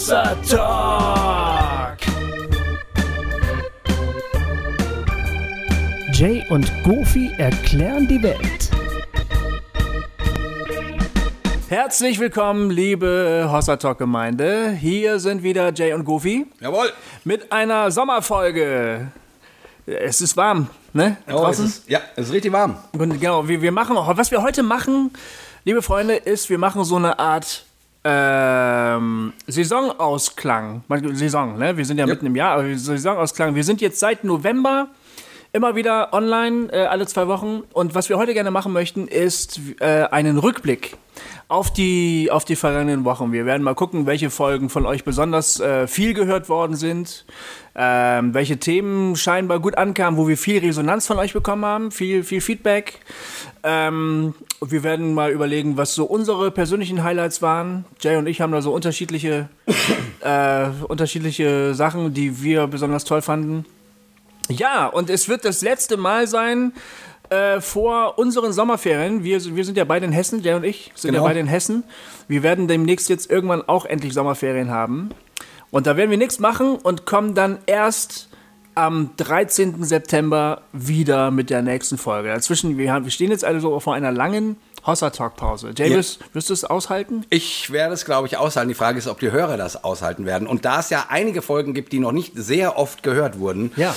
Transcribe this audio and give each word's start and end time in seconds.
Hossa 0.00 0.34
Talk. 0.48 1.98
Jay 6.14 6.42
und 6.48 6.72
Goofy 6.84 7.30
erklären 7.36 8.08
die 8.08 8.22
Welt. 8.22 8.70
Herzlich 11.68 12.18
willkommen, 12.18 12.70
liebe 12.70 13.50
Hossa 13.52 13.76
Talk 13.76 13.98
Gemeinde. 13.98 14.70
Hier 14.70 15.20
sind 15.20 15.42
wieder 15.42 15.70
Jay 15.74 15.92
und 15.92 16.06
Goofy 16.06 16.46
Jawohl. 16.60 16.90
mit 17.24 17.52
einer 17.52 17.90
Sommerfolge. 17.90 19.08
Es 19.84 20.22
ist 20.22 20.34
warm, 20.34 20.68
ne? 20.94 21.18
Oh, 21.30 21.46
es 21.50 21.58
ist, 21.58 21.90
ja, 21.90 22.00
es 22.16 22.28
ist 22.28 22.32
richtig 22.32 22.52
warm. 22.52 22.78
Und 22.92 23.20
genau, 23.20 23.46
wir, 23.46 23.60
wir 23.60 23.72
machen, 23.72 23.96
was 23.98 24.30
wir 24.30 24.42
heute 24.42 24.62
machen, 24.62 25.12
liebe 25.66 25.82
Freunde, 25.82 26.16
ist, 26.16 26.48
wir 26.48 26.56
machen 26.56 26.84
so 26.84 26.96
eine 26.96 27.18
Art 27.18 27.66
ähm, 28.04 29.32
Saisonausklang. 29.46 30.82
Saison, 31.12 31.58
ne? 31.58 31.76
Wir 31.76 31.84
sind 31.84 31.98
ja 31.98 32.06
mitten 32.06 32.26
im 32.26 32.36
Jahr, 32.36 32.58
aber 32.58 32.76
Saisonausklang. 32.76 33.54
Wir 33.54 33.64
sind 33.64 33.80
jetzt 33.80 34.00
seit 34.00 34.24
November 34.24 34.88
immer 35.52 35.74
wieder 35.74 36.12
online, 36.12 36.72
äh, 36.72 36.86
alle 36.86 37.06
zwei 37.06 37.26
Wochen. 37.28 37.62
Und 37.72 37.94
was 37.94 38.08
wir 38.08 38.16
heute 38.16 38.34
gerne 38.34 38.50
machen 38.50 38.72
möchten, 38.72 39.06
ist 39.08 39.60
äh, 39.80 40.04
einen 40.04 40.38
Rückblick 40.38 40.96
auf 41.50 41.72
die, 41.72 42.28
auf 42.30 42.44
die 42.44 42.54
vergangenen 42.54 43.04
Wochen. 43.04 43.32
Wir 43.32 43.44
werden 43.44 43.64
mal 43.64 43.74
gucken, 43.74 44.06
welche 44.06 44.30
Folgen 44.30 44.70
von 44.70 44.86
euch 44.86 45.02
besonders 45.02 45.58
äh, 45.58 45.88
viel 45.88 46.14
gehört 46.14 46.48
worden 46.48 46.76
sind, 46.76 47.24
ähm, 47.74 48.32
welche 48.34 48.58
Themen 48.58 49.16
scheinbar 49.16 49.58
gut 49.58 49.76
ankamen, 49.76 50.16
wo 50.16 50.28
wir 50.28 50.38
viel 50.38 50.60
Resonanz 50.60 51.08
von 51.08 51.18
euch 51.18 51.32
bekommen 51.32 51.64
haben, 51.64 51.90
viel, 51.90 52.22
viel 52.22 52.40
Feedback. 52.40 53.00
Ähm, 53.64 54.34
wir 54.64 54.84
werden 54.84 55.12
mal 55.12 55.32
überlegen, 55.32 55.76
was 55.76 55.92
so 55.96 56.04
unsere 56.04 56.52
persönlichen 56.52 57.02
Highlights 57.02 57.42
waren. 57.42 57.84
Jay 58.00 58.16
und 58.16 58.28
ich 58.28 58.40
haben 58.40 58.52
da 58.52 58.62
so 58.62 58.72
unterschiedliche, 58.72 59.48
äh, 60.20 60.68
unterschiedliche 60.86 61.74
Sachen, 61.74 62.14
die 62.14 62.44
wir 62.44 62.68
besonders 62.68 63.02
toll 63.02 63.22
fanden. 63.22 63.66
Ja, 64.48 64.86
und 64.86 65.10
es 65.10 65.28
wird 65.28 65.44
das 65.44 65.62
letzte 65.62 65.96
Mal 65.96 66.28
sein 66.28 66.72
äh, 67.30 67.60
vor 67.60 68.18
unseren 68.18 68.52
Sommerferien. 68.52 69.24
Wir, 69.24 69.42
wir 69.56 69.64
sind 69.64 69.76
ja 69.76 69.84
beide 69.84 70.04
in 70.06 70.12
Hessen, 70.12 70.42
Jay 70.42 70.54
und 70.54 70.64
ich 70.64 70.92
sind 70.94 71.14
ja 71.14 71.18
Genau. 71.20 71.28
beide 71.28 71.40
in 71.40 71.46
Hessen. 71.46 71.84
Wir 72.28 72.42
werden 72.42 72.68
demnächst 72.68 73.08
jetzt 73.08 73.30
irgendwann 73.30 73.62
auch 73.62 73.84
endlich 73.86 74.12
Sommerferien 74.12 74.70
haben. 74.70 75.10
Und 75.70 75.86
da 75.86 75.96
werden 75.96 76.10
wir 76.10 76.18
nichts 76.18 76.38
machen 76.40 76.76
und 76.76 77.06
kommen 77.06 77.34
dann 77.34 77.58
erst 77.66 78.28
am 78.74 79.10
13. 79.16 79.84
September 79.84 80.62
wieder 80.72 81.30
mit 81.30 81.50
der 81.50 81.62
nächsten 81.62 81.98
Folge. 81.98 82.28
Dazwischen, 82.28 82.78
wir, 82.78 82.92
haben, 82.92 83.04
wir 83.04 83.12
stehen 83.12 83.30
jetzt 83.30 83.44
also 83.44 83.78
vor 83.80 83.94
einer 83.94 84.12
langen 84.12 84.56
Hossa-Talk-Pause. 84.86 85.72
Jay, 85.76 85.90
Ja. 85.90 85.96
wirst, 85.96 86.20
wirst 86.32 86.48
du 86.50 86.54
es 86.54 86.64
aushalten? 86.64 87.24
Ich 87.30 87.70
werde 87.70 87.94
es, 87.94 88.04
glaube 88.04 88.26
ich, 88.26 88.36
aushalten. 88.36 88.68
Die 88.68 88.74
Frage 88.74 88.98
ist, 88.98 89.06
ob 89.08 89.20
die 89.20 89.30
Hörer 89.30 89.56
das 89.56 89.82
aushalten 89.84 90.26
werden. 90.26 90.46
Und 90.48 90.64
da 90.64 90.80
es 90.80 90.90
ja 90.90 91.06
einige 91.08 91.42
Folgen 91.42 91.74
gibt, 91.74 91.92
die 91.92 91.98
noch 92.00 92.12
nicht 92.12 92.32
sehr 92.36 92.78
oft 92.78 93.02
gehört 93.02 93.38
wurden, 93.38 93.72
Ja. 93.76 93.94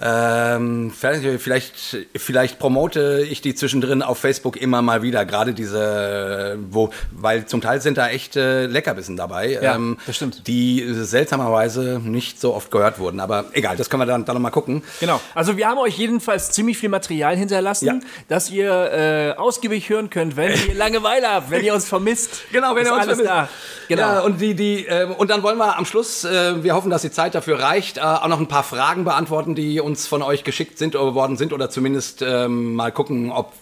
ähm, 0.00 0.92
vielleicht, 0.96 2.06
vielleicht, 2.16 2.58
promote 2.58 3.26
ich 3.28 3.40
die 3.40 3.54
zwischendrin 3.54 4.02
auf 4.02 4.18
Facebook 4.18 4.56
immer 4.56 4.82
mal 4.82 5.02
wieder. 5.02 5.24
Gerade 5.24 5.54
diese, 5.54 6.58
wo, 6.70 6.90
weil 7.10 7.46
zum 7.46 7.60
Teil 7.60 7.80
sind 7.80 7.98
da 7.98 8.08
echt 8.08 8.36
äh, 8.36 8.66
Leckerbissen 8.66 9.16
dabei, 9.16 9.58
Ja, 9.62 9.78
das 10.06 10.16
stimmt. 10.16 10.46
die 10.46 10.84
seltsamerweise 10.92 12.00
nicht 12.02 12.40
so 12.40 12.54
oft 12.54 12.70
gehört 12.70 12.98
wurden. 12.98 13.20
Aber 13.20 13.46
egal, 13.52 13.76
das 13.76 13.90
können 13.90 14.02
wir 14.02 14.06
dann, 14.06 14.24
dann 14.24 14.34
noch 14.34 14.40
mal 14.42 14.50
gucken. 14.50 14.82
Genau. 15.00 15.20
Also 15.34 15.56
wir 15.56 15.68
haben 15.68 15.78
euch 15.78 15.96
jedenfalls 15.98 16.50
ziemlich 16.50 16.78
viel 16.78 16.88
Material 16.88 17.36
hinterlassen, 17.36 17.86
Ja. 17.86 17.94
dass 18.28 18.50
ihr 18.50 18.70
äh, 18.92 19.32
ausgiebig 19.38 19.88
hören 19.88 20.10
könnt, 20.10 20.21
wenn 20.36 20.52
ihr 20.68 20.74
Langeweile 20.74 21.28
habt, 21.28 21.50
wenn 21.50 21.64
ihr 21.64 21.74
uns 21.74 21.88
vermisst. 21.88 22.42
Genau, 22.52 22.74
wenn 22.74 22.86
ihr 22.86 22.92
uns 22.92 23.04
vermisst. 23.04 23.28
da. 23.28 23.48
Genau. 23.88 24.02
Ja, 24.02 24.20
und 24.20 24.40
die, 24.40 24.54
die, 24.54 24.84
ähm, 24.86 25.12
und 25.12 25.30
dann 25.30 25.42
wollen 25.42 25.58
wir 25.58 25.76
am 25.76 25.84
Schluss, 25.84 26.24
äh, 26.24 26.62
wir 26.62 26.74
hoffen, 26.74 26.90
dass 26.90 27.02
die 27.02 27.10
Zeit 27.10 27.34
dafür 27.34 27.60
reicht, 27.60 27.98
äh, 27.98 28.00
auch 28.00 28.28
noch 28.28 28.38
ein 28.38 28.48
paar 28.48 28.62
Fragen 28.62 29.04
beantworten, 29.04 29.54
die 29.54 29.80
uns 29.80 30.06
von 30.06 30.22
euch 30.22 30.44
geschickt 30.44 30.78
sind 30.78 30.96
oder 30.96 31.14
worden 31.14 31.36
sind 31.36 31.52
oder 31.52 31.70
zumindest 31.70 32.22
ähm, 32.22 32.74
mal 32.74 32.92
gucken, 32.92 33.32
ob 33.32 33.52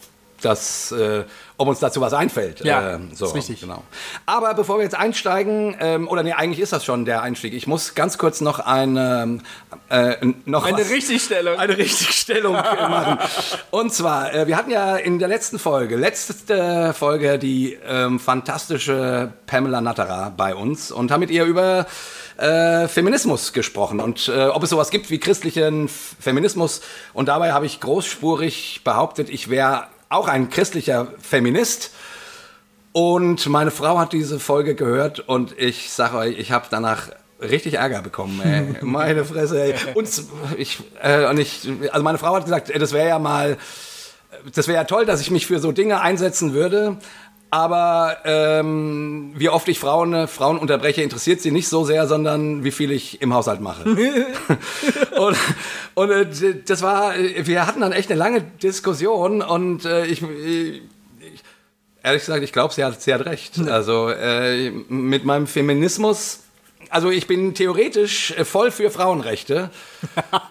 das, 0.40 0.92
äh, 0.92 1.24
ob 1.56 1.68
uns 1.68 1.78
dazu 1.78 2.00
was 2.00 2.12
einfällt. 2.12 2.60
Ja, 2.64 2.94
äh, 2.94 2.98
so, 3.14 3.26
ist 3.26 3.34
richtig. 3.34 3.60
Genau. 3.60 3.82
Aber 4.26 4.54
bevor 4.54 4.78
wir 4.78 4.84
jetzt 4.84 4.94
einsteigen, 4.96 5.76
ähm, 5.80 6.08
oder 6.08 6.22
nee, 6.22 6.32
eigentlich 6.32 6.60
ist 6.60 6.72
das 6.72 6.84
schon 6.84 7.04
der 7.04 7.22
Einstieg. 7.22 7.52
Ich 7.54 7.66
muss 7.66 7.94
ganz 7.94 8.16
kurz 8.18 8.40
noch 8.40 8.58
eine, 8.60 9.40
äh, 9.90 10.16
noch 10.46 10.64
Eine 10.64 10.78
was- 10.78 10.90
Richtigstellung. 10.90 11.58
eine 11.58 11.76
Richtigstellung 11.76 12.52
machen. 12.54 13.18
Und 13.70 13.92
zwar, 13.92 14.32
äh, 14.34 14.46
wir 14.46 14.56
hatten 14.56 14.70
ja 14.70 14.96
in 14.96 15.18
der 15.18 15.28
letzten 15.28 15.58
Folge, 15.58 15.96
letzte 15.96 16.94
Folge, 16.94 17.38
die 17.38 17.78
ähm, 17.86 18.18
fantastische 18.18 19.32
Pamela 19.46 19.80
Natterer 19.80 20.32
bei 20.36 20.54
uns 20.54 20.90
und 20.90 21.10
haben 21.10 21.20
mit 21.20 21.30
ihr 21.30 21.44
über 21.44 21.86
äh, 22.38 22.88
Feminismus 22.88 23.52
gesprochen 23.52 24.00
und 24.00 24.28
äh, 24.28 24.46
ob 24.46 24.62
es 24.62 24.70
sowas 24.70 24.90
gibt 24.90 25.10
wie 25.10 25.18
christlichen 25.18 25.88
Feminismus. 25.88 26.80
Und 27.12 27.28
dabei 27.28 27.52
habe 27.52 27.66
ich 27.66 27.80
großspurig 27.80 28.80
behauptet, 28.82 29.28
ich 29.28 29.50
wäre 29.50 29.84
auch 30.10 30.28
ein 30.28 30.50
christlicher 30.50 31.08
Feminist. 31.18 31.92
Und 32.92 33.46
meine 33.46 33.70
Frau 33.70 33.98
hat 33.98 34.12
diese 34.12 34.40
Folge 34.40 34.74
gehört 34.74 35.20
und 35.20 35.58
ich 35.58 35.90
sage 35.90 36.16
euch, 36.18 36.38
ich 36.38 36.50
habe 36.50 36.66
danach 36.68 37.08
richtig 37.40 37.74
Ärger 37.74 38.02
bekommen. 38.02 38.40
Ey. 38.42 38.74
Meine 38.84 39.24
Fresse. 39.24 39.62
Ey. 39.62 39.74
Und 39.94 40.10
ich, 40.58 40.82
äh, 41.00 41.26
und 41.26 41.38
ich, 41.38 41.68
also 41.92 42.02
meine 42.02 42.18
Frau 42.18 42.34
hat 42.34 42.44
gesagt, 42.44 42.70
das 42.74 42.92
wäre 42.92 43.08
ja 43.08 43.18
mal, 43.20 43.56
das 44.54 44.66
wäre 44.66 44.78
ja 44.78 44.84
toll, 44.84 45.06
dass 45.06 45.20
ich 45.20 45.30
mich 45.30 45.46
für 45.46 45.60
so 45.60 45.70
Dinge 45.70 46.00
einsetzen 46.00 46.52
würde. 46.52 46.98
Aber 47.52 48.18
ähm, 48.24 49.32
wie 49.34 49.48
oft 49.48 49.66
ich 49.66 49.80
Frauen, 49.80 50.14
äh, 50.14 50.26
Frauen 50.28 50.56
unterbreche, 50.56 51.02
interessiert 51.02 51.40
sie 51.40 51.50
nicht 51.50 51.68
so 51.68 51.84
sehr, 51.84 52.06
sondern 52.06 52.62
wie 52.62 52.70
viel 52.70 52.92
ich 52.92 53.20
im 53.20 53.34
Haushalt 53.34 53.60
mache. 53.60 53.84
und 55.18 55.36
und 55.94 56.10
äh, 56.10 56.62
das 56.64 56.82
war, 56.82 57.16
äh, 57.16 57.46
wir 57.46 57.66
hatten 57.66 57.80
dann 57.80 57.92
echt 57.92 58.10
eine 58.10 58.18
lange 58.18 58.42
Diskussion 58.42 59.42
und 59.42 59.84
äh, 59.84 60.06
ich, 60.06 60.22
ich 60.22 60.82
ehrlich 62.02 62.22
gesagt, 62.22 62.42
ich 62.42 62.52
glaube, 62.52 62.74
sie 62.74 62.84
hat, 62.84 63.00
sie 63.00 63.12
hat 63.12 63.24
recht. 63.26 63.58
Also 63.68 64.08
äh, 64.10 64.70
mit 64.70 65.24
meinem 65.24 65.46
Feminismus, 65.46 66.40
also 66.90 67.10
ich 67.10 67.26
bin 67.26 67.54
theoretisch 67.54 68.32
äh, 68.32 68.44
voll 68.44 68.70
für 68.70 68.90
Frauenrechte. 68.90 69.70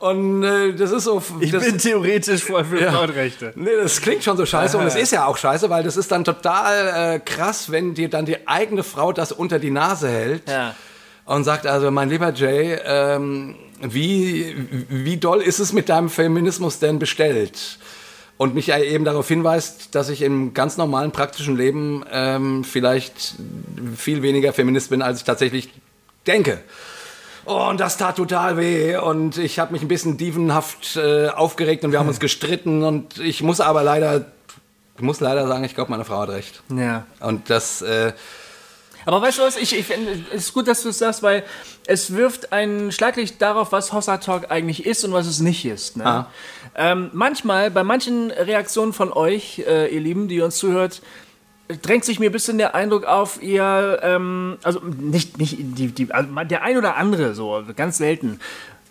Und 0.00 0.42
äh, 0.44 0.74
das 0.74 0.90
ist 0.92 1.04
so. 1.04 1.22
Ich 1.40 1.50
das, 1.50 1.64
bin 1.64 1.78
theoretisch 1.78 2.42
voll 2.44 2.64
für 2.64 2.90
Frauenrechte. 2.90 3.52
Nee, 3.56 3.70
das 3.82 4.00
klingt 4.00 4.22
schon 4.22 4.36
so 4.36 4.46
scheiße 4.46 4.78
und 4.78 4.86
es 4.86 4.94
ist 4.94 5.10
ja 5.12 5.26
auch 5.26 5.36
scheiße, 5.36 5.68
weil 5.70 5.82
das 5.82 5.96
ist 5.96 6.12
dann 6.12 6.24
total 6.24 7.14
äh, 7.16 7.18
krass, 7.20 7.70
wenn 7.72 7.94
dir 7.94 8.08
dann 8.08 8.24
die 8.24 8.46
eigene 8.46 8.82
Frau 8.84 9.12
das 9.12 9.32
unter 9.32 9.58
die 9.58 9.70
Nase 9.70 10.08
hält 10.08 10.48
Ja. 10.48 10.74
und 11.24 11.44
sagt, 11.44 11.66
also 11.66 11.90
mein 11.90 12.08
lieber 12.10 12.32
Jay, 12.32 12.78
ähm, 12.84 13.56
wie, 13.80 14.54
wie 14.88 15.16
doll 15.16 15.40
ist 15.40 15.58
es 15.58 15.72
mit 15.72 15.88
deinem 15.88 16.10
Feminismus 16.10 16.78
denn 16.78 16.98
bestellt? 16.98 17.78
Und 18.38 18.54
mich 18.54 18.72
eben 18.72 19.04
darauf 19.04 19.26
hinweist, 19.26 19.96
dass 19.96 20.08
ich 20.08 20.22
im 20.22 20.54
ganz 20.54 20.76
normalen 20.76 21.10
praktischen 21.10 21.56
Leben 21.56 22.04
ähm, 22.10 22.62
vielleicht 22.62 23.34
viel 23.96 24.22
weniger 24.22 24.52
Feminist 24.52 24.90
bin, 24.90 25.02
als 25.02 25.18
ich 25.18 25.24
tatsächlich 25.24 25.70
denke. 26.26 26.60
Oh, 27.46 27.66
und 27.68 27.80
das 27.80 27.96
tat 27.96 28.16
total 28.16 28.56
weh 28.56 28.96
und 28.96 29.38
ich 29.38 29.58
habe 29.58 29.72
mich 29.72 29.82
ein 29.82 29.88
bisschen 29.88 30.18
dievenhaft 30.18 30.96
äh, 30.96 31.28
aufgeregt 31.28 31.82
und 31.82 31.92
wir 31.92 31.98
haben 31.98 32.08
uns 32.08 32.20
gestritten 32.28 32.84
und 32.84 33.18
ich 33.18 33.42
muss 33.42 33.60
aber 33.60 33.82
leider, 33.82 34.26
ich 34.96 35.02
muss 35.02 35.18
leider 35.20 35.48
sagen, 35.48 35.64
ich 35.64 35.74
glaube, 35.74 35.90
meine 35.90 36.04
Frau 36.04 36.20
hat 36.20 36.28
recht. 36.28 36.62
Ja. 36.68 37.06
Und 37.20 37.50
das, 37.50 37.82
äh, 37.82 38.12
Aber 39.06 39.22
weißt 39.22 39.38
du 39.38 39.42
was, 39.42 39.56
ich, 39.56 39.76
ich 39.76 39.86
finde, 39.86 40.24
es 40.34 40.46
ist 40.46 40.54
gut, 40.54 40.68
dass 40.68 40.82
du 40.82 40.90
es 40.90 40.98
sagst, 40.98 41.22
weil 41.22 41.44
es 41.86 42.14
wirft 42.14 42.52
ein 42.52 42.92
Schlaglicht 42.92 43.40
darauf, 43.40 43.72
was 43.72 43.92
Hossa 43.92 44.18
Talk 44.18 44.50
eigentlich 44.50 44.84
ist 44.84 45.04
und 45.04 45.12
was 45.12 45.26
es 45.26 45.40
nicht 45.40 45.64
ist. 45.64 45.96
Ne? 45.96 46.06
Ah. 46.06 46.30
Ähm, 46.74 47.10
manchmal, 47.12 47.70
bei 47.70 47.84
manchen 47.84 48.30
Reaktionen 48.30 48.92
von 48.92 49.12
euch, 49.12 49.60
äh, 49.66 49.94
ihr 49.94 50.00
Lieben, 50.00 50.28
die 50.28 50.40
uns 50.40 50.56
zuhört, 50.56 51.02
drängt 51.82 52.04
sich 52.04 52.18
mir 52.18 52.30
ein 52.30 52.32
bisschen 52.32 52.58
der 52.58 52.74
Eindruck 52.74 53.04
auf, 53.04 53.42
ihr, 53.42 54.00
ähm, 54.02 54.58
also 54.62 54.80
nicht, 54.80 55.38
nicht 55.38 55.56
die, 55.58 55.88
die, 55.88 56.12
also 56.12 56.28
der 56.44 56.62
ein 56.62 56.76
oder 56.76 56.96
andere, 56.96 57.34
so, 57.34 57.62
ganz 57.76 57.98
selten, 57.98 58.40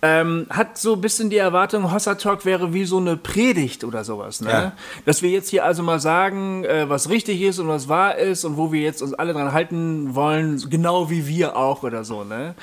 ähm, 0.07 0.47
hat 0.49 0.77
so 0.77 0.93
ein 0.93 1.01
bisschen 1.01 1.29
die 1.29 1.37
Erwartung, 1.37 1.91
Hossa 1.91 2.15
Talk 2.15 2.45
wäre 2.45 2.73
wie 2.73 2.85
so 2.85 2.97
eine 2.97 3.17
Predigt 3.17 3.83
oder 3.83 4.03
sowas. 4.03 4.41
Ne? 4.41 4.49
Ja. 4.49 4.71
Dass 5.05 5.21
wir 5.21 5.29
jetzt 5.29 5.49
hier 5.49 5.65
also 5.65 5.83
mal 5.83 5.99
sagen, 5.99 6.63
äh, 6.63 6.89
was 6.89 7.09
richtig 7.09 7.41
ist 7.41 7.59
und 7.59 7.67
was 7.67 7.89
wahr 7.89 8.15
ist 8.17 8.45
und 8.45 8.57
wo 8.57 8.71
wir 8.71 8.81
jetzt 8.81 9.01
uns 9.01 9.13
alle 9.13 9.33
dran 9.33 9.51
halten 9.51 10.15
wollen, 10.15 10.63
genau 10.69 11.09
wie 11.09 11.27
wir 11.27 11.57
auch 11.57 11.83
oder 11.83 12.03
so. 12.03 12.23
Ne? 12.23 12.55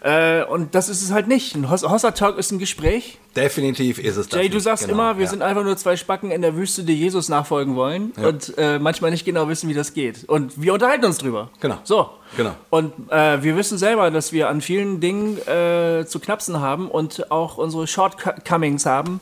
Äh, 0.00 0.44
und 0.44 0.74
das 0.74 0.88
ist 0.88 1.02
es 1.02 1.12
halt 1.12 1.28
nicht. 1.28 1.54
Ein 1.54 1.70
Hos 1.70 1.82
Hossa 1.82 2.10
Talk 2.12 2.38
ist 2.38 2.50
ein 2.52 2.58
Gespräch. 2.58 3.18
definitiv 3.36 3.98
ist 3.98 4.16
es 4.16 4.28
das. 4.28 4.40
Jay, 4.40 4.48
du 4.48 4.58
sagst 4.60 4.84
Genau, 4.86 4.94
immer, 4.94 5.16
wir 5.18 5.24
ja. 5.24 5.30
sind 5.30 5.42
einfach 5.42 5.64
nur 5.64 5.76
zwei 5.76 5.96
Spacken 5.96 6.30
in 6.30 6.42
der 6.42 6.56
Wüste, 6.56 6.84
die 6.84 6.94
Jesus 6.94 7.28
nachfolgen 7.28 7.74
wollen 7.76 8.12
und 8.12 8.54
äh, 8.58 8.78
manchmal 8.78 9.10
nicht 9.10 9.24
genau 9.24 9.48
wissen, 9.48 9.68
wie 9.68 9.74
das 9.74 9.92
geht. 9.94 10.24
Und 10.28 10.60
wir 10.60 10.72
unterhalten 10.74 11.04
uns 11.04 11.18
drüber. 11.18 11.50
Genau. 11.60 11.78
So. 11.84 12.10
Genau. 12.36 12.54
Und 12.70 12.92
äh, 13.10 13.42
wir 13.42 13.56
wissen 13.56 13.78
selber, 13.78 14.10
dass 14.10 14.32
wir 14.32 14.48
an 14.48 14.60
vielen 14.60 15.00
Dingen 15.00 15.38
äh, 15.46 16.04
zu 16.06 16.18
knapsen 16.18 16.60
haben 16.60 16.90
und 16.90 17.30
auch 17.30 17.58
unsere 17.58 17.86
Shortcomings 17.86 18.86
haben. 18.86 19.20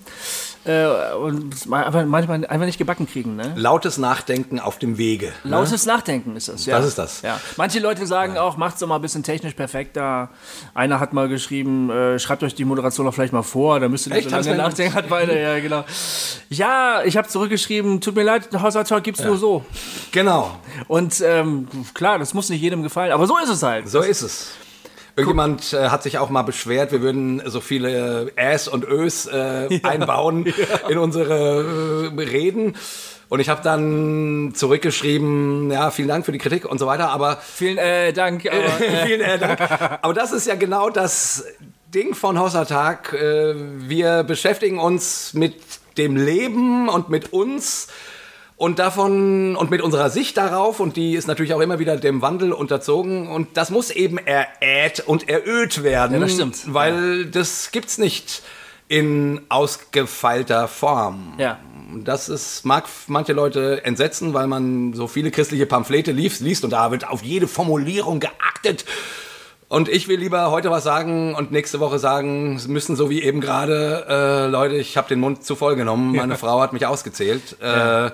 Äh, 0.64 1.12
und 1.14 1.52
es 1.54 1.66
manchmal 1.66 2.46
einfach 2.46 2.66
nicht 2.66 2.78
gebacken 2.78 3.06
kriegen. 3.08 3.36
Ne? 3.36 3.52
Lautes 3.56 3.98
Nachdenken 3.98 4.60
auf 4.60 4.78
dem 4.78 4.98
Wege. 4.98 5.32
ne? 5.44 5.50
Lautes 5.50 5.86
Nachdenken 5.86 6.36
ist 6.36 6.48
das, 6.48 6.66
ja. 6.66 6.76
Das 6.78 6.86
ist 6.86 6.98
das. 6.98 7.22
Ja. 7.22 7.40
Manche 7.56 7.80
Leute 7.80 8.06
sagen 8.06 8.38
auch, 8.38 8.56
macht's 8.56 8.80
doch 8.80 8.86
mal 8.86 8.96
ein 8.96 9.02
bisschen 9.02 9.22
technisch 9.22 9.54
perfekter. 9.54 10.30
Einer 10.74 11.00
hat 11.00 11.12
mal 11.12 11.28
geschrieben, 11.28 11.90
äh, 11.90 12.18
schreibt 12.18 12.42
euch 12.42 12.54
die 12.54 12.64
Moderation 12.64 13.06
doch 13.06 13.14
vielleicht 13.14 13.32
mal 13.32 13.42
vor, 13.42 13.80
da 13.80 13.88
müsst 13.88 14.06
ihr 14.06 14.14
nicht 14.14 14.26
Echt? 14.32 14.44
so 14.44 14.50
lange 14.50 14.62
nachdenken. 14.62 14.94
Hat 14.94 15.10
weiter, 15.10 15.38
ja, 15.38 15.58
genau. 15.58 15.84
Ja, 16.48 17.02
ich 17.04 17.16
habe 17.16 17.28
zurückgeschrieben, 17.28 18.00
tut 18.00 18.14
mir 18.14 18.22
leid, 18.22 18.48
Hauser 18.60 18.84
Talk 18.84 19.02
gibt's 19.04 19.24
nur 19.24 19.36
so. 19.38 19.64
Genau, 20.12 20.58
Und 20.88 21.20
ähm, 21.26 21.66
klar, 21.94 22.18
das 22.18 22.34
muss 22.34 22.48
nicht 22.50 22.60
jedem 22.60 22.82
gefallen, 22.82 23.12
aber 23.12 23.26
so 23.26 23.36
ist 23.38 23.48
es 23.48 23.62
halt. 23.62 23.88
so 23.88 24.00
ist 24.00 24.22
es. 24.22 24.50
Irgendjemand 25.14 25.72
äh, 25.72 25.88
hat 25.88 26.02
sich 26.02 26.18
auch 26.18 26.30
mal 26.30 26.42
beschwert, 26.42 26.92
wir 26.92 27.02
würden 27.02 27.42
so 27.46 27.60
viele 27.60 28.32
Äs 28.36 28.66
und 28.68 28.84
Ös 28.84 29.26
äh, 29.26 29.80
einbauen 29.82 30.52
in 30.88 30.98
unsere 30.98 32.12
äh, 32.16 32.22
Reden. 32.22 32.74
Und 33.28 33.40
ich 33.40 33.48
habe 33.48 33.62
dann 33.62 34.52
zurückgeschrieben, 34.54 35.70
ja, 35.70 35.90
vielen 35.90 36.08
Dank 36.08 36.26
für 36.26 36.32
die 36.32 36.38
Kritik 36.38 36.66
und 36.66 36.78
so 36.78 36.86
weiter, 36.86 37.10
aber 37.10 37.38
Vielen 37.38 37.78
äh, 37.78 38.12
Dank. 38.12 38.46
Aber, 38.46 38.58
äh, 38.80 39.06
Vielen 39.06 39.20
äh, 39.22 39.38
Dank. 39.38 39.58
Aber 40.02 40.12
das 40.14 40.32
ist 40.32 40.46
ja 40.46 40.54
genau 40.54 40.90
das 40.90 41.44
Ding 41.94 42.14
von 42.14 42.38
Hossertag. 42.38 43.12
Äh, 43.12 43.54
wir 43.56 44.22
beschäftigen 44.22 44.78
uns 44.78 45.34
mit 45.34 45.56
dem 45.96 46.16
Leben 46.16 46.88
und 46.88 47.08
mit 47.10 47.32
uns 47.32 47.88
und 48.56 48.78
davon 48.78 49.56
und 49.56 49.70
mit 49.70 49.82
unserer 49.82 50.10
Sicht 50.10 50.36
darauf 50.36 50.80
und 50.80 50.96
die 50.96 51.14
ist 51.14 51.26
natürlich 51.26 51.54
auch 51.54 51.60
immer 51.60 51.78
wieder 51.78 51.96
dem 51.96 52.22
Wandel 52.22 52.52
unterzogen 52.52 53.28
und 53.28 53.56
das 53.56 53.70
muss 53.70 53.90
eben 53.90 54.18
eräht 54.18 55.00
und 55.06 55.28
eröht 55.28 55.82
werden. 55.82 56.14
Ja, 56.14 56.20
das 56.20 56.32
stimmt. 56.34 56.72
Weil 56.72 57.26
das 57.26 57.70
gibt's 57.72 57.98
nicht 57.98 58.42
in 58.88 59.40
ausgefeilter 59.48 60.68
Form. 60.68 61.34
ja. 61.38 61.58
Das 61.94 62.30
ist, 62.30 62.64
mag 62.64 62.86
manche 63.06 63.34
Leute 63.34 63.84
entsetzen, 63.84 64.32
weil 64.32 64.46
man 64.46 64.94
so 64.94 65.08
viele 65.08 65.30
christliche 65.30 65.66
Pamphlete 65.66 66.10
liest, 66.12 66.40
liest 66.40 66.64
und 66.64 66.70
da 66.70 66.90
wird 66.90 67.06
auf 67.06 67.22
jede 67.22 67.46
Formulierung 67.46 68.18
geachtet. 68.18 68.86
Und 69.68 69.88
ich 69.88 70.08
will 70.08 70.18
lieber 70.18 70.50
heute 70.50 70.70
was 70.70 70.84
sagen 70.84 71.34
und 71.34 71.50
nächste 71.50 71.80
Woche 71.80 71.98
sagen 71.98 72.60
müssen, 72.66 72.96
so 72.96 73.10
wie 73.10 73.22
eben 73.22 73.40
gerade, 73.40 74.06
äh, 74.08 74.46
Leute, 74.46 74.76
ich 74.76 74.96
habe 74.96 75.08
den 75.08 75.20
Mund 75.20 75.44
zu 75.44 75.54
voll 75.54 75.76
genommen, 75.76 76.14
meine 76.16 76.36
Frau 76.36 76.60
hat 76.60 76.72
mich 76.72 76.86
ausgezählt. 76.86 77.60
Äh, 77.60 78.10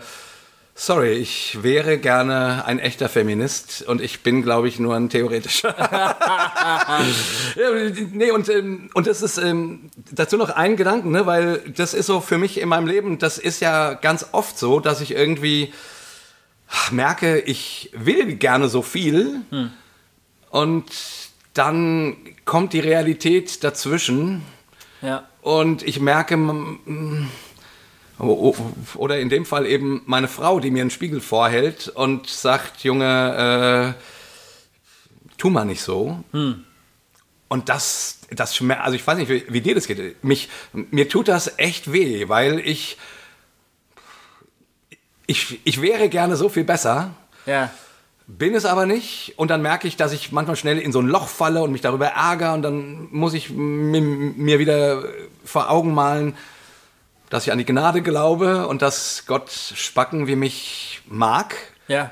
sorry, 0.79 1.15
ich 1.15 1.63
wäre 1.63 1.99
gerne 1.99 2.65
ein 2.65 2.79
echter 2.79 3.09
Feminist 3.09 3.83
und 3.83 4.01
ich 4.01 4.23
bin, 4.23 4.43
glaube 4.43 4.69
ich, 4.69 4.79
nur 4.79 4.95
ein 4.95 5.11
theoretischer. 5.11 5.75
Nee, 8.13 8.31
und, 8.31 8.49
ähm, 8.49 8.91
und 8.95 9.07
das 9.07 9.21
ist 9.23 9.39
ähm, 9.39 9.91
dazu 10.13 10.37
noch 10.37 10.51
ein 10.51 10.77
Gedanken, 10.77 11.11
ne? 11.11 11.27
weil 11.27 11.59
das 11.77 11.93
ist 11.93 12.07
so 12.07 12.21
für 12.21 12.39
mich 12.39 12.61
in 12.61 12.69
meinem 12.69 12.87
Leben, 12.87 13.19
das 13.19 13.39
ist 13.39 13.61
ja 13.61 13.95
ganz 13.95 14.27
oft 14.33 14.59
so, 14.59 14.79
dass 14.79 15.01
ich 15.01 15.13
irgendwie 15.13 15.73
merke, 16.91 17.41
ich 17.41 17.91
will 17.95 18.37
gerne 18.37 18.69
so 18.69 18.83
viel 18.83 19.41
und 20.51 20.85
dann 21.55 22.17
kommt 22.45 22.73
die 22.73 22.81
Realität 22.81 23.65
dazwischen 23.65 24.43
ja. 25.03 25.27
und 25.43 25.83
ich 25.83 26.01
merke, 26.01 26.37
oder 28.19 29.19
in 29.20 29.29
dem 29.29 29.47
Fall 29.47 29.67
eben 29.67 30.03
meine 30.06 30.29
Frau, 30.29 30.59
die 30.61 30.70
mir 30.70 30.82
einen 30.82 30.91
Spiegel 30.91 31.20
vorhält 31.20 31.88
und 31.88 32.26
sagt, 32.29 32.82
Junge, 32.82 33.94
äh, 33.97 35.35
tu 35.38 35.50
mal 35.50 35.65
nicht 35.65 35.82
so. 35.82 36.23
Und 37.49 37.69
das, 37.69 38.19
das 38.31 38.56
schmerzt, 38.56 38.82
also 38.82 38.97
ich 38.97 39.06
weiß 39.06 39.19
nicht, 39.19 39.29
wie, 39.29 39.44
wie 39.49 39.61
dir 39.61 39.75
das 39.75 39.87
geht. 39.87 40.23
Mich, 40.25 40.49
mir 40.73 41.09
tut 41.09 41.29
das 41.29 41.59
echt 41.59 41.93
weh, 41.93 42.29
weil 42.29 42.59
ich, 42.59 42.99
ich, 45.26 45.61
ich 45.65 45.81
wäre 45.81 46.09
gerne 46.09 46.37
so 46.37 46.49
viel 46.49 46.65
besser. 46.65 47.12
Ja. 47.47 47.70
Bin 48.26 48.55
es 48.55 48.67
aber 48.67 48.85
nicht 48.85 49.35
und 49.37 49.49
dann 49.49 49.62
merke 49.62 49.88
ich, 49.88 49.97
dass 49.97 50.12
ich 50.12 50.32
manchmal 50.32 50.56
schnell 50.56 50.79
in 50.79 50.93
so 50.93 51.00
ein 51.00 51.06
Loch 51.06 51.29
falle 51.29 51.62
und 51.62 51.73
mich 51.73 51.81
darüber 51.81 52.09
ärgere 52.09 52.53
und 52.53 52.61
dann 52.62 53.09
muss 53.11 53.32
ich 53.32 53.49
mi- 53.49 54.00
mir 54.03 54.59
wieder 54.59 55.03
vor 55.44 55.70
Augen 55.70 55.94
malen, 55.94 56.37
dass 57.31 57.47
ich 57.47 57.53
an 57.53 57.59
die 57.59 57.65
Gnade 57.67 58.03
glaube 58.03 58.67
und 58.69 58.83
dass 58.83 59.25
Gott 59.27 59.51
Spacken 59.51 60.27
wie 60.27 60.37
mich 60.37 61.03
mag, 61.09 61.55
Ja. 61.89 62.11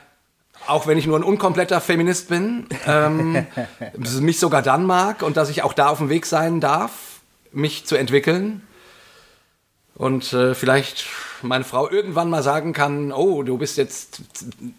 auch 0.67 0.87
wenn 0.87 0.99
ich 0.99 1.07
nur 1.07 1.19
ein 1.19 1.23
unkompletter 1.25 1.81
Feminist 1.81 2.29
bin, 2.29 2.67
ähm, 2.87 3.47
mich 4.21 4.39
sogar 4.39 4.63
dann 4.63 4.85
mag 4.85 5.23
und 5.23 5.37
dass 5.37 5.49
ich 5.49 5.63
auch 5.63 5.73
da 5.73 5.89
auf 5.89 5.99
dem 5.99 6.09
Weg 6.09 6.27
sein 6.27 6.61
darf, 6.61 6.91
mich 7.53 7.87
zu 7.87 7.97
entwickeln 7.97 8.63
und 9.95 10.33
äh, 10.35 10.55
vielleicht 10.55 11.07
meine 11.47 11.65
Frau 11.65 11.89
irgendwann 11.91 12.31
mal 12.31 12.43
sagen 12.43 12.73
kann, 12.73 13.13
oh, 13.13 13.43
du 13.43 13.59
bist 13.59 13.77
jetzt 13.77 14.21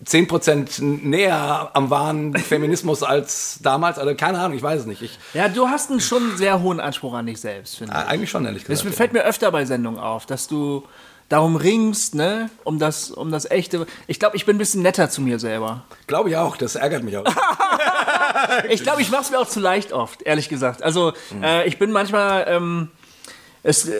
10% 0.05 0.81
näher 0.83 1.69
am 1.73 1.89
wahren 1.89 2.33
Feminismus 2.37 3.03
als 3.03 3.59
damals, 3.61 3.97
also 3.99 4.15
keine 4.15 4.39
Ahnung, 4.39 4.55
ich 4.57 4.63
weiß 4.63 4.81
es 4.81 4.85
nicht. 4.85 5.01
Ich, 5.01 5.19
Ja, 5.33 5.47
du 5.49 5.67
hast 5.67 5.89
einen 5.91 5.99
schon 6.01 6.37
sehr 6.37 6.61
hohen 6.61 6.79
Anspruch 6.79 7.13
an 7.13 7.25
dich 7.25 7.39
selbst, 7.41 7.77
finde 7.77 7.93
ich. 7.95 7.99
äh, 8.01 8.05
eigentlich 8.07 8.29
schon, 8.29 8.45
ehrlich 8.45 8.63
Das 8.65 8.79
gesagt. 8.81 8.95
fällt 8.95 9.13
mir 9.13 9.23
öfter 9.23 9.51
bei 9.51 9.65
Sendungen 9.65 9.99
auf, 9.99 10.25
dass 10.25 10.47
du 10.47 10.83
darum 11.29 11.57
ringst, 11.57 12.15
ne, 12.15 12.49
um 12.63 12.79
das, 12.79 13.11
um 13.11 13.31
das 13.31 13.49
echte. 13.51 13.85
Ich 14.07 14.17
glaube, 14.19 14.37
ich 14.37 14.45
bin 14.45 14.55
ein 14.55 14.59
bisschen 14.59 14.81
netter 14.81 15.09
zu 15.09 15.21
mir 15.21 15.39
selber. 15.39 15.83
Glaube 16.07 16.29
ich 16.29 16.37
auch, 16.37 16.55
das 16.55 16.75
ärgert 16.75 17.03
mich 17.03 17.17
auch. 17.17 17.25
Ich 18.69 18.83
glaube, 18.83 19.01
ich 19.01 19.11
mache 19.11 19.23
es 19.23 19.31
mir 19.31 19.39
auch 19.39 19.47
zu 19.47 19.59
leicht 19.59 19.91
oft, 19.93 20.21
ehrlich 20.21 20.47
gesagt. 20.47 20.81
Also 20.83 21.13
äh, 21.41 21.67
ich 21.67 21.77
bin 21.79 21.91
manchmal, 21.91 22.45
ähm, 22.47 22.89
es, 23.67 23.87
äh, 23.87 23.93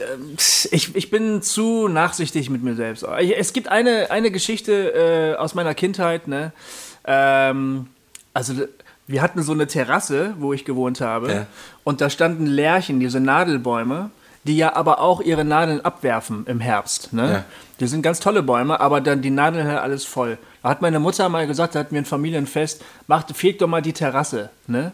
ich, 0.71 0.95
ich 0.95 1.09
bin 1.09 1.41
zu 1.41 1.87
nachsichtig 1.87 2.49
mit 2.49 2.63
mir 2.63 2.75
selbst. 2.75 3.03
Es 3.03 3.53
gibt 3.53 3.67
eine, 3.69 4.09
eine 4.11 4.31
Geschichte 4.31 4.93
äh, 4.93 5.35
aus 5.37 5.55
meiner 5.55 5.73
Kindheit, 5.75 6.27
ne? 6.27 6.51
Ähm, 7.05 7.87
also 8.33 8.53
wir 9.07 9.21
hatten 9.21 9.41
so 9.41 9.53
eine 9.53 9.67
Terrasse, 9.67 10.33
wo 10.39 10.53
ich 10.53 10.65
gewohnt 10.65 11.01
habe, 11.01 11.31
Ja. 11.31 11.45
und 11.83 12.01
da 12.01 12.09
standen 12.09 12.45
Lärchen, 12.45 12.99
diese 12.99 13.19
Nadelbäume, 13.19 14.09
die 14.43 14.57
ja 14.57 14.75
aber 14.75 14.99
auch 14.99 15.21
ihre 15.21 15.43
Nadeln 15.45 15.81
abwerfen 15.81 16.45
im 16.47 16.59
Herbst. 16.59 17.13
Ne? 17.13 17.31
Ja. 17.31 17.43
Die 17.79 17.87
sind 17.87 18.01
ganz 18.01 18.19
tolle 18.19 18.43
Bäume, 18.43 18.79
aber 18.79 19.01
dann 19.01 19.21
die 19.21 19.29
Nadeln 19.29 19.67
halt 19.67 19.79
alles 19.79 20.05
voll. 20.05 20.37
Da 20.63 20.69
hat 20.69 20.81
meine 20.81 20.99
Mutter 20.99 21.27
mal 21.29 21.47
gesagt, 21.47 21.75
da 21.75 21.79
hatten 21.79 21.93
wir 21.95 22.01
ein 22.01 22.05
Familienfest, 22.05 22.83
macht, 23.07 23.35
fegt 23.35 23.61
doch 23.61 23.67
mal 23.67 23.81
die 23.81 23.93
Terrasse. 23.93 24.49
Ne? 24.67 24.91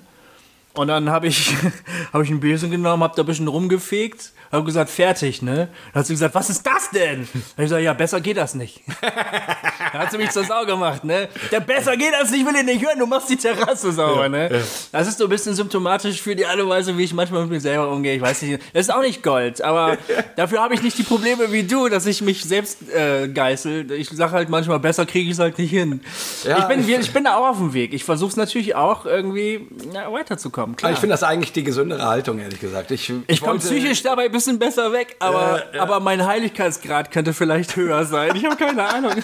Und 0.75 0.87
dann 0.87 1.09
habe 1.09 1.27
ich, 1.27 1.53
hab 2.13 2.21
ich 2.23 2.29
einen 2.29 2.39
Besen 2.39 2.71
genommen, 2.71 3.03
habe 3.03 3.13
da 3.15 3.21
ein 3.23 3.25
bisschen 3.27 3.47
rumgefegt, 3.47 4.31
habe 4.51 4.63
gesagt, 4.65 4.89
fertig, 4.89 5.41
ne? 5.41 5.69
Dann 5.93 5.99
hat 5.99 6.07
sie 6.07 6.13
gesagt, 6.13 6.33
was 6.35 6.49
ist 6.49 6.65
das 6.65 6.89
denn? 6.91 7.27
Dann 7.31 7.41
hab 7.41 7.59
ich 7.59 7.63
gesagt, 7.65 7.81
ja, 7.83 7.93
besser 7.93 8.21
geht 8.21 8.37
das 8.37 8.55
nicht. 8.55 8.81
Dann 9.01 10.01
hat 10.01 10.11
sie 10.11 10.17
mich 10.17 10.31
zur 10.31 10.43
Sau 10.43 10.65
gemacht, 10.65 11.03
ne? 11.03 11.27
Der 11.51 11.59
besser 11.59 11.95
geht 11.97 12.13
das 12.19 12.31
nicht, 12.31 12.45
will 12.45 12.55
ich 12.55 12.63
nicht 12.63 12.83
hören, 12.83 12.97
du 12.97 13.05
machst 13.05 13.29
die 13.29 13.35
Terrasse 13.35 13.91
sauber, 13.91 14.27
ne? 14.29 14.61
Das 14.91 15.07
ist 15.07 15.17
so 15.19 15.25
ein 15.25 15.29
bisschen 15.29 15.53
symptomatisch 15.53 16.19
für 16.21 16.35
die 16.35 16.45
Art 16.45 16.59
und 16.59 16.69
Weise, 16.69 16.97
wie 16.97 17.03
ich 17.03 17.13
manchmal 17.13 17.41
mit 17.41 17.51
mir 17.51 17.59
selber 17.61 17.91
umgehe. 17.91 18.15
Ich 18.15 18.21
weiß 18.21 18.41
nicht, 18.43 18.59
das 18.73 18.87
ist 18.87 18.93
auch 18.93 19.01
nicht 19.01 19.21
Gold, 19.21 19.61
aber 19.61 19.97
dafür 20.35 20.61
habe 20.61 20.73
ich 20.73 20.81
nicht 20.81 20.97
die 20.97 21.03
Probleme 21.03 21.51
wie 21.51 21.63
du, 21.63 21.89
dass 21.89 22.05
ich 22.07 22.21
mich 22.23 22.43
selbst 22.43 22.77
äh, 22.91 23.27
geißel. 23.27 23.91
Ich 23.91 24.09
sage 24.09 24.31
halt 24.31 24.49
manchmal, 24.49 24.79
besser 24.79 25.05
kriege 25.05 25.25
ich 25.27 25.33
es 25.33 25.39
halt 25.39 25.57
nicht 25.59 25.69
hin. 25.71 26.01
Ja, 26.43 26.57
ich, 26.59 26.65
bin, 26.65 26.79
ich- 26.87 26.99
ich 26.99 27.13
bin 27.13 27.23
da 27.25 27.35
auch 27.37 27.49
auf 27.49 27.57
dem 27.57 27.73
Weg. 27.73 27.93
Ich 27.93 28.03
versuche 28.03 28.29
es 28.31 28.35
natürlich 28.37 28.73
auch 28.75 29.05
irgendwie 29.05 29.67
na, 29.91 30.11
weiterzukommen, 30.11 30.62
klar. 30.75 30.89
Aber 30.89 30.93
ich 30.93 30.99
finde 30.99 31.13
das 31.13 31.23
eigentlich 31.23 31.51
die 31.53 31.63
gesündere 31.63 32.05
Haltung, 32.07 32.39
ehrlich 32.39 32.59
gesagt. 32.59 32.91
Ich, 32.91 33.11
Ich 33.27 33.41
komme 33.41 33.59
psychisch 33.59 34.01
dabei 34.03 34.25
ein 34.25 34.31
bisschen 34.31 34.57
besser 34.59 34.91
weg, 34.93 35.15
aber, 35.19 35.63
Ja, 35.71 35.75
ja. 35.77 35.81
aber 35.83 35.99
mein 35.99 36.25
Heiligkeitsgrad 36.25 37.11
könnte 37.11 37.33
vielleicht 37.33 37.75
höher 37.75 38.05
sein. 38.05 38.35
Ich 38.35 38.45
habe 38.45 38.55
keine 38.55 38.83
Ahnung. 38.87 39.13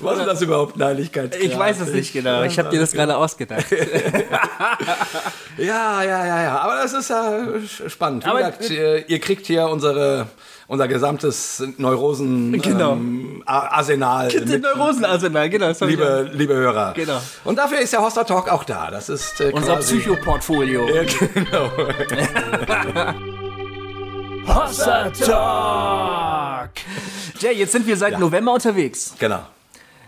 Was 0.00 0.18
ist 0.18 0.26
das 0.26 0.40
überhaupt, 0.40 0.76
eine 0.76 0.86
Heiligkeit? 0.86 1.36
Ich 1.36 1.56
weiß 1.58 1.80
es 1.80 1.92
nicht 1.92 2.12
genau. 2.14 2.42
Ich 2.42 2.58
habe 2.58 2.70
dir 2.70 2.80
das 2.80 2.92
gerade 2.92 3.16
ausgedacht. 3.16 3.66
Ja, 5.58 6.02
ja, 6.02 6.24
ja, 6.26 6.42
ja. 6.44 6.58
Aber 6.60 6.76
das 6.76 6.94
ist 6.94 7.10
ja 7.10 7.44
spannend. 7.88 8.24
Wie 8.24 8.28
Aber- 8.30 8.38
gesagt, 8.38 8.70
ihr, 8.70 9.08
ihr 9.08 9.20
kriegt 9.20 9.46
hier 9.46 9.66
unsere, 9.68 10.26
unser 10.72 10.88
gesamtes 10.88 11.62
Neurosen 11.76 12.50
Genau. 12.62 12.92
ähm, 12.94 13.42
Arsenal. 13.44 14.28
Den 14.28 14.48
mit, 14.48 14.62
Neurosenarsenal, 14.62 15.50
genau. 15.50 15.70
Liebe, 15.82 16.30
liebe 16.32 16.54
Hörer. 16.54 16.94
Genau. 16.96 17.20
Und 17.44 17.58
dafür 17.58 17.78
ist 17.80 17.92
der 17.92 18.00
Hoster 18.02 18.24
Talk 18.24 18.48
auch 18.50 18.64
da. 18.64 18.90
Das 18.90 19.10
ist 19.10 19.38
äh. 19.42 19.50
Unser 19.52 19.76
Psychoportfolio. 19.76 20.88
Ja, 20.88 21.02
genau. 21.34 21.70
Hossa 24.46 25.10
Talk! 25.10 26.70
Jay, 27.38 27.52
jetzt 27.52 27.72
sind 27.72 27.86
wir 27.86 27.96
seit 27.98 28.18
November 28.18 28.54
unterwegs. 28.54 29.14
genau. 29.18 29.40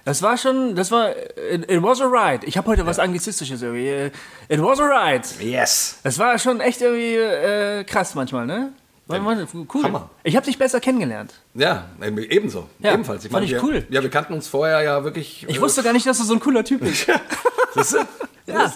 Das 0.07 0.21
war 0.21 0.37
schon, 0.37 0.75
das 0.77 0.91
war, 0.91 1.11
it, 1.11 1.71
it 1.71 1.83
was 1.83 2.01
a 2.03 2.05
ride. 2.05 2.45
Ich 2.47 2.59
habe 2.59 2.67
heute 2.71 2.85
was 2.85 2.99
Anglizistisches 2.99 3.63
irgendwie. 3.63 3.89
Äh, 3.89 4.11
It 4.51 4.61
was 4.63 4.79
a 4.79 4.85
ride. 4.85 5.25
Yes. 5.41 5.99
Das 6.03 6.19
war 6.19 6.39
schon 6.39 6.61
echt 6.61 6.83
irgendwie 6.83 7.17
äh, 7.17 7.85
krass 7.85 8.15
manchmal, 8.15 8.45
ne? 8.45 8.73
War, 9.07 9.25
war, 9.25 9.47
cool. 9.75 9.83
Hammer. 9.83 10.11
Ich 10.23 10.37
habe 10.37 10.47
dich 10.47 10.59
besser 10.59 10.81
kennengelernt. 10.81 11.35
Ja, 11.55 11.85
eben- 12.05 12.19
ebenso. 12.19 12.69
Ja, 12.81 12.95
Ebenfalls. 12.95 13.23
fand 13.23 13.33
meine, 13.33 13.47
ich 13.47 13.53
wir, 13.53 13.63
cool. 13.63 13.87
Ja, 13.89 14.03
wir 14.03 14.11
kannten 14.11 14.33
uns 14.33 14.49
vorher 14.49 14.83
ja 14.83 15.05
wirklich. 15.05 15.47
Ich 15.49 15.61
wusste 15.61 15.83
gar 15.85 15.93
nicht, 15.93 16.05
dass 16.07 16.19
du 16.19 16.25
so 16.25 16.35
ein 16.35 16.41
cooler 16.41 16.65
Typ 16.65 16.81
bist. 16.81 17.07
Siehst 17.75 17.95
du? 17.95 17.99
Ja, 18.47 18.71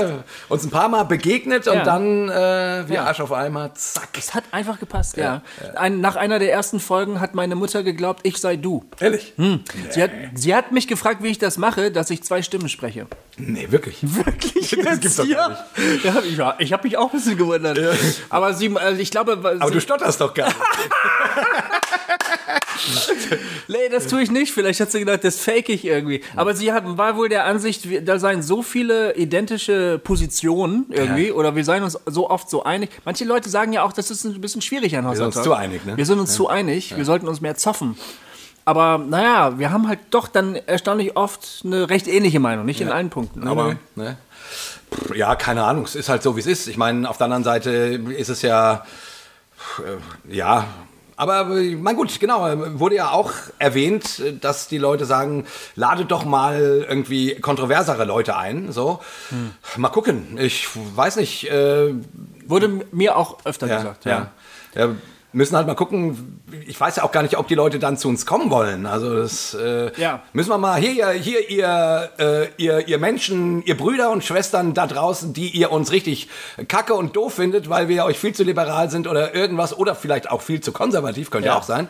ja. 0.00 0.24
Uns 0.48 0.64
ein 0.64 0.70
paar 0.70 0.88
Mal 0.88 1.02
begegnet 1.04 1.68
und 1.68 1.74
Ja. 1.74 1.84
dann 1.84 2.30
äh, 2.30 2.88
wie 2.88 2.94
Ja. 2.94 3.04
Arsch 3.04 3.20
auf 3.20 3.32
einmal, 3.32 3.70
zack. 3.74 4.08
Es 4.16 4.32
hat 4.34 4.44
einfach 4.50 4.78
gepasst, 4.80 5.18
ja. 5.18 5.42
Ein, 5.74 6.00
nach 6.00 6.16
einer 6.16 6.38
der 6.38 6.50
ersten 6.50 6.80
Folgen 6.80 7.20
hat 7.20 7.34
meine 7.34 7.54
Mutter 7.54 7.82
geglaubt, 7.82 8.20
ich 8.22 8.38
sei 8.38 8.56
du. 8.56 8.82
Ehrlich? 8.98 9.34
Sie 9.90 10.02
hat, 10.02 10.10
sie 10.34 10.54
hat 10.54 10.72
mich 10.72 10.88
gefragt, 10.88 11.22
wie 11.22 11.28
ich 11.28 11.38
das 11.38 11.58
mache, 11.58 11.90
dass 11.90 12.08
ich 12.08 12.22
zwei 12.22 12.40
Stimmen 12.40 12.70
spreche. 12.70 13.08
Nee, 13.36 13.66
wirklich. 13.70 13.98
Wirklich? 14.02 14.70
Das 14.82 15.00
gibt's 15.00 15.16
doch 15.16 15.28
gar 15.28 15.48
nicht. 15.50 16.04
Ja, 16.04 16.54
ich, 16.58 16.66
ich 16.66 16.72
habe 16.72 16.84
mich 16.84 16.96
auch 16.96 17.12
ein 17.12 17.18
bisschen 17.18 17.36
gewundert. 17.36 17.78
Aber 18.30 18.54
sie, 18.54 18.66
äh, 18.66 18.94
ich 18.98 19.10
glaube, 19.10 19.32
Aber 19.32 19.66
sie, 19.66 19.72
du 19.74 19.80
stotterst 19.80 20.20
doch 20.20 20.32
gar 20.32 20.46
nicht. 20.48 20.56
nee, 23.68 23.88
das 23.90 24.06
tue 24.06 24.22
ich 24.22 24.30
nicht. 24.30 24.52
Vielleicht 24.52 24.80
hat 24.80 24.90
sie 24.90 24.98
gedacht, 25.00 25.24
das 25.24 25.38
fake 25.38 25.68
ich 25.68 25.84
irgendwie. 25.84 26.22
Aber 26.36 26.54
sie 26.54 26.72
hat, 26.72 26.84
war 26.98 27.16
wohl 27.16 27.28
der 27.28 27.44
Ansicht, 27.44 27.88
wir- 27.88 28.02
da 28.02 28.18
seien 28.18 28.42
so 28.42 28.62
viele 28.62 29.14
identische 29.16 29.98
Positionen 30.02 30.86
irgendwie 30.90 31.28
Ja. 31.28 31.34
oder 31.34 31.54
wir 31.56 31.64
seien 31.64 31.82
uns 31.82 31.98
so 32.06 32.30
oft 32.30 32.48
so 32.50 32.62
einig. 32.64 32.90
Manche 33.04 33.24
Leute 33.24 33.48
sagen 33.48 33.72
ja 33.72 33.82
auch, 33.82 33.92
das 33.92 34.10
ist 34.10 34.24
ein 34.24 34.40
bisschen 34.40 34.62
schwierig 34.62 34.96
an 34.96 35.04
sind 35.14 35.26
uns 35.26 35.42
zu 35.42 35.52
einig, 35.54 35.84
ne? 35.84 35.96
Wir 35.96 36.06
sind 36.06 36.18
uns 36.18 36.34
zu 36.34 36.48
einig. 36.48 36.96
Wir 36.96 37.04
sollten 37.04 37.28
uns 37.28 37.40
mehr 37.40 37.56
zoffen. 37.56 37.96
Aber 38.64 38.98
naja, 38.98 39.58
wir 39.58 39.70
haben 39.72 39.88
halt 39.88 39.98
doch 40.10 40.28
dann 40.28 40.54
erstaunlich 40.54 41.16
oft 41.16 41.62
eine 41.64 41.88
recht 41.90 42.06
ähnliche 42.06 42.40
Meinung. 42.40 42.66
Nicht 42.66 42.80
in 42.80 42.88
allen 42.90 43.10
Punkten. 43.10 43.46
Aber. 43.48 43.76
Pff, 43.96 45.16
Ja, 45.16 45.34
keine 45.34 45.64
Ahnung. 45.64 45.84
Es 45.84 45.94
ist 45.94 46.08
halt 46.08 46.22
so, 46.22 46.36
wie 46.36 46.40
es 46.40 46.46
ist. 46.46 46.68
Ich 46.68 46.76
meine, 46.76 47.08
auf 47.08 47.16
der 47.16 47.24
anderen 47.26 47.44
Seite 47.44 47.70
ist 48.16 48.28
es 48.28 48.42
ja, 48.42 48.84
äh, 49.78 50.34
ja. 50.34 50.66
Aber, 51.20 51.44
mein 51.44 51.96
gut, 51.96 52.18
genau, 52.18 52.48
wurde 52.80 52.94
ja 52.94 53.10
auch 53.10 53.30
erwähnt, 53.58 54.20
äh, 54.20 54.32
dass 54.32 54.68
die 54.68 54.78
Leute 54.78 55.04
sagen, 55.04 55.44
lade 55.76 56.06
doch 56.06 56.24
mal 56.24 56.86
irgendwie 56.88 57.34
kontroversere 57.34 58.06
Leute 58.06 58.38
ein. 58.38 58.72
So, 58.72 59.00
Hm. 59.28 59.50
mal 59.76 59.90
gucken. 59.90 60.38
Ich 60.40 60.66
weiß 60.74 61.16
nicht. 61.16 61.50
Äh, 61.50 61.92
wurde 62.46 62.86
mir 62.92 63.18
auch 63.18 63.44
öfter 63.44 63.66
ja, 63.66 63.76
gesagt. 63.76 64.06
ja. 64.06 64.30
ja. 64.74 64.88
Müssen 65.32 65.54
halt 65.56 65.66
mal 65.68 65.74
gucken. 65.76 66.40
Ich 66.66 66.80
weiß 66.80 66.96
ja 66.96 67.04
auch 67.04 67.12
gar 67.12 67.22
nicht, 67.22 67.36
ob 67.38 67.46
die 67.46 67.54
Leute 67.54 67.78
dann 67.78 67.96
zu 67.96 68.08
uns 68.08 68.26
kommen 68.26 68.50
wollen. 68.50 68.84
Also 68.86 69.14
das 69.14 69.54
äh, 69.54 69.92
Ja. 70.00 70.22
müssen 70.32 70.50
wir 70.50 70.58
mal 70.58 70.80
hier, 70.80 71.10
hier 71.10 71.48
ihr, 71.48 72.10
äh, 72.18 72.46
ihr, 72.56 72.88
ihr 72.88 72.98
Menschen, 72.98 73.62
ihr 73.64 73.76
Brüder 73.76 74.10
und 74.10 74.24
Schwestern 74.24 74.74
da 74.74 74.88
draußen, 74.88 75.32
die 75.32 75.48
ihr 75.50 75.70
uns 75.70 75.92
richtig 75.92 76.28
kacke 76.66 76.94
und 76.94 77.14
doof 77.14 77.34
findet, 77.34 77.70
weil 77.70 77.86
wir 77.88 78.04
euch 78.06 78.18
viel 78.18 78.34
zu 78.34 78.42
liberal 78.42 78.90
sind 78.90 79.06
oder 79.06 79.32
irgendwas 79.34 79.76
oder 79.78 79.94
vielleicht 79.94 80.28
auch 80.30 80.42
viel 80.42 80.60
zu 80.60 80.72
konservativ, 80.72 81.30
könnte 81.30 81.46
ja, 81.46 81.52
Ja. 81.54 81.58
auch 81.60 81.64
sein. 81.64 81.86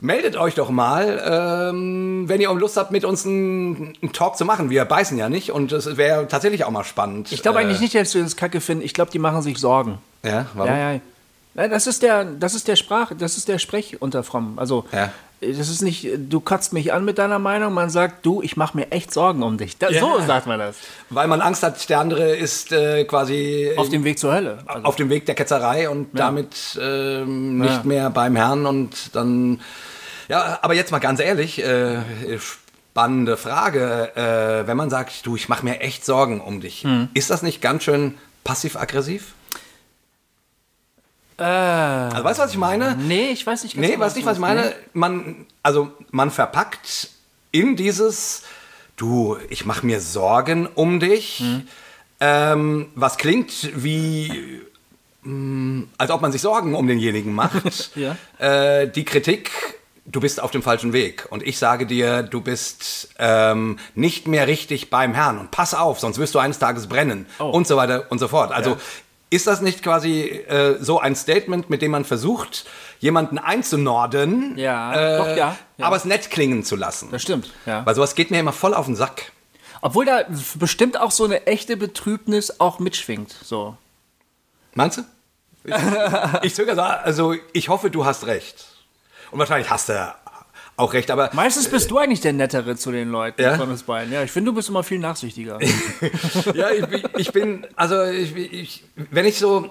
Meldet 0.00 0.36
euch 0.36 0.54
doch 0.56 0.68
mal, 0.68 1.22
ähm, 1.70 2.24
wenn 2.28 2.40
ihr 2.40 2.52
Lust 2.52 2.76
habt, 2.76 2.90
mit 2.90 3.04
uns 3.04 3.24
einen, 3.24 3.94
einen 4.02 4.12
Talk 4.12 4.36
zu 4.36 4.44
machen. 4.44 4.68
Wir 4.70 4.84
beißen 4.84 5.16
ja 5.16 5.28
nicht 5.28 5.52
und 5.52 5.72
es 5.72 5.96
wäre 5.96 6.28
tatsächlich 6.28 6.64
auch 6.64 6.70
mal 6.70 6.84
spannend. 6.84 7.32
Ich 7.32 7.42
glaube 7.42 7.58
Äh, 7.58 7.62
eigentlich 7.62 7.80
nicht, 7.80 7.94
dass 7.94 8.12
wir 8.14 8.20
uns 8.22 8.36
kacke 8.36 8.60
finden. 8.60 8.84
Ich 8.84 8.92
glaube, 8.92 9.10
die 9.10 9.18
machen 9.18 9.40
sich 9.40 9.56
Sorgen. 9.58 9.98
Ja, 10.22 10.46
warum? 10.54 10.70
Ja, 10.70 10.92
ja. 10.94 11.00
Ja, 11.56 11.68
das 11.68 11.86
ist 11.86 12.02
der, 12.02 12.24
das 12.24 12.54
ist 12.54 12.68
der 12.68 12.76
Sprach, 12.76 13.12
das 13.18 13.36
ist 13.36 13.48
der 13.48 13.58
Sprech 13.58 14.00
unter 14.02 14.22
Frommen. 14.22 14.58
Also 14.58 14.84
Ja. 14.92 15.10
das 15.40 15.68
ist 15.68 15.82
nicht, 15.82 16.08
du 16.28 16.40
kotzt 16.40 16.72
mich 16.72 16.92
an 16.92 17.04
mit 17.04 17.18
deiner 17.18 17.38
Meinung, 17.38 17.72
man 17.74 17.88
sagt, 17.90 18.26
du, 18.26 18.42
ich 18.42 18.56
mache 18.56 18.76
mir 18.76 18.90
echt 18.92 19.12
Sorgen 19.12 19.42
um 19.42 19.56
dich. 19.58 19.78
Da, 19.78 19.88
Ja. 19.90 20.00
So 20.00 20.20
sagt 20.26 20.46
man 20.46 20.58
das. 20.58 20.76
Weil 21.10 21.28
man 21.28 21.40
Angst 21.40 21.62
hat, 21.62 21.88
der 21.88 22.00
andere 22.00 22.36
ist 22.36 22.72
äh, 22.72 23.04
quasi 23.04 23.72
Auf 23.76 23.88
dem 23.88 24.04
Weg 24.04 24.18
zur 24.18 24.34
Hölle. 24.34 24.58
Also, 24.66 24.84
auf 24.84 24.96
dem 24.96 25.08
Weg 25.10 25.24
der 25.26 25.34
Ketzerei 25.34 25.88
und 25.88 26.08
damit 26.18 26.78
ähm, 26.80 27.58
nicht 27.58 27.70
Ja. 27.72 27.82
mehr 27.84 28.10
beim 28.10 28.36
Herrn 28.36 28.66
und 28.66 29.14
dann. 29.16 29.60
Ja, 30.28 30.58
aber 30.62 30.74
jetzt 30.74 30.90
mal 30.90 30.98
ganz 30.98 31.20
ehrlich, 31.20 31.62
äh, 31.62 31.98
spannende 32.38 33.36
Frage. 33.36 34.10
Äh, 34.16 34.66
wenn 34.66 34.76
man 34.76 34.90
sagt, 34.90 35.24
du, 35.24 35.36
ich 35.36 35.48
mache 35.48 35.64
mir 35.64 35.80
echt 35.80 36.04
Sorgen 36.04 36.40
um 36.40 36.60
dich, 36.60 36.82
Hm. 36.82 37.08
ist 37.14 37.30
das 37.30 37.42
nicht 37.42 37.60
ganz 37.62 37.84
schön 37.84 38.14
passiv-aggressiv? 38.44 39.34
Äh, 41.38 41.42
Also 41.42 42.24
weißt 42.24 42.38
du, 42.38 42.42
was 42.44 42.50
ich 42.52 42.58
meine? 42.58 42.96
nee, 42.96 43.30
ich 43.30 43.46
weiß 43.46 43.62
nicht 43.64 43.74
ganz 43.76 43.86
Nee, 43.86 43.92
genau, 43.94 44.04
weißt 44.04 44.16
nicht, 44.16 44.26
was 44.26 44.34
ich 44.36 44.40
meine? 44.40 44.60
meinst. 44.62 44.76
Man, 44.94 45.46
also 45.62 45.90
man 46.10 46.30
verpackt 46.30 47.08
in 47.52 47.76
dieses, 47.76 48.42
du, 48.96 49.36
ich 49.50 49.64
mache 49.64 49.84
mir 49.86 50.00
Sorgen 50.00 50.66
um 50.74 51.00
dich, 51.00 51.38
Hm. 51.40 51.66
ähm, 52.20 52.86
was 52.94 53.16
klingt 53.18 53.70
wie, 53.82 54.60
mh, 55.22 55.84
als 55.98 56.10
ob 56.10 56.20
man 56.22 56.32
sich 56.32 56.40
Sorgen 56.42 56.74
um 56.74 56.86
denjenigen 56.86 57.34
macht. 57.34 57.90
Ja. 57.96 58.16
äh, 58.38 58.88
die 58.88 59.04
Kritik, 59.04 59.50
du 60.06 60.20
bist 60.20 60.40
auf 60.40 60.50
dem 60.52 60.62
falschen 60.62 60.92
Weg. 60.92 61.26
Und 61.30 61.42
ich 61.42 61.58
sage 61.58 61.84
dir, 61.86 62.22
du 62.22 62.40
bist 62.40 63.08
ähm, 63.18 63.78
nicht 63.94 64.28
mehr 64.28 64.46
richtig 64.46 64.88
beim 64.90 65.14
Herrn. 65.14 65.38
Und 65.38 65.50
pass 65.50 65.74
auf, 65.74 65.98
sonst 66.00 66.18
wirst 66.18 66.34
du 66.34 66.38
eines 66.38 66.58
Tages 66.58 66.86
brennen. 66.86 67.26
Oh. 67.38 67.44
Und 67.50 67.66
so 67.66 67.76
weiter 67.76 68.06
und 68.10 68.18
so 68.18 68.28
fort. 68.28 68.52
Also 68.52 68.70
Ja. 68.70 68.76
Ist 69.30 69.46
das 69.46 69.60
nicht 69.60 69.82
quasi 69.82 70.22
äh, 70.22 70.76
so 70.80 71.00
ein 71.00 71.16
Statement, 71.16 71.68
mit 71.68 71.82
dem 71.82 71.90
man 71.90 72.04
versucht, 72.04 72.64
jemanden 73.00 73.38
einzunorden, 73.38 74.56
Ja, 74.56 74.94
äh, 74.94 75.18
doch, 75.18 75.26
ja, 75.36 75.56
ja. 75.78 75.86
aber 75.86 75.96
es 75.96 76.04
nett 76.04 76.30
klingen 76.30 76.64
zu 76.64 76.76
lassen? 76.76 77.08
Das 77.10 77.22
stimmt, 77.22 77.52
ja. 77.66 77.84
Weil 77.84 77.94
sowas 77.94 78.14
geht 78.14 78.30
mir 78.30 78.38
immer 78.38 78.52
voll 78.52 78.74
auf 78.74 78.86
den 78.86 78.96
Sack. 78.96 79.32
Obwohl 79.82 80.04
da 80.04 80.22
bestimmt 80.54 80.98
auch 80.98 81.10
so 81.10 81.24
eine 81.24 81.46
echte 81.46 81.76
Betrübnis 81.76 82.60
auch 82.60 82.78
mitschwingt. 82.78 83.34
So. 83.42 83.76
Meinst 84.74 84.98
du? 84.98 85.02
Ich, 85.64 85.74
ich 86.42 86.54
zögere, 86.54 86.76
so, 86.76 86.82
also 86.82 87.34
ich 87.52 87.68
hoffe, 87.68 87.90
du 87.90 88.04
hast 88.04 88.26
recht. 88.26 88.66
Und 89.30 89.38
wahrscheinlich 89.38 89.70
hast 89.70 89.88
du 89.88 90.14
auch 90.76 90.92
recht, 90.92 91.10
aber 91.10 91.30
Meistens 91.32 91.68
bist 91.68 91.90
du 91.90 91.98
eigentlich 91.98 92.20
der 92.20 92.32
Nettere 92.34 92.76
zu 92.76 92.92
den 92.92 93.08
Leuten 93.10 93.40
Ja? 93.42 93.56
von 93.56 93.70
uns 93.70 93.82
beiden. 93.82 94.12
Ja, 94.12 94.22
ich 94.22 94.30
finde, 94.30 94.50
du 94.50 94.54
bist 94.56 94.68
immer 94.68 94.82
viel 94.82 94.98
nachsichtiger. 94.98 95.58
ja, 96.54 96.70
ich, 96.70 96.86
bin- 96.86 97.02
ich 97.16 97.32
bin, 97.32 97.66
also 97.76 98.02
ich, 98.04 98.36
ich, 98.36 98.84
wenn 99.10 99.24
ich 99.24 99.38
so, 99.38 99.70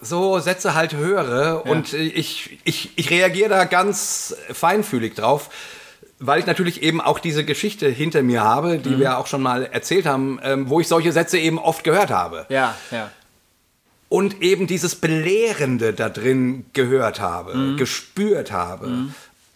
so 0.00 0.38
Sätze 0.38 0.74
halt 0.74 0.94
höre 0.94 1.64
und 1.66 1.92
ich, 1.92 2.58
ich, 2.64 2.90
ich 2.96 3.10
reagiere 3.10 3.48
da 3.50 3.64
ganz 3.64 4.34
feinfühlig 4.52 5.14
drauf, 5.14 5.50
weil 6.20 6.40
ich 6.40 6.46
natürlich 6.46 6.82
eben 6.82 7.00
auch 7.00 7.18
diese 7.18 7.44
Geschichte 7.44 7.88
hinter 7.88 8.22
mir 8.22 8.42
habe, 8.42 8.78
die 8.78 8.98
wir 8.98 9.18
auch 9.18 9.26
schon 9.26 9.42
mal 9.42 9.64
erzählt 9.66 10.06
haben, 10.06 10.40
ähm, 10.42 10.68
wo 10.70 10.80
ich 10.80 10.88
solche 10.88 11.12
Sätze 11.12 11.38
eben 11.38 11.58
oft 11.58 11.84
gehört 11.84 12.10
habe. 12.10 12.46
ja, 12.48 12.74
ja. 12.90 13.10
Und 14.10 14.40
eben 14.40 14.66
dieses 14.66 14.94
Belehrende 14.96 15.92
da 15.92 16.08
drin 16.08 16.64
gehört 16.72 17.20
habe, 17.20 17.74
gespürt 17.76 18.50
habe. 18.52 19.08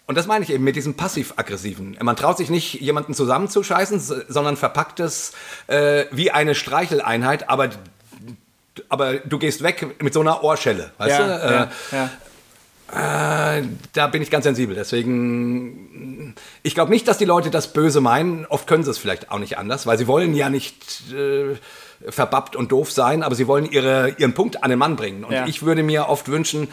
Und 0.06 0.16
das 0.16 0.26
meine 0.26 0.44
ich 0.44 0.50
eben 0.52 0.64
mit 0.64 0.76
diesem 0.76 0.94
passiv-aggressiven. 0.94 1.96
Man 2.02 2.16
traut 2.16 2.36
sich 2.36 2.50
nicht, 2.50 2.74
jemanden 2.74 3.14
zusammenzuscheißen, 3.14 4.00
sondern 4.28 4.56
verpackt 4.56 5.00
es 5.00 5.32
äh, 5.68 6.06
wie 6.10 6.30
eine 6.30 6.54
Streicheleinheit, 6.54 7.48
aber, 7.48 7.70
aber 8.88 9.14
du 9.18 9.38
gehst 9.38 9.62
weg 9.62 10.02
mit 10.02 10.12
so 10.12 10.20
einer 10.20 10.42
Ohrschelle. 10.42 10.90
Weißt 10.98 11.18
ja, 11.18 11.26
du? 11.26 11.44
Äh, 11.44 11.96
ja, 11.96 12.10
ja. 12.92 13.58
äh, 13.58 13.62
da 13.92 14.08
bin 14.08 14.22
ich 14.22 14.30
ganz 14.30 14.44
sensibel. 14.44 14.74
Deswegen, 14.74 16.34
ich 16.64 16.74
glaube 16.74 16.90
nicht, 16.90 17.06
dass 17.06 17.18
die 17.18 17.24
Leute 17.24 17.50
das 17.50 17.72
böse 17.72 18.00
meinen. 18.00 18.44
Oft 18.46 18.66
können 18.66 18.82
sie 18.82 18.90
es 18.90 18.98
vielleicht 18.98 19.30
auch 19.30 19.38
nicht 19.38 19.56
anders, 19.56 19.86
weil 19.86 19.98
sie 19.98 20.08
wollen 20.08 20.34
ja 20.34 20.50
nicht 20.50 21.12
äh, 21.12 21.54
verbappt 22.10 22.56
und 22.56 22.72
doof 22.72 22.90
sein, 22.90 23.22
aber 23.22 23.36
sie 23.36 23.46
wollen 23.46 23.70
ihre, 23.70 24.16
ihren 24.18 24.34
Punkt 24.34 24.64
an 24.64 24.70
den 24.70 24.80
Mann 24.80 24.96
bringen. 24.96 25.22
Und 25.24 25.32
Ja. 25.32 25.46
ich 25.46 25.62
würde 25.62 25.84
mir 25.84 26.08
oft 26.08 26.28
wünschen, 26.28 26.68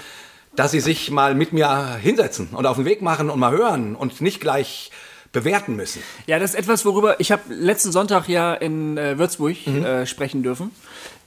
dass 0.55 0.71
sie 0.71 0.79
sich 0.79 1.11
mal 1.11 1.35
mit 1.35 1.53
mir 1.53 1.95
hinsetzen 2.01 2.49
und 2.51 2.65
auf 2.65 2.75
den 2.77 2.85
Weg 2.85 3.01
machen 3.01 3.29
und 3.29 3.39
mal 3.39 3.51
hören 3.51 3.95
und 3.95 4.21
nicht 4.21 4.39
gleich 4.41 4.91
bewerten 5.31 5.75
müssen. 5.75 6.01
Ja, 6.25 6.39
das 6.39 6.51
ist 6.51 6.55
etwas, 6.59 6.85
worüber 6.85 7.19
ich 7.19 7.31
habe 7.31 7.43
letzten 7.53 7.91
Sonntag 7.91 8.27
ja 8.27 8.53
in 8.55 8.97
äh, 8.97 9.19
Würzburg 9.19 9.55
Mhm. 9.67 9.85
äh, 9.85 10.05
sprechen 10.07 10.41
dürfen. 10.41 10.71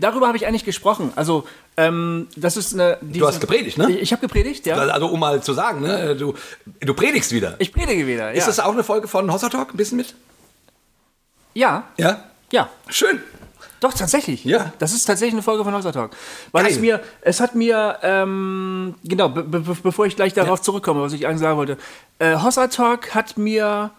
Darüber 0.00 0.26
habe 0.26 0.36
ich 0.36 0.44
eigentlich 0.46 0.64
gesprochen. 0.64 1.12
Also, 1.14 1.46
ähm, 1.76 2.26
das 2.34 2.56
ist 2.56 2.74
eine. 2.74 2.98
Diese, 3.00 3.24
hast 3.24 3.40
gepredigt, 3.40 3.78
ne? 3.78 3.88
Ich, 3.92 4.02
ich 4.02 4.12
habe 4.12 4.20
gepredigt, 4.20 4.66
ja. 4.66 4.74
Also 4.74 5.06
um 5.06 5.20
mal 5.20 5.40
zu 5.40 5.52
sagen, 5.52 5.82
ne, 5.82 6.16
du, 6.16 6.34
du 6.80 6.94
predigst 6.94 7.30
wieder. 7.30 7.54
Ich 7.60 7.72
predige 7.72 8.06
wieder. 8.08 8.30
Ja. 8.32 8.38
Ist 8.38 8.48
das 8.48 8.58
auch 8.58 8.72
eine 8.72 8.82
Folge 8.82 9.06
von 9.06 9.32
Hossa 9.32 9.48
Talk? 9.48 9.72
Ein 9.72 9.76
bisschen 9.76 9.98
mit? 9.98 10.14
ja, 11.54 11.84
Ja? 11.96 12.24
ja. 12.50 12.68
Schön. 12.88 13.20
Doch, 13.82 13.92
tatsächlich. 13.92 14.44
Ja. 14.44 14.72
Das 14.78 14.92
ist 14.92 15.04
tatsächlich 15.06 15.34
eine 15.34 15.42
Folge 15.42 15.64
von 15.64 15.74
Hossa 15.74 15.90
Talk. 15.90 16.12
Weil 16.52 16.62
Geil. 16.62 16.72
es 16.72 16.78
mir, 16.78 17.00
es 17.20 17.40
hat 17.40 17.56
mir, 17.56 17.98
ähm, 18.02 18.94
genau, 19.02 19.28
be 19.28 19.42
be 19.42 19.60
bevor 19.82 20.06
ich 20.06 20.14
gleich 20.14 20.34
darauf 20.34 20.62
zurückkomme, 20.62 21.02
was 21.02 21.12
ich 21.12 21.26
eigentlich 21.26 21.40
sagen 21.40 21.56
wollte, 21.56 21.76
äh, 22.20 22.36
Hossa 22.36 22.68
Talk 22.68 23.12
hat 23.12 23.38
mir 23.38 23.90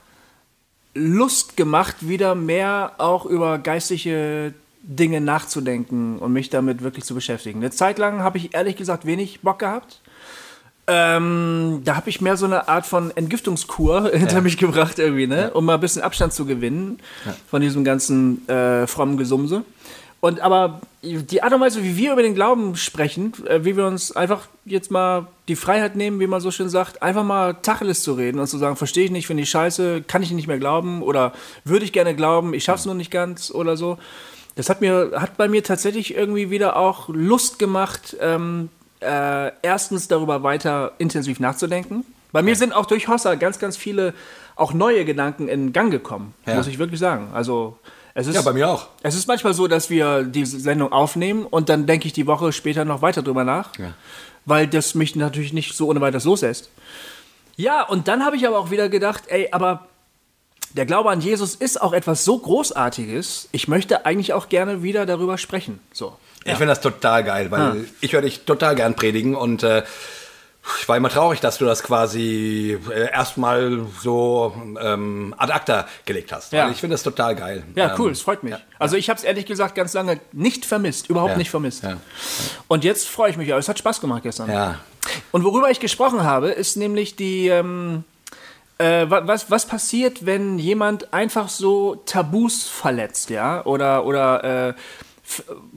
Lust 0.94 1.58
gemacht, 1.58 2.08
wieder 2.08 2.34
mehr 2.34 2.94
auch 2.98 3.25
über 3.25 3.58
geistliche 3.58 4.54
Dinge 4.84 5.20
nachzudenken 5.20 6.18
und 6.18 6.32
mich 6.32 6.50
damit 6.50 6.82
wirklich 6.82 7.04
zu 7.04 7.13
beschäftigen. 7.13 7.60
Eine 7.60 7.72
Zeit 7.72 7.98
lang 7.98 8.20
habe 8.20 8.38
ich 8.38 8.54
ehrlich 8.54 8.78
gesagt 8.78 9.06
wenig 9.06 9.42
Bock 9.42 9.60
gehabt. 9.60 10.00
Ähm, 10.86 11.82
da 11.86 11.96
habe 11.96 12.10
ich 12.10 12.20
mehr 12.20 12.36
so 12.36 12.46
eine 12.46 12.68
Art 12.68 12.86
von 12.86 13.16
Entgiftungskur 13.16 14.10
hinter 14.13 14.42
mich 14.42 14.58
gebracht 14.58 15.00
irgendwie, 15.00 15.28
ne? 15.28 15.52
um 15.54 15.66
mal 15.66 15.75
ein 15.75 15.80
bisschen 15.80 16.02
Abstand 16.02 16.34
zu 16.34 16.46
gewinnen 16.46 17.00
von 17.50 17.62
diesem 17.62 17.84
ganzen 17.84 18.48
äh, 18.50 18.86
frommen 18.88 19.18
Gesumse. 19.18 19.63
Und 20.24 20.40
aber 20.40 20.80
die 21.02 21.44
Art 21.44 21.52
und 21.52 21.60
Weise, 21.60 21.84
wie 21.84 21.98
wir 21.98 22.13
über 22.13 22.22
den 22.22 22.34
Glauben 22.34 22.78
sprechen, 22.78 23.34
äh, 23.46 23.66
wie 23.66 23.75
wir 23.75 23.86
uns 23.86 24.16
einfach 24.16 24.48
jetzt 24.63 24.90
mal 24.90 25.28
die 25.50 25.58
Freiheit 25.58 25.98
nehmen, 25.98 26.22
wie 26.22 26.28
man 26.28 26.40
so 26.40 26.50
schön 26.50 26.70
sagt, 26.70 27.04
einfach 27.04 27.25
mal 27.25 27.56
Tacheles 27.56 28.04
zu 28.04 28.13
reden 28.13 28.40
und 28.40 28.48
zu 28.48 28.58
sagen, 28.58 28.78
verstehe 28.78 29.04
ich 29.04 29.12
nicht, 29.12 29.28
finde 29.28 29.44
ich 29.44 29.50
scheiße, 29.50 30.04
kann 30.04 30.24
ich 30.24 30.32
nicht 30.32 30.48
mehr 30.48 30.60
glauben 30.60 31.02
oder 31.02 31.34
würde 31.66 31.84
ich 31.84 31.92
gerne 31.92 32.16
glauben, 32.16 32.54
ich 32.54 32.63
schaff's 32.63 32.86
nur 32.86 32.96
nicht 32.96 33.12
ganz 33.12 33.52
oder 33.52 33.75
so. 33.75 33.98
das 34.56 34.70
hat 34.70 34.80
mir, 34.80 35.12
hat 35.16 35.36
bei 35.36 35.50
mir 35.50 35.62
tatsächlich 35.62 36.16
irgendwie 36.16 36.50
wieder 36.50 36.78
auch 36.78 37.10
Lust 37.10 37.60
gemacht, 37.60 38.16
ähm, 38.22 38.70
äh, 39.03 39.51
erstens 39.62 40.07
darüber 40.07 40.43
weiter 40.43 40.93
intensiv 40.98 41.39
nachzudenken. 41.39 42.05
Bei 42.31 42.41
mir 42.41 42.55
sind 42.55 42.74
auch 42.74 42.86
durch 42.88 43.07
Hossa 43.07 43.36
ganz, 43.36 43.60
ganz 43.60 43.77
viele 43.77 44.13
auch 44.55 44.74
neue 44.74 45.05
Gedanken 45.05 45.48
in 45.48 45.74
Gang 45.74 45.91
gekommen, 45.91 46.33
Ja. 46.45 46.55
muss 46.55 46.67
ich 46.67 46.79
wirklich 46.79 47.00
sagen. 47.00 47.29
Also 47.33 47.77
es 48.15 48.27
ist, 48.27 48.36
Ja, 48.36 48.41
bei 48.41 48.53
mir 48.53 48.69
auch. 48.69 48.88
es 49.03 49.15
ist 49.15 49.27
manchmal 49.27 49.53
so, 49.53 49.67
dass 49.67 49.89
wir 49.89 50.24
diese 50.24 50.60
Sendung 50.60 50.91
aufnehmen 50.91 51.45
und 51.45 51.69
dann 51.69 51.86
denke 51.86 52.07
ich 52.07 52.13
die 52.13 52.27
Woche 52.27 52.51
später 52.51 52.86
noch 52.86 53.01
weiter 53.01 53.22
drüber 53.24 53.43
nach, 53.43 53.77
Ja. 53.77 53.93
weil 54.45 54.67
das 54.67 54.95
mich 54.95 55.15
natürlich 55.15 55.53
nicht 55.53 55.75
so 55.75 55.88
ohne 55.88 56.01
weiteres 56.01 56.24
loslässt. 56.25 56.69
Ja, 57.55 57.83
und 57.83 58.07
dann 58.07 58.25
habe 58.25 58.36
ich 58.36 58.48
aber 58.48 58.57
auch 58.57 58.72
wieder 58.72 58.89
gedacht, 58.89 59.24
ey, 59.27 59.50
aber 59.51 59.88
der 60.75 60.88
Glaube 60.88 61.12
an 61.12 61.22
Jesus 61.22 61.53
ist 61.53 61.79
auch 61.81 61.93
etwas 61.93 62.25
so 62.25 62.39
Großartiges. 62.39 63.48
Ich 63.51 63.67
möchte 63.67 64.07
eigentlich 64.07 64.33
auch 64.33 64.50
gerne 64.50 64.81
wieder 64.81 65.05
darüber 65.05 65.38
sprechen. 65.38 65.79
So. 65.93 66.17
Ich 66.46 66.52
finde 66.54 66.68
das 66.68 66.82
total 66.82 67.24
geil, 67.24 67.52
weil 67.52 67.62
Ah. 67.62 67.76
ich 68.02 68.14
höre 68.14 68.22
dich 68.22 68.46
total 68.46 68.76
gern 68.76 68.96
predigen 68.96 69.36
und 69.36 69.64
äh, 69.64 69.84
ich 70.80 70.88
war 70.88 70.96
immer 70.96 71.10
traurig, 71.10 71.42
dass 71.42 71.58
du 71.58 71.66
das 71.66 71.84
quasi 71.84 72.78
äh, 72.90 73.12
erstmal 73.12 73.86
so 74.02 74.54
ähm, 74.80 75.34
ad 75.38 75.52
acta 75.52 75.88
gelegt 76.06 76.32
hast. 76.32 76.54
Ja. 76.54 76.70
Ich 76.70 76.78
finde 76.80 76.94
das 76.94 77.04
total 77.04 77.36
geil. 77.36 77.64
Ja, 77.76 77.90
Ähm, 77.90 77.96
cool, 78.00 78.12
es 78.12 78.22
freut 78.22 78.44
mich. 78.44 78.54
ja. 78.54 78.60
Also 78.80 78.96
ich 78.96 79.10
habe 79.10 79.18
es 79.18 79.26
ehrlich 79.26 79.46
gesagt 79.46 79.76
ganz 79.76 79.94
lange 79.94 80.20
nicht 80.32 80.66
vermisst, 80.66 81.10
überhaupt 81.10 81.32
Ja. 81.34 81.38
nicht 81.38 81.50
vermisst. 81.50 81.84
Und 82.70 82.84
jetzt 82.86 83.10
freue 83.10 83.30
ich 83.30 83.38
mich, 83.38 83.50
aber 83.52 83.60
es 83.60 83.68
hat 83.68 83.78
Spaß 83.80 84.00
gemacht 84.00 84.24
gestern. 84.24 84.50
Ja. 84.50 84.80
Und 85.34 85.44
worüber 85.44 85.70
ich 85.70 85.82
gesprochen 85.82 86.24
habe, 86.24 86.50
ist 86.52 86.78
nämlich 86.78 87.18
die, 87.18 87.48
ähm, 87.50 88.06
äh, 88.78 89.10
wa- 89.10 89.24
was, 89.26 89.52
was 89.52 89.66
passiert, 89.66 90.26
wenn 90.26 90.60
jemand 90.60 91.14
einfach 91.14 91.50
so 91.50 91.96
Tabus 92.06 92.64
verletzt, 92.70 93.30
ja, 93.30 93.66
oder, 93.66 94.06
oder 94.06 94.70
äh, 94.70 94.74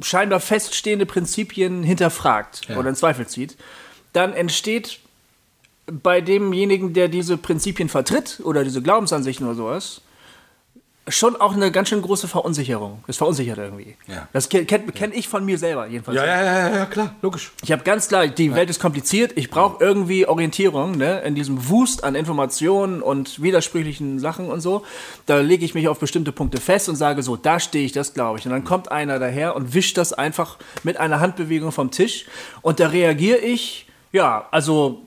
scheinbar 0.03 0.41
feststehende 0.41 1.07
Prinzipien 1.07 1.83
hinterfragt 1.83 2.63
Ja. 2.69 2.77
oder 2.79 2.89
in 2.89 2.95
Zweifel 2.97 3.27
zieht, 3.27 3.57
dann 4.13 4.33
entsteht 4.33 4.99
bei 5.87 6.21
demjenigen, 6.21 6.93
der 6.95 7.09
diese 7.09 7.37
Prinzipien 7.37 7.89
vertritt 7.89 8.41
oder 8.43 8.65
diese 8.65 8.83
Glaubensansichten 8.83 9.47
oder 9.47 9.55
sowas, 9.55 10.01
schon 11.09 11.37
auch 11.37 11.55
eine 11.55 11.71
ganz 11.71 11.89
schön 11.89 12.03
große 12.03 12.27
Verunsicherung. 12.27 13.03
Das 13.07 13.17
verunsichert 13.17 13.59
irgendwie. 13.59 13.97
Ja. 14.09 14.29
Das 14.33 14.49
kenne 14.49 14.65
kenn, 14.65 15.13
ich 15.13 15.29
von 15.29 15.45
mir 15.45 15.57
selber 15.57 15.87
jedenfalls. 15.87 16.17
Ja, 16.17 16.27
ja, 16.27 16.43
ja, 16.43 16.77
ja, 16.77 16.87
klar, 16.87 17.15
logisch. 17.23 17.53
Ich 17.63 17.71
habe 17.71 17.85
ganz 17.85 18.09
klar, 18.09 18.27
die 18.27 18.55
Welt 18.55 18.71
ist 18.71 18.81
kompliziert. 18.81 19.33
Ich 19.37 19.49
brauche 19.49 19.83
irgendwie 19.83 20.27
Orientierung 20.27 20.97
ne? 20.97 21.21
in 21.21 21.35
diesem 21.35 21.69
Wust 21.69 22.03
an 22.03 22.15
Informationen 22.17 23.03
und 23.03 23.41
widersprüchlichen 23.41 24.19
Sachen 24.19 24.49
und 24.49 24.61
so. 24.61 24.85
Da 25.27 25.39
lege 25.39 25.65
ich 25.65 25.75
mich 25.75 25.87
auf 25.89 26.01
bestimmte 26.01 26.33
Punkte 26.33 26.61
fest 26.61 26.89
und 26.89 26.97
sage 26.97 27.23
so, 27.23 27.37
da 27.37 27.61
stehe 27.61 27.87
ich, 27.87 27.93
das 27.93 28.13
glaube 28.13 28.39
ich. 28.39 28.45
Und 28.45 28.51
dann 28.51 28.65
kommt 28.65 28.91
einer 28.91 29.19
daher 29.19 29.55
und 29.55 29.75
wischt 29.75 29.97
das 29.99 30.13
einfach 30.13 30.59
mit 30.83 30.97
einer 30.97 31.21
Handbewegung 31.21 31.71
vom 31.71 31.91
Tisch. 31.93 32.27
Und 32.63 32.81
da 32.81 32.89
reagiere 32.89 33.39
ich, 33.39 33.87
ja, 34.13 34.49
also 34.51 35.03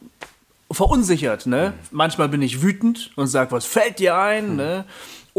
verunsichert. 0.72 1.46
Ne? 1.46 1.74
Manchmal 1.92 2.30
bin 2.30 2.42
ich 2.42 2.62
wütend 2.62 3.12
und 3.16 3.28
sage, 3.28 3.52
was 3.52 3.66
fällt 3.66 4.00
dir 4.00 4.18
ein? 4.18 4.56
Ne? 4.56 4.86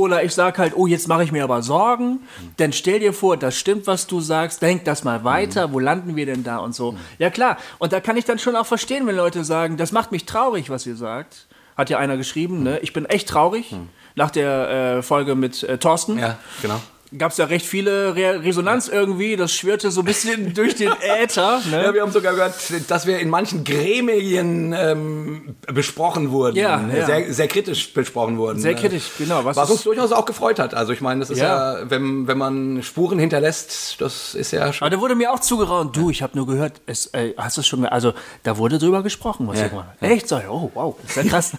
Oder 0.00 0.24
ich 0.24 0.34
sage 0.34 0.56
halt, 0.56 0.72
oh, 0.76 0.86
jetzt 0.86 1.08
mache 1.08 1.24
ich 1.24 1.30
mir 1.30 1.44
aber 1.44 1.60
Sorgen. 1.60 2.20
Denn 2.58 2.72
stell 2.72 3.00
dir 3.00 3.12
vor, 3.12 3.36
das 3.36 3.54
stimmt, 3.58 3.86
was 3.86 4.06
du 4.06 4.22
sagst. 4.22 4.62
Denk 4.62 4.86
das 4.86 5.04
mal 5.04 5.24
weiter. 5.24 5.74
Wo 5.74 5.78
landen 5.78 6.16
wir 6.16 6.24
denn 6.24 6.42
da 6.42 6.56
und 6.56 6.74
so? 6.74 6.96
Ja, 7.18 7.28
klar. 7.28 7.58
Und 7.78 7.92
da 7.92 8.00
kann 8.00 8.16
ich 8.16 8.24
dann 8.24 8.38
schon 8.38 8.56
auch 8.56 8.64
verstehen, 8.64 9.06
wenn 9.06 9.14
Leute 9.14 9.44
sagen, 9.44 9.76
das 9.76 9.92
macht 9.92 10.10
mich 10.10 10.24
traurig, 10.24 10.70
was 10.70 10.86
ihr 10.86 10.96
sagt. 10.96 11.48
Hat 11.76 11.90
ja 11.90 11.98
einer 11.98 12.16
geschrieben, 12.16 12.62
ne? 12.62 12.78
Ich 12.78 12.94
bin 12.94 13.04
echt 13.04 13.28
traurig. 13.28 13.74
Nach 14.14 14.30
der 14.30 14.96
äh, 14.96 15.02
Folge 15.02 15.34
mit 15.34 15.62
äh, 15.64 15.76
Thorsten 15.76 16.18
Ja, 16.18 16.38
genau. 16.62 16.80
Gab 17.16 17.32
es 17.32 17.38
ja 17.38 17.44
recht 17.46 17.66
viele 17.66 18.14
Re 18.14 18.42
Resonanz 18.44 18.88
irgendwie. 18.88 19.36
Das 19.36 19.52
schwirrte 19.52 19.90
so 19.90 20.02
ein 20.02 20.04
bisschen 20.04 20.54
durch 20.54 20.74
den 20.76 20.92
Äther. 21.00 21.60
Ne? 21.70 21.84
Ja, 21.84 21.94
wir 21.94 22.02
haben 22.02 22.12
sogar 22.12 22.34
gehört, 22.34 22.54
dass 22.88 23.06
wir 23.06 23.18
in 23.18 23.28
manchen 23.28 23.64
Gremien 23.64 24.72
ähm, 24.76 25.56
besprochen 25.72 26.30
wurden. 26.30 26.56
Ja, 26.56 26.80
ja. 26.94 27.06
Sehr, 27.06 27.32
sehr 27.32 27.48
kritisch 27.48 27.92
besprochen 27.92 28.38
wurden. 28.38 28.60
Sehr 28.60 28.72
Äh, 28.72 28.74
kritisch, 28.74 29.10
genau. 29.18 29.44
Was 29.44 29.56
Was 29.56 29.70
uns 29.70 29.82
durchaus 29.82 30.12
auch 30.12 30.24
gefreut 30.24 30.58
hat. 30.58 30.74
Also 30.74 30.92
ich 30.92 31.00
meine, 31.00 31.20
das 31.20 31.30
ist 31.30 31.38
Ja. 31.38 31.80
ja, 31.80 31.90
wenn, 31.90 32.26
wenn 32.26 32.38
man 32.38 32.82
Spuren 32.82 33.18
hinterlässt, 33.18 34.00
das 34.00 34.34
ist 34.34 34.52
ja 34.52 34.72
schon. 34.72 34.86
Aber 34.86 34.94
da 34.94 35.00
wurde 35.02 35.14
mir 35.14 35.32
auch 35.32 35.40
zugeraunt, 35.40 35.96
du, 35.96 36.10
ich 36.10 36.22
habe 36.22 36.36
nur 36.36 36.46
gehört, 36.46 36.80
es, 36.86 37.06
äh, 37.08 37.34
hast 37.36 37.56
du 37.56 37.60
es 37.62 37.66
schon, 37.66 37.84
also 37.86 38.12
da 38.42 38.56
wurde 38.58 38.78
drüber 38.78 39.02
gesprochen, 39.02 39.48
was 39.48 39.58
Ja, 39.58 39.66
ich 39.66 39.72
habe. 39.72 39.84
Echt? 40.00 40.30
Ich, 40.30 40.48
oh, 40.48 40.70
wow, 40.74 40.96
ist 41.06 41.16
ja 41.16 41.24
krass. 41.24 41.52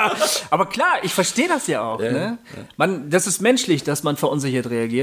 Aber 0.50 0.66
klar, 0.66 0.96
ich 1.02 1.14
verstehe 1.14 1.48
das 1.48 1.66
ja 1.66 1.82
auch. 1.82 1.98
ne? 1.98 2.38
Man, 2.76 3.10
das 3.10 3.26
ist 3.26 3.40
menschlich, 3.40 3.84
dass 3.84 4.02
man 4.02 4.16
verunsichert 4.16 4.68
reagiert. 4.70 4.97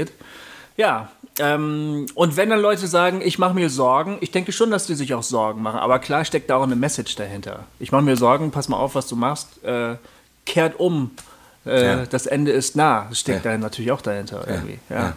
Ja, 0.76 1.10
ähm, 1.38 2.06
und 2.14 2.36
wenn 2.36 2.50
dann 2.50 2.60
Leute 2.60 2.86
sagen, 2.86 3.20
ich 3.22 3.38
mache 3.38 3.54
mir 3.54 3.70
Sorgen, 3.70 4.18
ich 4.20 4.30
denke 4.30 4.52
schon, 4.52 4.70
dass 4.70 4.86
die 4.86 4.94
sich 4.94 5.14
auch 5.14 5.22
Sorgen 5.22 5.62
machen, 5.62 5.78
aber 5.78 5.98
klar 5.98 6.24
steckt 6.24 6.50
da 6.50 6.56
auch 6.56 6.62
eine 6.64 6.76
Message 6.76 7.14
dahinter. 7.16 7.64
Ich 7.78 7.92
mache 7.92 8.02
mir 8.02 8.16
Sorgen, 8.16 8.50
pass 8.50 8.68
mal 8.68 8.76
auf, 8.76 8.94
was 8.94 9.06
du 9.08 9.16
machst, 9.16 9.62
äh, 9.64 9.96
kehrt 10.44 10.78
um, 10.78 11.10
äh, 11.64 11.84
Ja. 11.86 12.06
das 12.06 12.26
Ende 12.26 12.52
ist 12.52 12.76
nah, 12.76 13.06
das 13.08 13.20
steckt 13.20 13.44
Ja. 13.44 13.52
da 13.52 13.58
natürlich 13.58 13.90
auch 13.92 14.02
dahinter 14.02 14.46
irgendwie. 14.46 14.78
Ja. 14.90 14.96
Ja. 14.96 15.16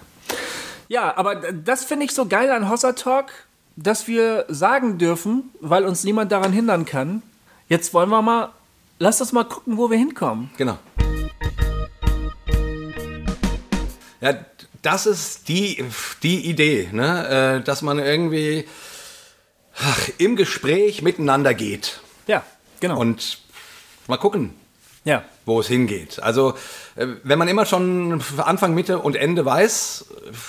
Ja, 0.92 1.18
aber 1.18 1.36
das 1.36 1.84
finde 1.84 2.06
ich 2.06 2.12
so 2.14 2.26
geil 2.26 2.50
an 2.52 2.70
Hossa 2.70 2.94
Talk, 2.94 3.28
dass 3.76 4.08
wir 4.08 4.46
sagen 4.48 4.98
dürfen, 4.98 5.52
weil 5.62 5.86
uns 5.86 6.04
niemand 6.04 6.32
daran 6.32 6.52
hindern 6.52 6.86
kann. 6.86 7.22
Jetzt 7.68 7.94
wollen 7.94 8.10
wir 8.10 8.22
mal, 8.24 8.50
lass 8.98 9.22
uns 9.22 9.32
mal 9.32 9.44
gucken, 9.44 9.78
wo 9.78 9.90
wir 9.92 9.98
hinkommen. 9.98 10.50
Genau. 10.58 10.78
Ja, 14.22 14.34
das 14.82 15.06
ist 15.06 15.48
die, 15.50 15.84
die 16.24 16.46
Idee, 16.50 16.90
ne? 16.92 17.60
äh, 17.60 17.64
dass 17.64 17.82
man 17.82 18.00
irgendwie 18.00 18.66
ach, 19.78 20.10
im 20.18 20.36
Gespräch 20.36 21.02
miteinander 21.02 21.54
geht 21.54 22.00
Ja, 22.28 22.44
genau. 22.80 23.00
und 23.00 23.40
mal 24.08 24.18
gucken, 24.18 24.54
ja, 25.06 25.24
wo 25.46 25.60
es 25.62 25.68
hingeht. 25.68 26.22
Also, 26.22 26.54
äh, 26.96 27.08
wenn 27.24 27.40
man 27.40 27.48
immer 27.48 27.66
schon 27.66 28.22
Anfang, 28.38 28.74
Mitte 28.74 29.00
und 29.00 29.16
Ende 29.16 29.46
weiß, 29.46 30.06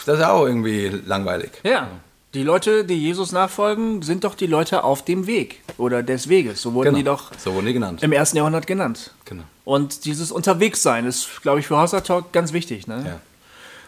das 0.06 0.14
ist 0.16 0.20
ja 0.20 0.30
auch 0.32 0.46
irgendwie 0.46 0.88
langweilig. 1.06 1.50
ja. 1.62 1.88
Die 2.32 2.44
Leute, 2.44 2.84
die 2.84 2.94
Jesus 2.94 3.32
nachfolgen, 3.32 4.02
sind 4.02 4.22
doch 4.22 4.36
die 4.36 4.46
Leute 4.46 4.84
auf 4.84 5.04
dem 5.04 5.26
Weg 5.26 5.62
oder 5.78 6.04
des 6.04 6.28
Weges. 6.28 6.62
So 6.62 6.74
wurden 6.74 6.90
Genau. 6.94 6.98
die 6.98 7.02
doch 7.02 7.32
So 7.36 7.54
wurden 7.54 7.66
die 7.66 7.72
genannt. 7.72 8.04
im 8.04 8.12
ersten 8.12 8.36
Jahrhundert 8.36 8.68
genannt. 8.68 9.10
Genau. 9.24 9.42
Und 9.64 10.04
dieses 10.04 10.30
Unterwegssein 10.30 11.06
ist, 11.06 11.42
glaube 11.42 11.58
ich, 11.58 11.66
für 11.66 11.76
Hossa 11.76 12.02
Talk 12.02 12.30
ganz 12.32 12.52
wichtig. 12.52 12.86
Ne? 12.86 13.02
Ja. 13.04 13.20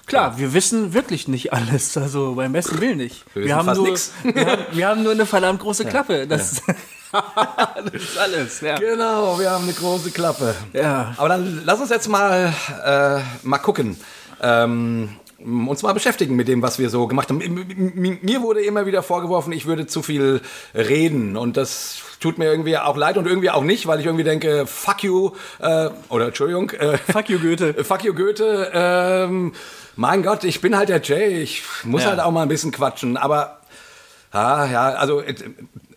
Klar, 0.07 0.39
wir 0.39 0.53
wissen 0.53 0.95
wirklich 0.95 1.29
nicht 1.29 1.53
alles, 1.53 1.97
also 1.97 2.35
beim 2.35 2.53
besten 2.53 2.81
Willen 2.81 2.99
nicht. 2.99 3.25
Wir 3.35 3.45
wissen 3.45 3.65
fast 3.65 3.81
nur, 3.81 3.89
nix. 3.89 4.13
Wir, 4.23 4.47
haben, 4.47 4.63
wir 4.73 4.89
haben 4.89 5.03
nur 5.03 5.13
eine 5.13 5.27
verdammt 5.27 5.61
große 5.61 5.85
Klappe. 5.85 6.27
Das, 6.27 6.63
das 7.13 7.95
ist 7.95 8.19
alles. 8.19 8.61
Ja. 8.61 8.79
Genau, 8.79 9.39
wir 9.39 9.51
haben 9.51 9.65
eine 9.65 9.73
große 9.73 10.11
Klappe. 10.11 10.55
Ja. 10.73 11.15
Aber 11.17 11.29
dann 11.29 11.63
lass 11.65 11.81
uns 11.81 11.91
jetzt 11.91 12.09
mal, 12.09 12.53
äh, 12.85 13.47
mal 13.47 13.59
gucken. 13.59 13.97
Ähm, 14.41 15.11
uns 15.45 15.83
mal 15.83 15.93
beschäftigen 15.93 16.37
mit 16.37 16.49
dem, 16.49 16.63
was 16.63 16.79
wir 16.79 16.91
so 16.91 17.07
gemacht 17.07 17.29
haben. 17.31 17.39
Mir 18.23 18.43
wurde 18.43 18.63
immer 18.65 18.87
wieder 18.87 19.03
vorgeworfen, 19.03 19.53
ich 19.53 19.67
würde 19.67 19.87
zu 19.87 20.03
viel 20.03 20.41
reden. 20.75 21.37
Und 21.37 21.57
das 21.57 22.03
tut 22.21 22.39
mir 22.39 22.47
irgendwie 22.47 22.79
auch 22.79 22.97
leid 22.97 23.19
und 23.19 23.27
irgendwie 23.27 23.51
auch 23.51 23.65
nicht, 23.65 23.87
weil 23.87 24.01
ich 24.01 24.07
irgendwie 24.07 24.25
denke, 24.25 24.67
fuck 24.67 25.03
you, 25.03 25.33
äh, 25.61 25.91
oder 26.09 26.27
Entschuldigung, 26.29 26.71
äh, 26.71 26.97
Fuck 26.99 27.29
you, 27.29 27.39
Goethe. 27.39 27.75
fuck 27.85 28.05
you 28.05 28.15
Goethe, 28.15 28.71
ähm, 28.73 29.53
mein 29.97 30.23
Gott, 30.23 30.45
ich 30.45 30.61
bin 30.61 30.77
halt 30.77 30.89
der 30.89 31.03
Jay, 31.03 31.43
ich 31.43 31.63
muss 31.85 32.03
Ja. 32.05 32.11
halt 32.11 32.21
auch 32.21 32.31
mal 32.31 32.43
ein 32.43 32.49
bisschen 32.49 32.71
quatschen. 32.73 33.17
Aber, 33.17 33.59
ah, 34.31 34.67
ja, 34.71 34.83
also, 34.91 35.21
äh, 35.21 35.35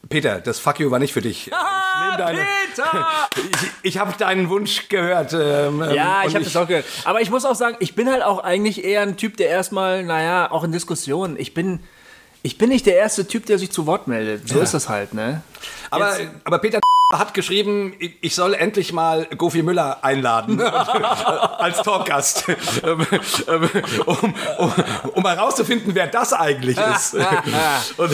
Peter, 0.09 0.39
das 0.39 0.59
fuck 0.59 0.79
you 0.79 0.91
war 0.91 0.99
nicht 0.99 1.13
für 1.13 1.21
dich. 1.21 1.51
Ah, 1.97 2.17
deine- 2.17 2.39
Peter! 2.75 3.07
Ich, 3.37 3.93
ich 3.93 3.97
habe 3.97 4.13
deinen 4.17 4.49
Wunsch 4.49 4.89
gehört. 4.89 5.31
Ähm, 5.33 5.81
Ja, 5.93 6.21
und 6.21 6.27
ich 6.27 6.35
habe 6.35 6.43
das 6.43 6.55
auch 6.57 6.67
gehört. 6.67 6.85
Aber 7.05 7.21
ich 7.21 7.29
muss 7.29 7.45
auch 7.45 7.55
sagen, 7.55 7.77
ich 7.79 7.95
bin 7.95 8.09
halt 8.11 8.21
auch 8.23 8.39
eigentlich 8.39 8.83
eher 8.83 9.01
ein 9.01 9.15
Typ, 9.17 9.37
der 9.37 9.47
erstmal, 9.49 10.03
naja, 10.03 10.51
auch 10.51 10.63
in 10.65 10.71
Diskussionen, 10.73 11.37
ich 11.39 11.53
bin, 11.53 11.79
ich 12.45 12.60
bin 12.60 12.69
nicht 12.69 12.86
der 12.86 12.95
erste 12.95 13.27
Typ, 13.27 13.47
der 13.47 13.58
sich 13.58 13.71
zu 13.71 13.88
Wort 13.88 14.08
meldet. 14.08 14.47
So 14.47 14.60
ist 14.60 14.75
das 14.75 14.88
halt, 14.88 15.15
ne? 15.15 15.41
Aber, 15.89 16.15
aber 16.43 16.60
Peter 16.60 16.79
hat 17.12 17.34
geschrieben, 17.34 17.95
ich 18.21 18.36
soll 18.36 18.53
endlich 18.53 18.93
mal 18.93 19.25
Gofi 19.36 19.63
Müller 19.63 20.03
einladen 20.03 20.62
als 20.62 21.81
Talkgast, 21.81 22.45
ähm, 22.84 23.08
ähm, 23.47 23.69
um, 24.05 24.36
um, 24.60 24.73
um 25.13 25.25
herauszufinden, 25.27 25.95
wer 25.95 26.05
das 26.05 26.34
eigentlich 26.34 26.77
ist. 26.77 27.15
Und, 27.97 28.12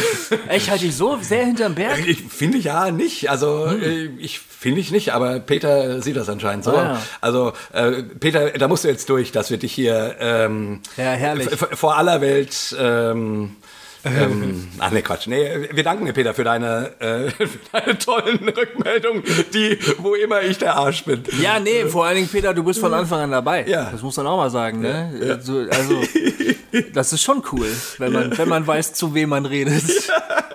Ich 0.55 0.69
halte 0.69 0.85
dich 0.85 0.95
so 0.95 1.17
sehr 1.21 1.45
hinterm 1.45 1.75
Berg. 1.75 2.05
ich 2.07 2.21
finde 2.21 2.57
ja 2.57 2.89
nicht, 2.91 3.29
also 3.29 3.65
äh, 3.65 4.05
ich 4.17 4.39
finde 4.39 4.79
ich 4.79 4.91
nicht, 4.91 5.13
aber 5.13 5.41
Peter 5.41 6.01
sieht 6.01 6.15
das 6.15 6.29
anscheinend 6.29 6.63
so. 6.63 6.71
Ah, 6.71 6.83
ja. 6.83 7.01
Also 7.19 7.51
äh, 7.73 8.03
Peter, 8.03 8.51
da 8.51 8.69
musst 8.69 8.85
du 8.85 8.87
jetzt 8.87 9.09
durch, 9.09 9.33
dass 9.33 9.49
wir 9.49 9.57
dich 9.57 9.73
hier 9.73 10.15
ähm, 10.19 10.81
Ja, 10.95 11.35
vor 11.73 11.97
aller 11.97 12.21
Welt 12.21 12.75
ähm, 12.79 13.57
ähm, 14.03 14.67
ach 14.79 14.91
nee, 14.91 15.01
Quatsch. 15.01 15.27
Nee, 15.27 15.69
wir 15.71 15.83
danken 15.83 16.05
dir, 16.05 16.13
Peter, 16.13 16.33
für 16.33 16.43
deine, 16.43 16.91
äh, 16.99 17.29
für 17.47 17.59
deine 17.71 17.97
tollen 17.97 18.49
Rückmeldungen, 18.49 19.23
die, 19.53 19.77
wo 19.99 20.15
immer 20.15 20.41
ich 20.41 20.57
der 20.57 20.75
Arsch 20.75 21.05
bin. 21.05 21.23
Ja, 21.41 21.59
nee, 21.59 21.85
vor 21.85 22.05
allen 22.05 22.15
Dingen, 22.15 22.29
Peter, 22.29 22.53
du 22.53 22.63
bist 22.63 22.79
von 22.79 22.93
Anfang 22.93 23.21
an 23.21 23.31
dabei. 23.31 23.65
Ja. 23.67 23.89
Das 23.91 24.01
muss 24.01 24.17
man 24.17 24.27
auch 24.27 24.37
mal 24.37 24.49
sagen, 24.49 24.81
ne? 24.81 25.11
Also, 25.21 25.59
also 25.69 26.01
Das 26.93 27.11
ist 27.13 27.21
schon 27.21 27.43
cool, 27.51 27.67
wenn 27.97 28.11
man, 28.13 28.37
wenn 28.37 28.47
man 28.49 28.65
weiß, 28.65 28.93
zu 28.93 29.13
wem 29.13 29.29
man 29.29 29.45
redet. 29.45 29.83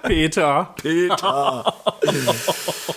Peter. 0.03 0.75
Peter. 0.81 1.75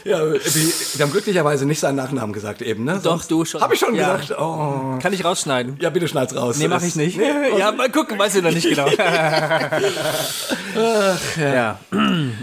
ja, 0.04 0.20
wir, 0.32 1.04
haben 1.04 1.12
glücklicherweise 1.12 1.66
nicht 1.66 1.80
seinen 1.80 1.96
Nachnamen 1.96 2.34
gesagt 2.34 2.62
eben, 2.62 2.84
ne? 2.84 3.00
Doch, 3.04 3.26
du 3.26 3.46
schon. 3.46 3.62
Hab 3.62 3.74
ich 3.74 3.80
schon 3.80 3.96
Ja. 3.96 4.16
gesagt. 4.18 4.40
Oh. 4.40 4.98
Kann 5.02 5.12
ich 5.14 5.26
rausschneiden? 5.26 5.78
Ja, 5.82 5.90
bitte 5.90 6.08
schneid's 6.08 6.36
raus. 6.36 6.58
Nee, 6.60 6.68
mach 6.68 6.84
ich 6.84 6.96
nicht. 6.96 7.18
ja, 7.58 7.72
mal 7.72 7.90
gucken, 7.90 8.18
weiß 8.20 8.36
ich 8.36 8.44
noch 8.44 8.52
nicht 8.52 8.70
genau. 8.70 8.88
ja. 11.38 11.80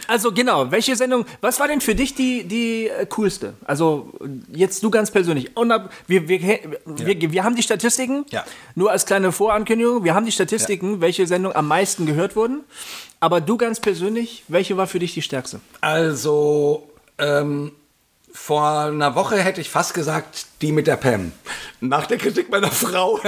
Also 0.08 0.32
genau, 0.32 0.70
welche 0.70 0.96
Sendung, 0.96 1.24
was 1.40 1.60
war 1.60 1.68
denn 1.68 1.80
für 1.80 1.94
dich 1.94 2.14
die, 2.14 2.44
die 2.44 2.88
äh, 2.88 3.06
coolste? 3.06 3.54
Also 3.64 4.12
jetzt 4.52 4.82
du 4.82 4.90
ganz 4.90 5.10
persönlich. 5.10 5.50
Wir, 6.06 6.28
wir, 6.28 6.40
wir, 6.86 7.32
wir 7.32 7.44
haben 7.44 7.54
die 7.56 7.62
Statistiken, 7.62 8.24
Ja. 8.30 8.44
nur 8.74 8.90
als 8.90 9.06
kleine 9.06 9.32
Vorankündigung, 9.32 10.04
wir 10.04 10.14
haben 10.14 10.26
die 10.26 10.32
Statistiken, 10.32 10.65
welche 10.68 11.26
Sendungen 11.26 11.56
am 11.56 11.68
meisten 11.68 12.06
gehört 12.06 12.36
wurden. 12.36 12.64
Aber 13.20 13.40
du 13.40 13.56
ganz 13.56 13.80
persönlich, 13.80 14.44
welche 14.48 14.76
war 14.76 14.86
für 14.86 14.98
dich 14.98 15.14
die 15.14 15.22
stärkste? 15.22 15.60
Also, 15.80 16.88
ähm, 17.18 17.72
vor 18.32 18.80
einer 18.80 19.14
Woche 19.14 19.38
hätte 19.38 19.62
ich 19.62 19.70
fast 19.70 19.94
gesagt, 19.94 20.46
die 20.60 20.70
mit 20.70 20.86
der 20.86 20.96
Pam. 20.96 21.32
Nach 21.80 22.04
der 22.06 22.18
Kritik 22.18 22.50
meiner 22.50 22.70
Frau 22.70 23.18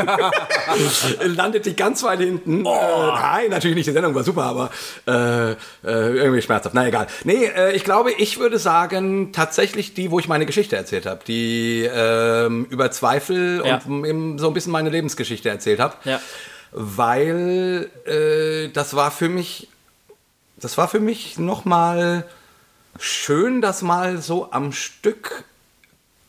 landet 1.24 1.64
die 1.64 1.74
ganz 1.74 2.02
weit 2.02 2.20
hinten. 2.20 2.66
Oh. 2.66 2.74
Äh, 2.74 3.06
nein, 3.20 3.50
natürlich 3.50 3.74
nicht, 3.76 3.88
die 3.88 3.92
Sendung 3.92 4.14
war 4.14 4.22
super, 4.22 4.42
aber 4.44 4.70
äh, 5.06 5.52
äh, 5.52 5.56
irgendwie 5.84 6.42
schmerzhaft. 6.42 6.74
Na 6.74 6.86
egal. 6.86 7.06
Nee, 7.24 7.46
äh, 7.46 7.74
ich 7.74 7.84
glaube, 7.84 8.12
ich 8.12 8.38
würde 8.38 8.58
sagen, 8.58 9.32
tatsächlich 9.32 9.94
die, 9.94 10.10
wo 10.10 10.18
ich 10.18 10.28
meine 10.28 10.44
Geschichte 10.44 10.76
erzählt 10.76 11.06
habe. 11.06 11.20
Die 11.26 11.88
ähm, 11.90 12.66
über 12.70 12.90
Zweifel 12.90 13.62
Ja. 13.64 13.80
und 13.86 14.04
eben 14.04 14.38
so 14.38 14.48
ein 14.48 14.54
bisschen 14.54 14.72
meine 14.72 14.90
Lebensgeschichte 14.90 15.48
erzählt 15.48 15.80
habe. 15.80 15.94
Ja. 16.04 16.20
Weil 16.72 17.90
äh, 18.04 18.68
das 18.72 18.94
war 18.94 19.10
für 19.10 19.28
mich, 19.28 19.68
das 20.56 20.76
war 20.78 20.88
für 20.88 21.00
mich 21.00 21.38
nochmal 21.38 22.26
schön, 22.98 23.60
das 23.60 23.82
mal 23.82 24.18
so 24.18 24.52
am 24.52 24.72
Stück 24.72 25.44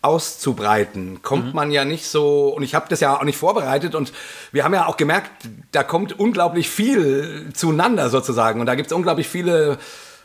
auszubreiten. 0.01 1.21
Kommt 1.21 1.53
man 1.53 1.71
ja 1.71 1.83
nicht 1.83 2.07
so, 2.07 2.49
und 2.49 2.63
ich 2.63 2.73
habe 2.73 2.85
das 2.89 3.01
ja 3.01 3.17
auch 3.17 3.23
nicht 3.23 3.37
vorbereitet 3.37 3.95
und 3.95 4.13
wir 4.51 4.63
haben 4.63 4.73
ja 4.73 4.85
auch 4.85 4.97
gemerkt, 4.97 5.29
da 5.71 5.83
kommt 5.83 6.17
unglaublich 6.17 6.69
viel 6.69 7.49
zueinander 7.53 8.09
sozusagen 8.09 8.61
und 8.61 8.65
da 8.65 8.75
gibt 8.75 8.87
es 8.87 8.93
unglaublich 8.93 9.27
viele 9.27 9.77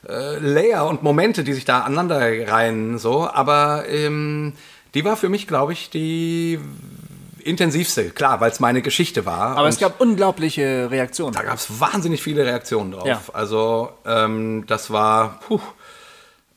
äh, 0.08 0.38
Layer 0.38 0.86
und 0.86 1.02
Momente, 1.02 1.42
die 1.42 1.52
sich 1.52 1.64
da 1.64 1.80
aneinander 1.80 2.20
reihen, 2.20 2.98
so, 2.98 3.28
aber 3.28 3.88
ähm, 3.88 4.52
die 4.94 5.04
war 5.04 5.16
für 5.16 5.28
mich, 5.28 5.48
glaube 5.48 5.72
ich, 5.72 5.90
die 5.90 6.60
intensivste, 7.44 8.10
klar, 8.10 8.40
weil 8.40 8.50
es 8.50 8.60
meine 8.60 8.82
Geschichte 8.82 9.26
war. 9.26 9.56
Aber 9.56 9.68
es 9.68 9.78
gab 9.78 10.00
unglaubliche 10.00 10.90
Reaktionen. 10.90 11.34
da 11.34 11.42
gab 11.42 11.56
es 11.56 11.80
wahnsinnig 11.80 12.22
viele 12.22 12.44
Reaktionen 12.44 12.92
drauf. 12.92 13.06
Ja. 13.06 13.20
Also 13.32 13.90
ähm, 14.06 14.64
das 14.66 14.90
war, 14.90 15.40
puh, 15.40 15.60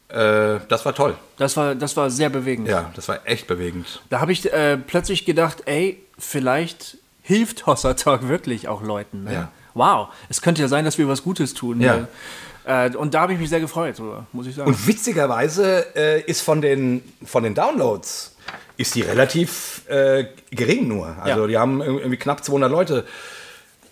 äh, 0.09 0.59
das 0.67 0.85
war 0.85 0.95
toll. 0.95 1.15
Das 1.37 1.57
war, 1.57 1.75
das 1.75 1.97
war 1.97 2.09
sehr 2.09 2.29
bewegend. 2.29 2.67
Ja, 2.67 2.91
das 2.95 3.07
war 3.07 3.19
echt 3.25 3.47
bewegend. 3.47 4.01
Da 4.09 4.21
habe 4.21 4.31
ich 4.31 4.51
äh, 4.51 4.77
plötzlich 4.77 5.25
gedacht, 5.25 5.63
ey, 5.65 6.01
vielleicht 6.17 6.97
hilft 7.21 7.65
Hossa 7.65 7.93
Talk 7.93 8.27
wirklich 8.27 8.67
auch 8.67 8.81
Leuten. 8.81 9.25
Ne? 9.25 9.33
Ja. 9.33 9.51
Wow, 9.73 10.07
es 10.29 10.41
könnte 10.41 10.61
ja 10.61 10.67
sein, 10.67 10.85
dass 10.85 10.97
wir 10.97 11.07
was 11.07 11.23
Gutes 11.23 11.53
tun. 11.53 11.81
Ja. 11.81 11.97
Ne? 11.97 12.07
Äh, 12.65 12.95
und 12.95 13.13
da 13.13 13.21
habe 13.21 13.33
ich 13.33 13.39
mich 13.39 13.49
sehr 13.49 13.59
gefreut, 13.59 13.99
drüber, 13.99 14.25
muss 14.31 14.47
ich 14.47 14.55
sagen. 14.55 14.69
Und 14.69 14.87
witzigerweise 14.87 15.95
äh, 15.95 16.21
ist 16.21 16.41
von 16.41 16.61
den, 16.61 17.01
von 17.25 17.43
den 17.43 17.53
Downloads 17.53 18.36
ist 18.77 18.95
die 18.95 19.01
relativ 19.01 19.81
äh, 19.89 20.25
gering 20.51 20.87
nur. 20.87 21.15
Also 21.21 21.41
Ja. 21.41 21.47
die 21.47 21.57
haben 21.57 21.81
irgendwie 21.81 22.17
knapp 22.17 22.43
200 22.43 22.71
Leute 22.71 23.05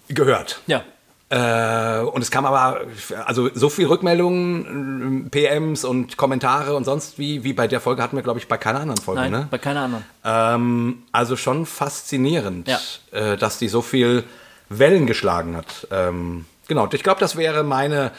gehört. 0.07 0.61
ja. 0.67 0.83
Äh, 1.27 2.01
und 2.03 2.21
es 2.21 2.29
kam 2.29 2.45
aber, 2.45 2.81
also 3.25 3.49
so 3.55 3.69
viel 3.69 3.87
Rückmeldungen, 3.87 5.25
äh, 5.25 5.29
PMs 5.31 5.83
und 5.83 6.17
Kommentare 6.17 6.75
und 6.75 6.83
sonst 6.83 7.17
wie, 7.17 7.43
wie 7.43 7.51
bei 7.53 7.67
der 7.67 7.81
Folge 7.81 8.03
hatten 8.03 8.15
wir, 8.15 8.21
glaube 8.21 8.37
ich, 8.37 8.47
bei 8.47 8.57
keiner 8.59 8.79
anderen 8.81 9.01
Folge. 9.01 9.21
Nein, 9.21 9.31
ne? 9.31 9.47
bei 9.49 9.57
keiner 9.57 9.81
anderen. 9.81 10.05
Ähm, 10.23 11.03
also 11.11 11.35
schon 11.35 11.65
faszinierend, 11.65 12.67
Ja. 12.67 12.79
äh, 13.11 13.37
dass 13.37 13.57
die 13.57 13.69
so 13.69 13.81
viel 13.81 14.23
Wellen 14.69 15.07
geschlagen 15.07 15.57
hat. 15.57 15.87
Ähm, 15.89 16.45
genau, 16.67 16.87
ich 16.91 17.01
glaube, 17.01 17.19
das 17.19 17.35
wäre 17.35 17.63
meine 17.63 18.11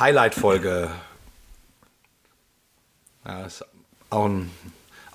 Highlight-Folge. 0.00 0.88
Ja, 3.26 3.44
ist 3.44 3.64
auch 4.08 4.24
ein, 4.26 4.50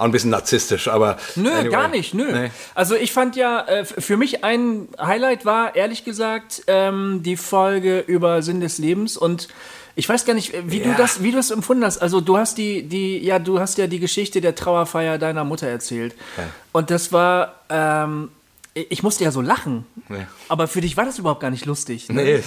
auch 0.02 0.06
ein 0.06 0.12
bisschen 0.12 0.32
narzisstisch, 0.32 0.88
aber. 0.88 1.18
Nö, 1.36 1.52
anyway. 1.52 1.70
gar 1.70 1.88
nicht, 1.88 2.14
nö. 2.14 2.32
Nee. 2.32 2.52
Also 2.76 2.96
ich 2.96 3.14
fand 3.14 3.36
ja, 3.36 3.62
äh, 3.68 3.86
für 3.86 4.18
mich 4.18 4.44
ein 4.44 4.88
Highlight 5.00 5.46
war, 5.46 5.76
ehrlich 5.76 6.04
gesagt, 6.04 6.64
ähm, 6.68 7.22
die 7.24 7.38
Folge 7.38 8.00
über 8.00 8.42
Sinn 8.42 8.60
des 8.62 8.78
Lebens 8.80 9.16
und 9.16 9.48
ich 9.96 10.08
weiß 10.08 10.26
gar 10.26 10.34
nicht, 10.34 10.54
wie 10.72 10.80
du 10.80 10.90
Ja. 10.90 10.96
das, 10.96 11.22
wie 11.22 11.32
du 11.32 11.38
das 11.38 11.52
empfunden 11.52 11.84
hast. 11.86 11.98
Also 12.00 12.22
du 12.22 12.38
hast 12.38 12.58
die, 12.58 12.84
die, 12.84 13.20
ja, 13.20 13.40
du 13.40 13.60
hast 13.60 13.78
ja 13.78 13.88
die 13.88 14.00
Geschichte 14.00 14.40
der 14.42 14.56
Trauerfeier 14.56 15.18
deiner 15.18 15.44
Mutter 15.44 15.68
erzählt. 15.68 16.16
Ja. 16.38 16.44
Und 16.72 16.90
das 16.90 17.12
war, 17.12 17.56
ähm, 17.70 18.30
ich 18.74 19.04
musste 19.04 19.24
ja 19.26 19.32
so 19.32 19.42
lachen. 19.42 19.86
Ja. 20.10 20.28
Aber 20.48 20.68
für 20.68 20.80
dich 20.82 20.96
war 20.96 21.04
das 21.06 21.20
überhaupt 21.20 21.42
gar 21.42 21.52
nicht 21.52 21.66
lustig. 21.66 22.08
Ne? 22.10 22.24
Nee. 22.24 22.44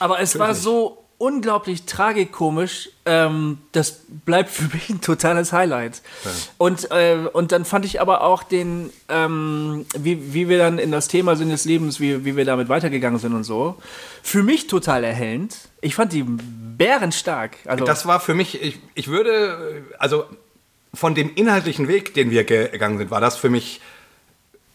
Aber 0.00 0.18
es 0.20 0.36
war 0.38 0.54
so 0.54 1.03
unglaublich 1.18 1.84
tragikomisch, 1.84 2.90
ähm, 3.06 3.58
das 3.72 4.00
bleibt 4.24 4.50
für 4.50 4.64
mich 4.74 4.90
ein 4.90 5.00
totales 5.00 5.52
Highlight. 5.52 6.02
Und, 6.58 6.90
äh, 6.90 7.28
und 7.32 7.52
dann 7.52 7.64
fand 7.64 7.84
ich 7.84 8.00
aber 8.00 8.22
auch 8.22 8.42
den, 8.42 8.90
ähm, 9.08 9.86
wie, 9.96 10.34
wie 10.34 10.48
wir 10.48 10.58
dann 10.58 10.78
in 10.78 10.90
das 10.90 11.08
Thema 11.08 11.36
Sinn 11.36 11.50
des 11.50 11.64
Lebens, 11.64 12.00
wie, 12.00 12.24
wie 12.24 12.36
wir 12.36 12.44
damit 12.44 12.68
weitergegangen 12.68 13.18
sind 13.18 13.34
und 13.34 13.44
so, 13.44 13.76
für 14.22 14.42
mich 14.42 14.66
total 14.66 15.04
erhellend. 15.04 15.56
Ich 15.80 15.94
fand 15.94 16.12
die 16.12 16.24
bärenstark. 16.24 17.56
Also, 17.64 17.84
Das 17.84 18.06
war 18.06 18.20
für 18.20 18.34
mich, 18.34 18.60
ich, 18.60 18.80
ich 18.94 19.08
würde, 19.08 19.84
also 19.98 20.24
von 20.92 21.14
dem 21.14 21.34
inhaltlichen 21.34 21.88
Weg, 21.88 22.14
den 22.14 22.30
wir 22.30 22.44
gegangen 22.44 22.98
sind, 22.98 23.10
war 23.10 23.20
das 23.20 23.36
für 23.36 23.50
mich 23.50 23.80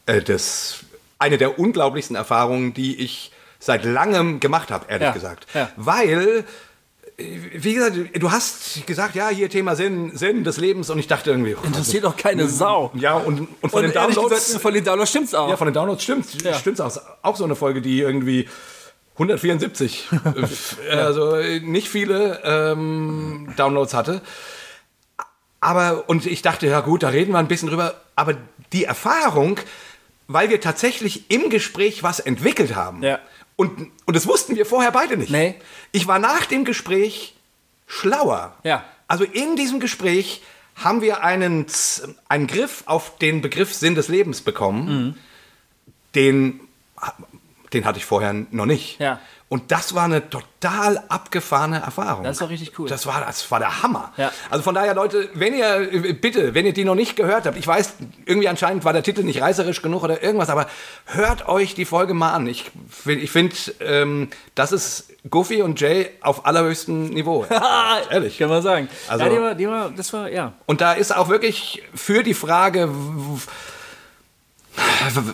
äh, 0.05 0.21
das, 0.21 0.79
eine 1.17 1.37
der 1.37 1.59
unglaublichsten 1.59 2.15
Erfahrungen, 2.15 2.73
die 2.73 2.95
ich 2.99 3.31
seit 3.59 3.83
langem 3.85 4.39
gemacht 4.39 4.71
habe, 4.71 4.85
ehrlich 4.89 5.07
Ja, 5.07 5.11
gesagt. 5.13 5.45
ja. 5.53 5.69
Weil, 5.75 6.45
wie 7.17 7.73
gesagt, 7.73 7.97
du 8.17 8.31
hast 8.31 8.85
gesagt, 8.87 9.15
ja, 9.15 9.27
hier 9.29 9.49
Thema 9.49 9.75
Sinn, 9.75 10.15
Sinn 10.15 10.43
des 10.45 10.57
Lebens 10.57 10.89
und 10.89 10.97
ich 10.99 11.07
dachte 11.07 11.31
irgendwie, 11.31 11.55
oh, 11.61 11.65
interessiert 11.65 12.05
doch 12.05 12.15
keine 12.15 12.47
Sau. 12.47 12.91
ja, 12.95 13.15
und, 13.15 13.41
und 13.61 13.69
von 13.69 13.83
Und 13.83 13.83
den 13.83 13.91
Downloads, 13.93 14.45
gesagt, 14.45 14.61
von 14.61 14.73
den 14.73 14.83
Downloads 14.85 15.09
stimmt's 15.09 15.33
auch. 15.33 15.49
ja, 15.49 15.57
von 15.57 15.67
den 15.67 15.73
Downloads 15.73 16.01
stimmt, 16.03 16.41
Ja. 16.43 16.53
stimmt's 16.53 16.79
auch. 16.79 16.95
Auch 17.21 17.35
so 17.35 17.43
eine 17.43 17.55
Folge, 17.55 17.81
die 17.81 17.99
irgendwie 17.99 18.47
174, 19.15 20.07
äh, 20.89 20.93
also 20.95 21.35
nicht 21.61 21.89
viele 21.89 22.39
ähm, 22.45 23.53
Downloads 23.57 23.93
hatte. 23.93 24.21
Aber, 25.59 26.05
und 26.07 26.25
ich 26.25 26.41
dachte, 26.41 26.67
ja 26.67 26.79
gut, 26.79 27.03
da 27.03 27.09
reden 27.09 27.33
wir 27.33 27.39
ein 27.39 27.49
bisschen 27.49 27.67
drüber. 27.67 27.95
Aber 28.15 28.35
die 28.71 28.85
Erfahrung, 28.85 29.59
weil 30.29 30.49
wir 30.49 30.61
tatsächlich 30.61 31.29
im 31.29 31.49
Gespräch 31.49 32.01
was 32.01 32.21
entwickelt 32.21 32.75
haben. 32.75 33.03
Ja. 33.03 33.19
Und, 33.59 33.91
und 34.05 34.15
das 34.15 34.25
wussten 34.25 34.55
wir 34.55 34.65
vorher 34.65 34.89
beide 34.93 35.17
nicht. 35.17 35.31
Nee. 35.31 35.55
Ich 35.91 36.07
war 36.07 36.17
nach 36.17 36.45
dem 36.45 36.63
Gespräch 36.63 37.35
schlauer. 37.87 38.55
Ja. 38.63 38.85
Also 39.05 39.25
in 39.25 39.57
diesem 39.57 39.81
Gespräch 39.81 40.41
haben 40.77 41.01
wir 41.01 41.23
einen, 41.25 41.65
einen 42.29 42.47
Griff 42.47 42.83
auf 42.85 43.17
den 43.17 43.41
Begriff 43.41 43.73
Sinn 43.73 43.95
des 43.95 44.07
Lebens 44.07 44.39
bekommen, 44.39 44.85
Mhm. 44.87 45.15
den, 46.15 46.61
den 47.73 47.85
hatte 47.85 47.97
ich 47.99 48.05
vorher 48.05 48.33
noch 48.33 48.65
nicht. 48.65 48.99
Ja. 48.99 49.19
Und 49.47 49.71
das 49.71 49.95
war 49.95 50.03
eine 50.03 50.29
total 50.29 51.03
abgefahrene 51.09 51.79
Erfahrung. 51.81 52.23
Das 52.23 52.39
war 52.39 52.49
richtig 52.49 52.77
cool. 52.77 52.87
Das 52.87 53.07
war, 53.07 53.21
das 53.25 53.49
war 53.49 53.57
der 53.57 53.81
Hammer. 53.81 54.13
Ja. 54.15 54.31
Also 54.51 54.61
von 54.61 54.75
daher, 54.75 54.93
Leute, 54.93 55.27
wenn 55.33 55.55
ihr, 55.55 56.13
bitte, 56.13 56.53
wenn 56.53 56.67
ihr 56.67 56.73
die 56.73 56.85
noch 56.85 56.93
nicht 56.93 57.15
gehört 57.15 57.47
habt, 57.47 57.57
ich 57.57 57.65
weiß, 57.65 57.93
irgendwie 58.27 58.47
anscheinend 58.47 58.85
war 58.85 58.93
der 58.93 59.01
Titel 59.01 59.23
nicht 59.23 59.41
reißerisch 59.41 59.81
genug 59.81 60.03
oder 60.03 60.21
irgendwas, 60.21 60.51
aber 60.51 60.67
hört 61.07 61.47
euch 61.47 61.73
die 61.73 61.85
Folge 61.85 62.13
mal 62.13 62.31
an. 62.33 62.45
Ich, 62.45 62.69
ich 63.07 63.31
finde, 63.31 63.55
ähm, 63.79 64.29
das 64.53 64.71
ist 64.71 65.09
Goofy 65.27 65.63
und 65.63 65.81
Jay 65.81 66.11
auf 66.21 66.45
allerhöchstem 66.45 67.09
Niveau. 67.09 67.43
Ehrlich. 68.11 68.37
Kann 68.37 68.49
man 68.49 68.61
sagen. 68.61 68.87
Also- 69.07 69.25
ja, 69.25 69.29
die 69.31 69.39
war, 69.41 69.55
die 69.55 69.67
war, 69.67 69.89
das 69.89 70.13
war, 70.13 70.29
ja. 70.31 70.53
Und 70.67 70.79
da 70.81 70.93
ist 70.93 71.15
auch 71.15 71.27
wirklich 71.29 71.81
für 71.95 72.21
die 72.21 72.35
Frage, 72.35 72.87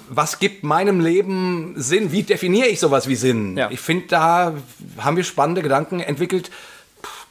was 0.10 0.39
gibt 0.39 0.63
meinem 0.63 1.00
Leben 1.00 1.74
Sinn? 1.78 2.12
Wie 2.12 2.24
definiere 2.24 2.67
ich 2.67 2.80
sowas 2.80 3.08
wie 3.08 3.15
Sinn? 3.15 3.58
Ja. 3.58 3.69
Ich 3.71 3.80
finde, 3.80 4.08
da 4.08 4.54
haben 4.98 5.17
wir 5.17 5.24
spannende 5.24 5.62
Gedanken 5.62 6.00
entwickelt, 6.00 6.52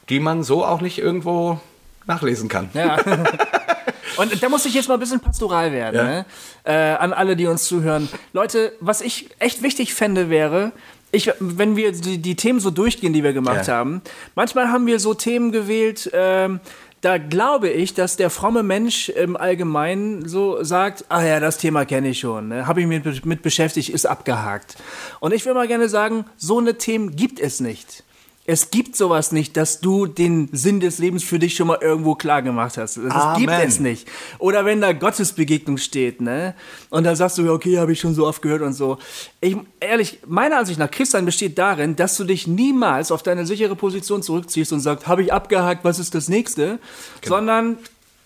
die 0.08 0.20
man 0.20 0.42
so 0.42 0.64
auch 0.64 0.80
nicht 0.80 0.98
irgendwo 0.98 1.60
nachlesen 2.06 2.48
kann. 2.48 2.68
Ja. 2.74 2.98
Und 4.16 4.40
da 4.42 4.48
muss 4.48 4.64
ich 4.64 4.74
jetzt 4.74 4.86
mal 4.88 4.94
ein 4.94 5.00
bisschen 5.00 5.18
pastoral 5.20 5.72
werden, 5.72 5.96
Ja. 5.96 6.04
ne? 6.04 6.26
äh, 6.64 6.72
an 6.96 7.12
alle, 7.12 7.34
die 7.34 7.46
uns 7.46 7.64
zuhören. 7.64 8.08
Leute, 8.32 8.72
was 8.80 9.00
ich 9.00 9.30
echt 9.40 9.62
wichtig 9.62 9.92
fände, 9.94 10.30
wäre, 10.30 10.70
ich, 11.10 11.30
wenn 11.40 11.76
wir 11.76 11.90
die, 11.92 12.18
die 12.18 12.36
Themen 12.36 12.60
so 12.60 12.70
durchgehen, 12.70 13.12
die 13.12 13.24
wir 13.24 13.32
gemacht 13.32 13.66
Ja. 13.66 13.74
haben, 13.74 14.02
manchmal 14.34 14.68
haben 14.68 14.86
wir 14.86 15.00
so 15.00 15.14
Themen 15.14 15.50
gewählt, 15.52 16.10
ähm, 16.12 16.60
da 17.04 17.18
glaube 17.18 17.68
ich, 17.68 17.92
dass 17.92 18.16
der 18.16 18.30
fromme 18.30 18.62
Mensch 18.62 19.10
im 19.10 19.36
Allgemeinen 19.36 20.26
so 20.26 20.62
sagt, 20.64 21.04
ah 21.10 21.22
ja, 21.22 21.38
das 21.38 21.58
Thema 21.58 21.84
kenne 21.84 22.08
ich 22.08 22.20
schon, 22.20 22.48
ne? 22.48 22.66
habe 22.66 22.80
ich 22.80 22.86
mich 22.86 23.24
mit, 23.24 23.42
beschäftigt, 23.42 23.90
ist 23.90 24.06
abgehakt. 24.06 24.76
Und 25.20 25.34
ich 25.34 25.44
will 25.44 25.52
mal 25.52 25.68
gerne 25.68 25.90
sagen, 25.90 26.24
so 26.36 26.58
eine 26.58 26.78
Themen 26.78 27.14
gibt 27.14 27.40
es 27.40 27.60
nicht 27.60 28.03
es 28.46 28.70
gibt 28.70 28.94
sowas 28.94 29.32
nicht, 29.32 29.56
dass 29.56 29.80
du 29.80 30.06
den 30.06 30.50
Sinn 30.52 30.78
des 30.78 30.98
Lebens 30.98 31.24
für 31.24 31.38
dich 31.38 31.56
schon 31.56 31.66
mal 31.66 31.78
irgendwo 31.80 32.14
klar 32.14 32.42
gemacht 32.42 32.76
hast. 32.76 32.98
Das 32.98 33.38
gibt 33.38 33.50
es 33.50 33.80
nicht. 33.80 34.06
Oder 34.38 34.66
wenn 34.66 34.82
da 34.82 34.92
Gottesbegegnung 34.92 35.78
steht, 35.78 36.20
ne? 36.20 36.54
Und 36.90 37.04
dann 37.04 37.16
sagst 37.16 37.38
du, 37.38 37.50
okay, 37.50 37.78
habe 37.78 37.92
ich 37.92 38.00
schon 38.00 38.14
so 38.14 38.26
oft 38.26 38.42
gehört 38.42 38.60
und 38.60 38.74
so. 38.74 38.98
Ich, 39.40 39.56
ehrlich, 39.80 40.18
meiner 40.26 40.58
Ansicht 40.58 40.78
nach, 40.78 40.90
Christian 40.90 41.24
besteht 41.24 41.56
darin, 41.56 41.96
dass 41.96 42.18
du 42.18 42.24
dich 42.24 42.46
niemals 42.46 43.10
auf 43.10 43.22
deine 43.22 43.46
sichere 43.46 43.76
Position 43.76 44.22
zurückziehst 44.22 44.74
und 44.74 44.80
sagst, 44.80 45.06
habe 45.06 45.22
ich 45.22 45.32
abgehakt, 45.32 45.82
was 45.82 45.98
ist 45.98 46.14
das 46.14 46.28
nächste? 46.28 46.78
Genau. 47.22 47.36
Sondern, 47.36 47.78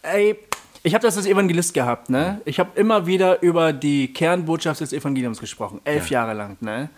ey, 0.03 0.37
ich 0.83 0.95
habe 0.95 1.03
das 1.07 1.17
als 1.17 1.27
Evangelist 1.27 1.75
gehabt, 1.75 2.11
ne? 2.11 2.41
Ich 2.45 2.59
habe 2.59 2.71
immer 2.75 3.07
wieder 3.07 3.41
über 3.41 3.73
die 3.73 4.13
Kernbotschaft 4.13 4.81
des 4.81 4.93
Evangeliums 4.93 5.39
gesprochen, 5.39 5.81
elf 5.85 6.11
ja. 6.11 6.23
Jahre 6.23 6.35
lang, 6.35 6.57
ne? 6.61 6.91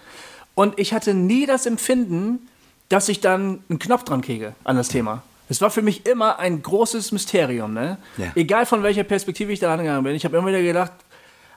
Und 0.55 0.79
ich 0.79 0.95
hatte 0.95 1.13
nie 1.13 1.45
das 1.45 1.67
Empfinden, 1.67 2.49
dass 2.91 3.09
ich 3.09 3.21
dann 3.21 3.63
einen 3.71 3.79
Knopf 3.79 4.05
dran 4.05 4.21
kriege 4.21 4.55
an 4.65 4.77
das 4.77 4.89
Thema. 4.89 5.23
Es 5.49 5.61
war 5.61 5.71
für 5.71 5.83
mich 5.83 6.07
immer 6.07 6.39
ein 6.39 6.63
großes 6.63 7.13
Mysterium, 7.13 7.73
ne? 7.73 7.99
Ja. 8.19 8.33
Egal 8.35 8.67
von 8.67 8.83
welcher 8.83 9.05
Perspektive 9.05 9.53
ich 9.53 9.59
da 9.59 9.73
angegangen 9.73 10.05
bin. 10.05 10.15
Ich 10.15 10.25
habe 10.25 10.37
immer 10.37 10.49
wieder 10.49 10.63
gedacht, 10.63 10.93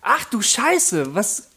ach 0.02 0.26
du 0.26 0.42
Scheiße, 0.42 1.14
was, 1.14 1.50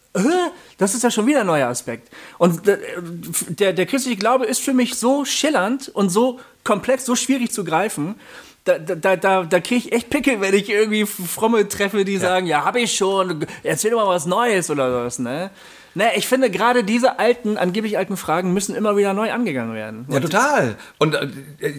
das 0.79 0.95
ist 0.95 1.03
ja 1.03 1.11
schon 1.11 1.27
wieder 1.27 1.41
ein 1.41 1.47
neuer 1.47 1.69
Aspekt. 1.69 2.11
Und 2.39 2.63
der, 2.67 3.73
der 3.73 3.87
christliche 3.87 4.19
Glaube 4.19 4.47
ist 4.47 4.61
für 4.61 4.75
mich 4.75 4.97
so 4.97 5.25
schillernd 5.25 5.89
und 5.89 6.11
so 6.11 6.41
komplex, 6.65 7.05
so 7.05 7.15
schwierig 7.15 7.53
zu 7.53 7.65
greifen. 7.65 8.17
Da, 8.65 8.79
da, 8.79 9.17
da, 9.17 9.45
da 9.45 9.61
kriege 9.61 9.87
ich 9.87 9.93
echt 9.93 10.11
Pickel, 10.11 10.41
wenn 10.41 10.53
ich 10.53 10.69
irgendwie 10.69 11.07
Fromme 11.07 11.69
treffe, 11.69 12.05
die 12.05 12.15
ja. 12.15 12.21
sagen, 12.21 12.47
ja, 12.47 12.65
habe 12.65 12.81
ich 12.81 12.97
schon, 12.97 13.47
erzähl 13.63 13.93
doch 13.93 14.05
mal 14.05 14.09
was 14.09 14.27
Neues 14.27 14.71
oder 14.71 14.91
sowas, 14.91 15.19
ne? 15.19 15.51
Ne, 15.97 16.15
ich 16.15 16.29
finde 16.29 16.51
gerade 16.51 16.85
diese 16.85 17.19
alten, 17.19 17.57
angeblich 17.57 17.97
alten 17.97 18.19
Fragen 18.19 18.53
müssen 18.53 18.75
immer 18.75 18.99
wieder 18.99 19.15
neu 19.15 19.33
angegangen 19.33 19.75
werden. 19.75 20.05
Ja, 20.11 20.21
total. 20.21 20.77
Und 20.99 21.15
äh, 21.15 21.27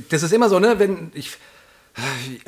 das 0.09 0.23
ist 0.23 0.33
immer 0.33 0.49
so, 0.49 0.57
ne, 0.57 0.79
wenn 0.79 1.11
ich 1.13 1.37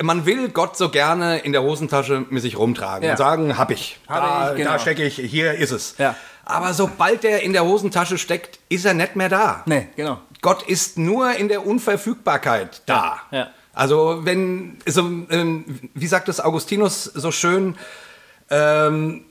man 0.02 0.26
will 0.26 0.48
Gott 0.48 0.76
so 0.76 0.88
gerne 0.90 1.38
in 1.38 1.52
der 1.52 1.62
Hosentasche 1.62 2.26
mit 2.28 2.42
sich 2.42 2.58
rumtragen 2.58 3.04
ja. 3.04 3.12
und 3.12 3.18
sagen, 3.18 3.56
hab 3.56 3.70
ich. 3.70 4.00
Hab 4.08 4.48
da, 4.48 4.54
genau. 4.54 4.72
da 4.72 4.78
stecke 4.80 5.04
ich, 5.04 5.14
hier 5.14 5.54
ist 5.54 5.70
es. 5.70 5.94
Ja. 5.98 6.16
Aber 6.44 6.74
sobald 6.74 7.22
der 7.22 7.42
in 7.44 7.52
der 7.52 7.64
Hosentasche 7.64 8.18
steckt, 8.18 8.58
ist 8.68 8.84
er 8.84 8.94
nicht 8.94 9.14
mehr 9.14 9.28
da. 9.28 9.62
Nee, 9.66 9.88
genau. 9.94 10.20
Gott 10.42 10.64
ist 10.64 10.98
nur 10.98 11.32
in 11.36 11.46
der 11.46 11.64
Unverfügbarkeit 11.66 12.82
da. 12.86 13.20
Ja. 13.30 13.38
ja. 13.38 13.50
Also 13.72 14.20
wenn, 14.24 14.78
so, 14.86 15.02
ähm, 15.02 15.64
wie 15.94 16.06
sagt 16.08 16.28
es 16.28 16.40
Augustinus 16.40 17.04
so 17.04 17.30
schön, 17.30 17.76
ähm, 18.50 19.24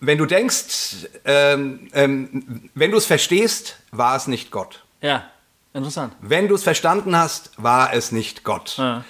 wenn 0.00 0.18
du 0.18 0.26
denkst, 0.26 1.08
ähm, 1.24 1.88
ähm, 1.92 2.70
wenn 2.74 2.90
du 2.90 2.96
es 2.96 3.06
verstehst, 3.06 3.76
war 3.90 4.16
es 4.16 4.26
nicht 4.26 4.50
Gott. 4.50 4.84
Ja, 5.00 5.30
interessant. 5.72 6.14
Wenn 6.20 6.48
du 6.48 6.54
es 6.54 6.62
verstanden 6.62 7.16
hast, 7.16 7.50
war 7.56 7.92
es 7.92 8.12
nicht 8.12 8.44
Gott. 8.44 8.76
Ja. 8.78 9.04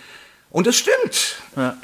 Und 0.51 0.67
es 0.67 0.77
stimmt. 0.77 1.37
Ja. 1.57 1.77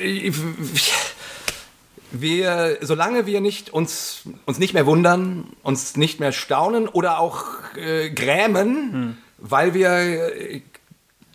Wir, 2.10 2.78
solange 2.80 3.26
wir 3.26 3.40
nicht 3.40 3.70
uns, 3.70 4.22
uns 4.46 4.58
nicht 4.58 4.72
mehr 4.72 4.86
wundern, 4.86 5.48
uns 5.62 5.96
nicht 5.96 6.20
mehr 6.20 6.30
staunen 6.30 6.86
oder 6.86 7.18
auch 7.18 7.44
äh, 7.76 8.10
grämen, 8.10 8.92
hm. 8.92 9.16
weil, 9.38 9.74
wir, 9.74 10.62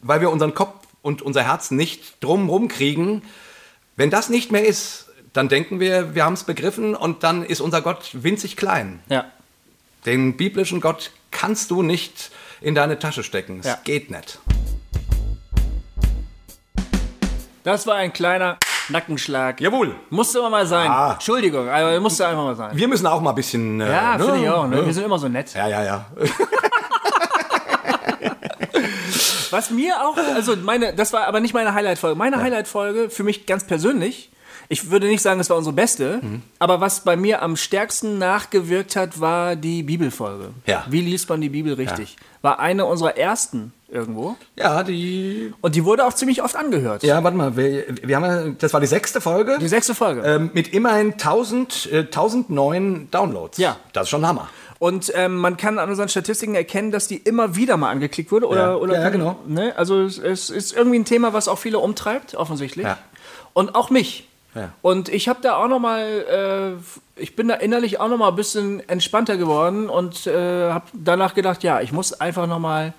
weil 0.01 0.21
wir 0.21 0.29
unseren 0.29 0.53
Kopf 0.53 0.87
und 1.01 1.21
unser 1.21 1.43
Herz 1.43 1.71
nicht 1.71 2.23
drumherum 2.23 2.69
kriegen, 2.69 3.23
wenn 3.97 4.09
das 4.09 4.29
nicht 4.29 4.51
mehr 4.53 4.65
ist, 4.65 5.08
dann 5.33 5.47
denken 5.49 5.79
wir, 5.79 6.15
wir 6.15 6.25
haben 6.25 6.33
es 6.33 6.43
begriffen 6.43 6.95
und 6.95 7.23
dann 7.23 7.43
ist 7.43 7.61
unser 7.61 7.81
Gott 7.81 8.09
winzig 8.13 8.57
klein. 8.57 8.99
Ja. 9.09 9.25
Den 10.05 10.37
biblischen 10.37 10.81
Gott 10.81 11.11
kannst 11.31 11.71
du 11.71 11.83
nicht 11.83 12.31
in 12.61 12.75
deine 12.75 12.99
Tasche 12.99 13.23
stecken. 13.23 13.59
Es 13.59 13.67
ja. 13.67 13.77
geht 13.83 14.09
nicht. 14.09 14.39
Das 17.63 17.85
war 17.85 17.95
ein 17.95 18.13
kleiner 18.13 18.57
Nackenschlag. 18.87 19.61
Jawohl. 19.61 19.95
Musste 20.09 20.39
aber 20.39 20.49
mal 20.49 20.65
sein. 20.65 20.89
Ah. 20.89 21.13
Entschuldigung, 21.13 21.69
aber 21.69 21.99
musste 21.99 22.25
einfach 22.27 22.43
mal 22.43 22.55
sein. 22.55 22.75
Wir 22.75 22.87
müssen 22.87 23.05
auch 23.05 23.21
mal 23.21 23.31
ein 23.31 23.35
bisschen. 23.35 23.81
Äh, 23.81 23.91
ja, 23.91 24.17
ne? 24.17 24.23
finde 24.23 24.41
ich 24.41 24.49
auch. 24.49 24.65
Ne? 24.67 24.85
Wir 24.85 24.93
sind 24.93 25.03
immer 25.03 25.19
so 25.19 25.27
nett. 25.27 25.53
Ja, 25.53 25.67
ja, 25.67 25.83
ja. 25.83 26.05
Was 29.51 29.71
mir 29.71 29.95
auch, 30.01 30.15
also 30.35 30.55
meine, 30.57 30.93
das 30.93 31.11
war 31.11 31.25
aber 31.27 31.39
nicht 31.39 31.53
meine 31.53 31.73
Highlight-Folge. 31.73 32.15
Meine 32.17 32.37
ja. 32.37 32.43
Highlight-Folge 32.43 33.09
für 33.09 33.23
mich 33.23 33.45
ganz 33.47 33.65
persönlich 33.65 34.29
ich 34.67 34.91
würde 34.91 35.07
nicht 35.07 35.21
sagen, 35.21 35.39
es 35.39 35.49
war 35.49 35.57
unsere 35.57 35.73
beste, 35.73 36.19
mhm. 36.21 36.41
aber 36.59 36.81
was 36.81 37.01
bei 37.01 37.15
mir 37.15 37.41
am 37.41 37.55
stärksten 37.55 38.17
nachgewirkt 38.17 38.95
hat, 38.95 39.19
war 39.19 39.55
die 39.55 39.83
Bibelfolge. 39.83 40.49
Ja. 40.65 40.85
Wie 40.89 41.01
liest 41.01 41.29
man 41.29 41.41
die 41.41 41.49
Bibel 41.49 41.73
richtig? 41.73 42.15
Ja. 42.15 42.25
War 42.41 42.59
eine 42.59 42.85
unserer 42.85 43.17
ersten 43.17 43.73
irgendwo. 43.91 44.35
Ja, 44.55 44.83
die. 44.83 45.53
Und 45.61 45.75
die 45.75 45.83
wurde 45.83 46.05
auch 46.05 46.13
ziemlich 46.13 46.43
oft 46.43 46.55
angehört. 46.55 47.03
Ja, 47.03 47.23
warte 47.23 47.37
mal, 47.37 47.57
wir, 47.57 47.85
wir 48.03 48.15
haben 48.15 48.57
das 48.59 48.73
war 48.73 48.79
die 48.79 48.87
sechste 48.87 49.21
Folge. 49.21 49.57
Die 49.59 49.67
sechste 49.67 49.95
Folge. 49.95 50.21
Ähm, 50.21 50.51
mit 50.53 50.73
immerhin 50.73 51.13
1000, 51.13 51.89
äh, 51.91 51.97
1009 51.99 53.09
Downloads. 53.11 53.57
Ja. 53.57 53.77
Das 53.93 54.03
ist 54.03 54.09
schon 54.09 54.25
Hammer. 54.25 54.49
Und 54.79 55.11
ähm, 55.13 55.35
man 55.35 55.57
kann 55.57 55.77
an 55.77 55.89
unseren 55.89 56.07
Statistiken 56.07 56.55
erkennen, 56.55 56.91
dass 56.91 57.07
die 57.07 57.17
immer 57.17 57.57
wieder 57.57 57.75
mal 57.75 57.89
angeklickt 57.89 58.31
wurde. 58.31 58.47
Oder, 58.47 58.61
ja. 58.61 58.75
oder 58.75 58.95
ja, 58.95 59.01
ja, 59.01 59.09
genau. 59.09 59.37
Ne? 59.45 59.73
Also 59.75 60.01
es, 60.01 60.17
es, 60.17 60.49
ist 60.49 60.73
irgendwie 60.73 60.99
ein 60.99 61.05
Thema, 61.05 61.33
was 61.33 61.49
auch 61.49 61.57
viele 61.57 61.79
umtreibt, 61.79 62.35
offensichtlich. 62.35 62.85
Ja. 62.85 62.97
Und 63.53 63.75
auch 63.75 63.89
mich. 63.89 64.28
Ja. 64.55 64.73
Und 64.81 65.09
ich 65.09 65.27
habe 65.27 65.39
da 65.41 65.55
auch 65.57 65.67
noch 65.67 65.79
mal, 65.79 66.77
äh, 67.17 67.21
ich 67.21 67.35
bin 67.35 67.47
da 67.47 67.55
innerlich 67.55 67.99
auch 67.99 68.09
noch 68.09 68.17
mal 68.17 68.29
ein 68.29 68.35
bisschen 68.35 68.87
entspannter 68.89 69.37
geworden 69.37 69.89
und 69.89 70.25
äh, 70.27 70.71
habe 70.71 70.85
danach 70.93 71.35
gedacht, 71.35 71.63
ja, 71.63 71.81
ich 71.81 71.91
muss 71.91 72.13
einfach 72.13 72.47
noch 72.47 72.59
mal. 72.59 72.93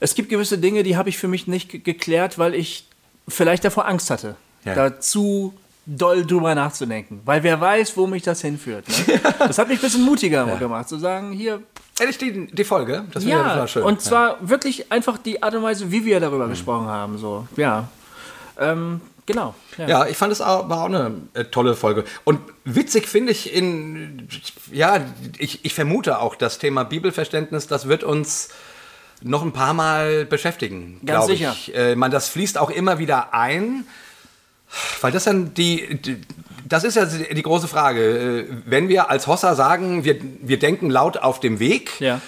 Es 0.00 0.14
gibt 0.14 0.30
gewisse 0.30 0.58
Dinge, 0.58 0.82
die 0.82 0.96
habe 0.96 1.08
ich 1.08 1.18
für 1.18 1.28
mich 1.28 1.46
nicht 1.46 1.84
geklärt, 1.84 2.38
weil 2.38 2.54
ich 2.54 2.86
vielleicht 3.28 3.64
davor 3.64 3.86
Angst 3.86 4.10
hatte, 4.10 4.34
ja. 4.64 4.74
dazu 4.74 5.54
doll 5.84 6.24
drüber 6.24 6.54
nachzudenken, 6.54 7.20
weil 7.24 7.42
wer 7.42 7.60
weiß, 7.60 7.96
wo 7.96 8.06
mich 8.06 8.22
das 8.22 8.40
hinführt. 8.40 8.86
Ne? 8.88 9.20
Das 9.38 9.58
hat 9.58 9.68
mich 9.68 9.78
ein 9.78 9.82
bisschen 9.82 10.04
mutiger 10.04 10.46
ja. 10.46 10.54
gemacht, 10.54 10.88
zu 10.88 10.98
sagen, 10.98 11.32
hier. 11.32 11.62
Ehrlich, 12.00 12.18
die, 12.18 12.46
die 12.46 12.64
Folge, 12.64 13.04
das 13.12 13.24
ja, 13.24 13.56
ja 13.56 13.66
schön. 13.66 13.82
Und 13.82 14.00
zwar 14.00 14.36
wirklich 14.40 14.90
einfach 14.90 15.18
die 15.18 15.42
Art 15.42 15.54
und 15.54 15.62
Weise, 15.62 15.90
wie 15.90 16.04
wir 16.04 16.20
darüber 16.20 16.46
mhm. 16.46 16.50
gesprochen 16.50 16.86
haben, 16.86 17.18
so, 17.18 17.46
ja. 17.56 17.88
Ähm, 18.58 19.00
Genau. 19.26 19.54
Ja. 19.78 19.88
ja, 19.88 20.06
ich 20.06 20.16
fand 20.16 20.32
es 20.32 20.40
auch, 20.40 20.68
war 20.68 20.82
auch 20.82 20.86
eine 20.86 21.22
äh, 21.34 21.44
tolle 21.44 21.76
Folge. 21.76 22.04
Und 22.24 22.40
witzig 22.64 23.06
finde 23.06 23.32
ich 23.32 23.54
in, 23.54 24.28
ja, 24.72 25.00
ich, 25.38 25.64
ich 25.64 25.74
vermute 25.74 26.18
auch, 26.18 26.34
das 26.34 26.58
Thema 26.58 26.84
Bibelverständnis, 26.84 27.68
das 27.68 27.86
wird 27.86 28.02
uns 28.02 28.48
noch 29.22 29.42
ein 29.42 29.52
paar 29.52 29.74
Mal 29.74 30.24
beschäftigen. 30.24 31.00
Ganz 31.04 31.26
sicher. 31.26 31.52
Ich. 31.56 31.74
Äh, 31.74 31.94
man, 31.94 32.10
das 32.10 32.28
fließt 32.28 32.58
auch 32.58 32.70
immer 32.70 32.98
wieder 32.98 33.32
ein, 33.32 33.86
weil 35.00 35.12
das 35.12 35.24
dann 35.24 35.54
die, 35.54 36.00
die 36.00 36.20
das 36.72 36.84
ist 36.84 36.96
ja 36.96 37.04
die 37.04 37.42
große 37.42 37.68
Frage. 37.68 38.46
Äh, 38.48 38.56
wenn 38.64 38.88
wir 38.88 39.10
als 39.10 39.26
Hossa 39.26 39.54
sagen, 39.54 40.04
wir, 40.04 40.16
wir 40.40 40.58
denken 40.58 40.90
laut 40.90 41.18
auf 41.18 41.38
dem 41.38 41.60
Weg, 41.60 42.00
ja. 42.00 42.20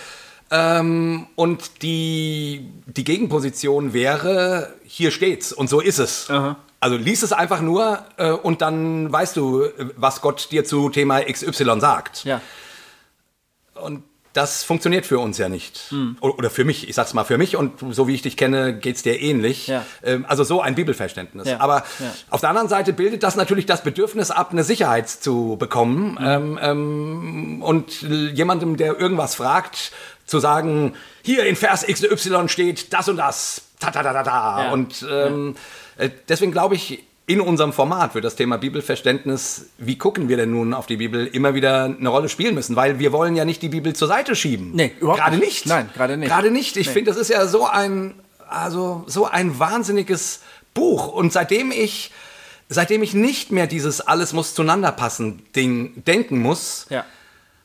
ähm, 0.51 1.27
und 1.35 1.83
die, 1.83 2.69
die 2.87 3.05
Gegenposition 3.05 3.95
wäre, 3.95 4.75
hier 4.85 5.11
steht's 5.11 5.53
und 5.53 5.69
so 5.69 5.81
ist 5.81 5.99
es. 5.99 6.31
Aha. 6.31 6.57
Also 6.85 6.99
lies 6.99 7.23
es 7.23 7.33
einfach 7.33 7.63
nur 7.63 8.05
äh, 8.19 8.29
und 8.31 8.61
dann 8.61 9.11
weißt 9.11 9.39
du, 9.39 9.65
was 9.97 10.21
Gott 10.21 10.49
dir 10.51 10.67
zu 10.67 10.91
Thema 10.91 11.23
XY 11.23 11.81
sagt. 11.81 12.25
Ja. 12.25 12.43
Und 13.73 14.03
das 14.35 14.65
funktioniert 14.65 15.07
für 15.07 15.19
uns 15.19 15.39
ja 15.39 15.49
nicht. 15.49 15.79
Hm. 15.89 16.19
Oder 16.21 16.51
für 16.51 16.65
mich, 16.65 16.87
ich 16.87 16.95
sag's 16.95 17.15
mal 17.15 17.25
für 17.25 17.39
mich 17.39 17.57
und 17.57 17.81
so 17.95 18.07
wie 18.07 18.15
ich 18.15 18.21
dich 18.21 18.37
kenne, 18.37 18.77
geht's 18.77 19.03
dir 19.03 19.19
ähnlich. 19.19 19.69
Ja. 19.69 19.87
Ähm, 20.03 20.27
also 20.29 20.45
so 20.45 20.61
ein 20.61 20.75
Bibelverständnis. 20.75 21.49
Ja. 21.49 21.61
Aber 21.61 21.85
ja. 22.01 22.13
auf 22.29 22.43
der 22.43 22.51
anderen 22.51 22.69
Seite 22.69 22.93
bildet 22.93 23.23
das 23.23 23.35
natürlich 23.35 23.65
das 23.65 23.83
Bedürfnis 23.83 24.31
ab, 24.31 24.51
eine 24.53 24.63
Sicherheit 24.63 25.09
zu 25.09 25.57
bekommen. 25.59 26.19
Mhm. 26.19 26.19
Ähm, 26.21 26.59
ähm, 26.61 27.63
und 27.63 28.03
jemandem, 28.03 28.77
der 28.77 29.01
irgendwas 29.01 29.37
fragt, 29.37 29.91
zu 30.27 30.39
sagen, 30.39 30.97
hier 31.23 31.47
in 31.47 31.57
Vers 31.57 31.87
XY 31.87 32.49
steht 32.49 32.93
das 32.93 33.09
und 33.09 33.17
das. 33.17 33.63
Ta 33.81 33.91
ta 33.91 34.03
ta 34.03 34.13
ta 34.13 34.23
ta. 34.23 34.73
Und 34.73 35.07
ähm, 35.11 35.55
äh, 35.57 35.84
deswegen 36.29 36.53
glaube 36.53 36.75
ich, 36.75 37.05
in 37.27 37.41
unserem 37.41 37.73
Format 37.73 38.15
wird 38.15 38.25
das 38.25 38.37
Thema 38.37 38.59
Bibelverständnis, 38.59 39.71
wie 39.79 39.97
gucken 39.97 40.29
wir 40.29 40.37
denn 40.37 40.51
nun 40.51 40.75
auf 40.75 40.87
die 40.87 40.99
Bibel, 40.99 41.27
immer 41.27 41.55
wieder 41.55 41.85
eine 41.85 42.09
Rolle 42.09 42.29
spielen 42.29 42.55
müssen, 42.55 42.77
weil 42.77 42.99
wir 42.99 43.13
wollen 43.13 43.35
ja 43.35 43.47
nicht 43.47 43.63
die 43.63 43.71
Bibel 43.71 43.95
zur 43.95 44.09
Seite 44.09 44.37
schieben. 44.37 44.73
Nee, 44.75 44.93
überhaupt 45.01 45.21
gerade 45.21 45.37
nicht. 45.37 45.49
nicht. 45.49 45.67
Nein, 45.67 45.89
gerade 45.95 46.17
nicht. 46.19 46.29
Gerade 46.29 46.51
nicht. 46.51 46.77
Ich 46.77 46.89
nee. 46.89 46.93
finde, 46.93 47.11
das 47.11 47.19
ist 47.19 47.31
ja 47.31 47.47
so 47.47 47.67
ein, 47.67 48.15
also 48.47 49.05
so 49.07 49.25
ein 49.25 49.59
wahnsinniges 49.59 50.41
Buch. 50.75 51.09
Und 51.09 51.33
seitdem 51.33 51.73
ich, 51.73 52.11
seitdem 52.69 53.03
ich 53.03 53.15
nicht 53.15 53.53
mehr 53.53 53.67
dieses 53.67 54.03
alles 54.03 54.35
muss 54.35 54.55
zueinander 54.55 54.93
passen 54.93 55.47
Ding 55.57 56.05
denken 56.05 56.43
muss, 56.43 56.87
ja. 56.91 57.07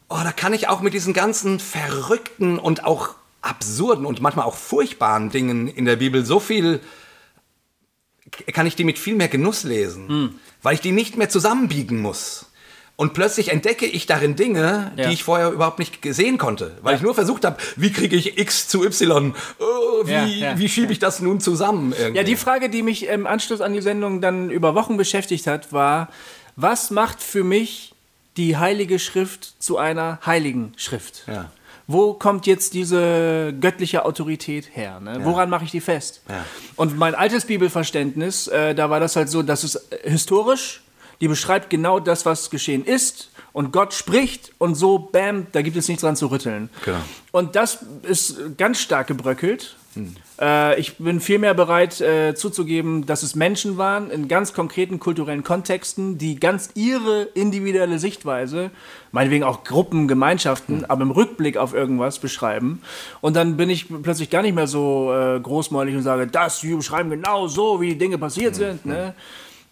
oh, 0.07 0.19
da 0.23 0.31
kann 0.31 0.53
ich 0.53 0.69
auch 0.69 0.79
mit 0.79 0.93
diesen 0.93 1.13
ganzen 1.13 1.59
verrückten 1.59 2.59
und 2.59 2.85
auch 2.85 3.09
absurden 3.41 4.05
und 4.05 4.21
manchmal 4.21 4.45
auch 4.45 4.55
furchtbaren 4.55 5.31
Dingen 5.31 5.67
in 5.67 5.83
der 5.83 5.97
Bibel 5.97 6.25
so 6.25 6.39
viel 6.39 6.79
kann 8.53 8.65
ich 8.67 8.75
die 8.75 8.83
mit 8.83 8.99
viel 8.99 9.15
mehr 9.15 9.27
Genuss 9.27 9.63
lesen, 9.63 10.07
Hm. 10.07 10.35
weil 10.61 10.75
ich 10.75 10.81
die 10.81 10.91
nicht 10.91 11.17
mehr 11.17 11.29
zusammenbiegen 11.29 12.01
muss. 12.01 12.45
Und 12.95 13.13
plötzlich 13.13 13.47
entdecke 13.49 13.85
ich 13.85 14.07
darin 14.07 14.35
Dinge, 14.35 14.91
Ja. 14.97 15.07
die 15.07 15.13
ich 15.13 15.23
vorher 15.23 15.51
überhaupt 15.51 15.79
nicht 15.79 16.01
gesehen 16.01 16.37
konnte. 16.37 16.77
Weil 16.81 16.91
Ja. 16.93 16.97
ich 16.97 17.01
nur 17.01 17.15
versucht 17.15 17.45
habe, 17.45 17.55
wie 17.77 17.93
kriege 17.93 18.15
ich 18.17 18.37
X 18.37 18.67
zu 18.67 18.83
Y? 18.83 19.33
Oh, 19.59 20.05
wie 20.05 20.11
Ja, 20.39 20.59
wie 20.59 20.67
schiebe 20.67 20.91
ich 20.91 20.99
das 20.99 21.21
nun 21.21 21.39
zusammen? 21.39 21.93
Irgendwie? 21.97 22.17
Ja, 22.17 22.23
die 22.23 22.35
Frage, 22.35 22.69
die 22.69 22.83
mich 22.83 23.05
im 23.07 23.25
Anschluss 23.25 23.61
an 23.61 23.71
die 23.73 23.81
Sendung 23.81 24.19
dann 24.19 24.49
über 24.49 24.75
Wochen 24.75 24.97
beschäftigt 24.97 25.47
hat, 25.47 25.71
war, 25.71 26.09
was 26.57 26.91
macht 26.91 27.21
für 27.23 27.45
mich 27.45 27.93
die 28.35 28.57
Heilige 28.57 28.99
Schrift 28.99 29.53
zu 29.59 29.77
einer 29.77 30.19
heiligen 30.25 30.73
Schrift? 30.75 31.23
Ja. 31.27 31.51
Wo 31.91 32.13
kommt 32.13 32.45
jetzt 32.45 32.75
diese 32.75 33.51
göttliche 33.59 34.05
Autorität 34.05 34.69
her? 34.75 34.99
Ne? 34.99 35.21
Woran 35.23 35.49
mache 35.49 35.65
ich 35.65 35.71
die 35.71 35.81
fest? 35.81 36.21
Ja. 36.29 36.45
Und 36.75 36.95
mein 36.99 37.15
altes 37.15 37.45
Bibelverständnis, 37.45 38.47
äh, 38.47 38.75
da 38.75 38.91
war 38.91 38.99
das 38.99 39.15
halt 39.15 39.27
so, 39.27 39.41
dass 39.41 39.63
es 39.63 39.73
äh, 39.73 40.07
historisch, 40.07 40.83
die 41.19 41.27
beschreibt 41.27 41.71
genau 41.71 41.99
das, 41.99 42.27
was 42.27 42.51
geschehen 42.51 42.85
ist. 42.85 43.31
Und 43.53 43.73
Gott 43.73 43.95
spricht 43.95 44.51
und 44.59 44.75
so, 44.75 44.99
bam, 44.99 45.47
da 45.51 45.63
gibt 45.63 45.77
es 45.77 45.87
nichts 45.87 46.01
dran 46.01 46.15
zu 46.15 46.27
rütteln. 46.27 46.69
Genau. 46.85 46.99
Und 47.31 47.55
das 47.55 47.79
ist 48.03 48.55
ganz 48.59 48.79
stark 48.79 49.07
gebröckelt. 49.07 49.75
Äh, 50.39 50.79
ich 50.79 50.97
bin 50.97 51.19
vielmehr 51.19 51.53
bereit 51.53 51.99
äh, 52.01 52.35
zuzugeben, 52.35 53.05
dass 53.05 53.23
es 53.23 53.35
Menschen 53.35 53.77
waren 53.77 54.11
in 54.11 54.27
ganz 54.27 54.53
konkreten 54.53 54.99
kulturellen 54.99 55.43
Kontexten, 55.43 56.17
die 56.17 56.39
ganz 56.39 56.69
ihre 56.75 57.23
individuelle 57.33 57.99
Sichtweise, 57.99 58.71
meinetwegen 59.11 59.43
auch 59.43 59.63
Gruppen, 59.63 60.07
Gemeinschaften, 60.07 60.85
aber 60.85 61.01
im 61.01 61.11
Rückblick 61.11 61.57
auf 61.57 61.73
irgendwas 61.73 62.19
beschreiben. 62.19 62.81
Und 63.21 63.35
dann 63.35 63.57
bin 63.57 63.69
ich 63.69 63.87
plötzlich 64.03 64.29
gar 64.29 64.41
nicht 64.41 64.55
mehr 64.55 64.67
so 64.67 65.13
äh, 65.13 65.39
großmäulig 65.39 65.95
und 65.95 66.03
sage, 66.03 66.27
das, 66.27 66.63
wir 66.63 66.77
beschreiben 66.77 67.09
genau 67.09 67.47
so, 67.47 67.81
wie 67.81 67.89
die 67.89 67.97
Dinge 67.97 68.17
passiert 68.17 68.55
sind. 68.55 68.85
Ne? 68.85 69.13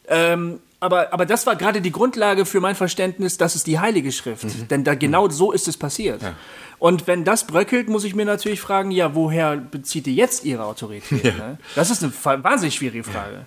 Ähm, 0.07 0.59
aber, 0.79 1.11
aber 1.11 1.25
das 1.25 1.45
war 1.47 1.55
gerade 1.55 1.81
die 1.81 1.91
Grundlage 1.91 2.45
für 2.45 2.61
mein 2.61 2.75
Verständnis, 2.75 3.37
das 3.37 3.55
ist 3.55 3.65
die 3.65 3.79
Heilige 3.79 4.11
Schrift. 4.11 4.45
Denn 4.69 4.83
da 4.83 4.93
genau 4.93 5.27
so 5.29 5.51
ist 5.51 5.67
es 5.67 5.75
passiert. 5.75 6.21
Und 6.79 7.07
wenn 7.07 7.23
das 7.23 7.47
bröckelt, 7.47 7.89
muss 7.89 8.03
ich 8.03 8.13
mir 8.15 8.25
natürlich 8.25 8.61
fragen, 8.61 8.91
ja, 8.91 9.15
woher 9.15 9.57
bezieht 9.57 10.05
ihr 10.07 10.13
jetzt 10.13 10.45
ihre 10.45 10.65
Autorität? 10.65 11.23
Ne? 11.37 11.57
Das 11.75 11.89
ist 11.89 12.03
eine 12.03 12.13
wahnsinnig 12.43 12.75
schwierige 12.75 13.03
Frage. 13.03 13.45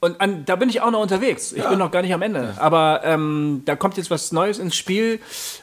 Und 0.00 0.20
an, 0.20 0.44
da 0.44 0.54
bin 0.56 0.68
ich 0.68 0.80
auch 0.80 0.90
noch 0.92 1.00
unterwegs. 1.00 1.52
Ich 1.52 1.64
bin 1.64 1.78
noch 1.78 1.90
gar 1.90 2.02
nicht 2.02 2.14
am 2.14 2.22
Ende. 2.22 2.54
Aber 2.58 3.00
ähm, 3.04 3.62
da 3.64 3.74
kommt 3.74 3.96
jetzt 3.96 4.10
was 4.10 4.30
Neues 4.32 4.58
ins 4.58 4.76
Spiel, 4.76 5.18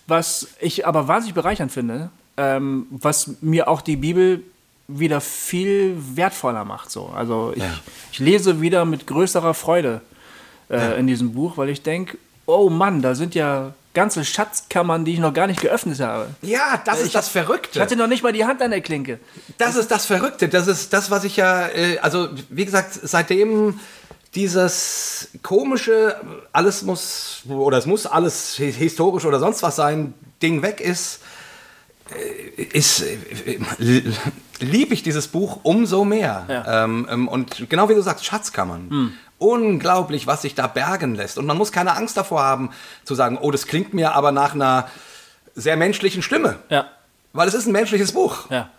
was 0.08 0.48
ich 0.60 0.86
aber 0.86 1.08
wahnsinnig 1.08 1.36
bereichernd 1.36 1.72
finde, 1.72 2.10
ähm, 2.36 2.88
was 2.90 3.36
mir 3.42 3.68
auch 3.70 3.82
die 3.82 3.96
Bibel 3.96 4.44
wieder 4.88 5.22
viel 5.22 5.96
wertvoller 6.16 6.66
macht. 6.66 6.92
So. 6.92 7.06
Also 7.16 7.54
ich, 7.56 7.64
Ja. 7.64 7.70
ich 8.12 8.20
lese 8.20 8.60
wieder 8.62 8.84
mit 8.84 9.08
größerer 9.08 9.54
Freude 9.54 10.02
äh, 10.70 11.00
in 11.00 11.08
diesem 11.08 11.34
Buch, 11.34 11.58
weil 11.58 11.70
ich 11.70 11.82
denke, 11.82 12.18
oh 12.46 12.70
Mann, 12.70 13.02
da 13.02 13.16
sind 13.16 13.36
ja 13.36 13.74
ganze 13.96 14.24
Schatzkammern, 14.24 15.04
die 15.06 15.14
ich 15.14 15.20
noch 15.20 15.34
gar 15.34 15.48
nicht 15.48 15.60
geöffnet 15.62 16.00
habe. 16.00 16.28
ja, 16.44 16.80
das 16.86 17.02
ist 17.02 17.16
das 17.16 17.28
Verrückte. 17.30 17.80
Ich 17.80 17.82
hatte 17.82 17.96
noch 17.96 18.06
nicht 18.08 18.22
mal 18.22 18.32
die 18.34 18.46
Hand 18.46 18.62
an 18.62 18.70
der 18.70 18.82
Klinke. 18.82 19.20
Das 19.58 19.76
ist 19.76 19.90
das 19.90 20.06
Verrückte. 20.06 20.48
Das 20.50 20.68
ist 20.68 20.94
das, 20.94 21.10
was 21.10 21.24
ich 21.24 21.36
ja, 21.38 21.68
äh, 21.70 21.98
also 22.00 22.30
wie 22.50 22.66
gesagt, 22.66 23.00
seitdem 23.02 23.80
dieses 24.36 25.30
komische, 25.42 26.16
alles 26.52 26.84
muss, 26.84 27.42
oder 27.48 27.78
es 27.78 27.86
muss 27.88 28.06
alles 28.06 28.60
hi- 28.60 28.72
historisch 28.72 29.26
oder 29.26 29.40
sonst 29.40 29.64
was 29.64 29.76
sein, 29.78 30.14
Ding 30.42 30.62
weg 30.62 30.82
ist, 30.82 31.22
äh, 32.58 32.62
ist 32.62 33.02
äh, 33.02 33.60
liebe 34.60 34.94
ich 34.94 35.04
dieses 35.04 35.28
Buch 35.28 35.60
umso 35.64 36.04
mehr. 36.06 36.46
Ja. 36.50 36.84
Ähm, 36.84 37.08
ähm, 37.10 37.28
und 37.28 37.70
genau 37.70 37.90
wie 37.90 37.96
du 37.96 38.02
sagst, 38.02 38.26
Schatzkammern. 38.26 39.14
Unglaublich, 39.38 40.28
was 40.28 40.42
sich 40.44 40.56
da 40.56 40.68
bergen 40.68 41.16
lässt. 41.16 41.38
Und 41.38 41.46
man 41.46 41.58
muss 41.58 41.72
keine 41.72 41.96
Angst 41.96 42.16
davor 42.18 42.42
haben, 42.42 42.70
zu 43.04 43.16
sagen, 43.16 43.38
oh, 43.42 43.52
das 43.52 43.68
klingt 43.68 43.94
mir 43.94 44.14
aber 44.14 44.32
nach 44.32 44.54
einer 44.54 44.90
sehr 45.56 45.76
menschlichen 45.78 46.22
Stimme. 46.22 46.60
Ja, 46.70 46.90
Weil 47.34 47.48
es 47.48 47.54
ist 47.54 47.66
ein 47.66 47.72
menschliches 47.74 48.12
Buch. 48.14 48.50
ja. 48.50 48.70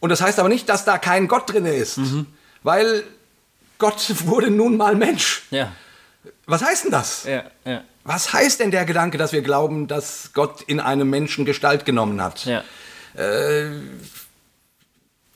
Und 0.00 0.10
das 0.10 0.20
heißt 0.20 0.38
aber 0.38 0.48
nicht, 0.48 0.68
dass 0.68 0.84
da 0.84 0.96
kein 0.96 1.26
Gott 1.26 1.52
drin 1.52 1.66
ist. 1.66 1.98
Weil 2.62 3.02
Gott 3.78 4.14
wurde 4.26 4.48
nun 4.50 4.76
mal 4.76 4.94
Mensch. 4.94 5.42
Ja, 5.50 5.72
Was 6.46 6.62
heißt 6.62 6.84
denn 6.84 6.92
das? 6.92 7.24
ja, 7.24 7.42
ja. 7.64 7.82
Was 8.04 8.32
heißt 8.32 8.60
denn 8.60 8.70
der 8.70 8.84
Gedanke, 8.86 9.18
dass 9.18 9.32
wir 9.32 9.42
glauben, 9.42 9.86
dass 9.88 10.30
Gott 10.32 10.62
in 10.62 10.80
einem 10.80 11.10
Menschen 11.10 11.44
Gestalt 11.44 11.84
genommen 11.84 12.22
hat? 12.22 12.44
ja. 12.46 12.62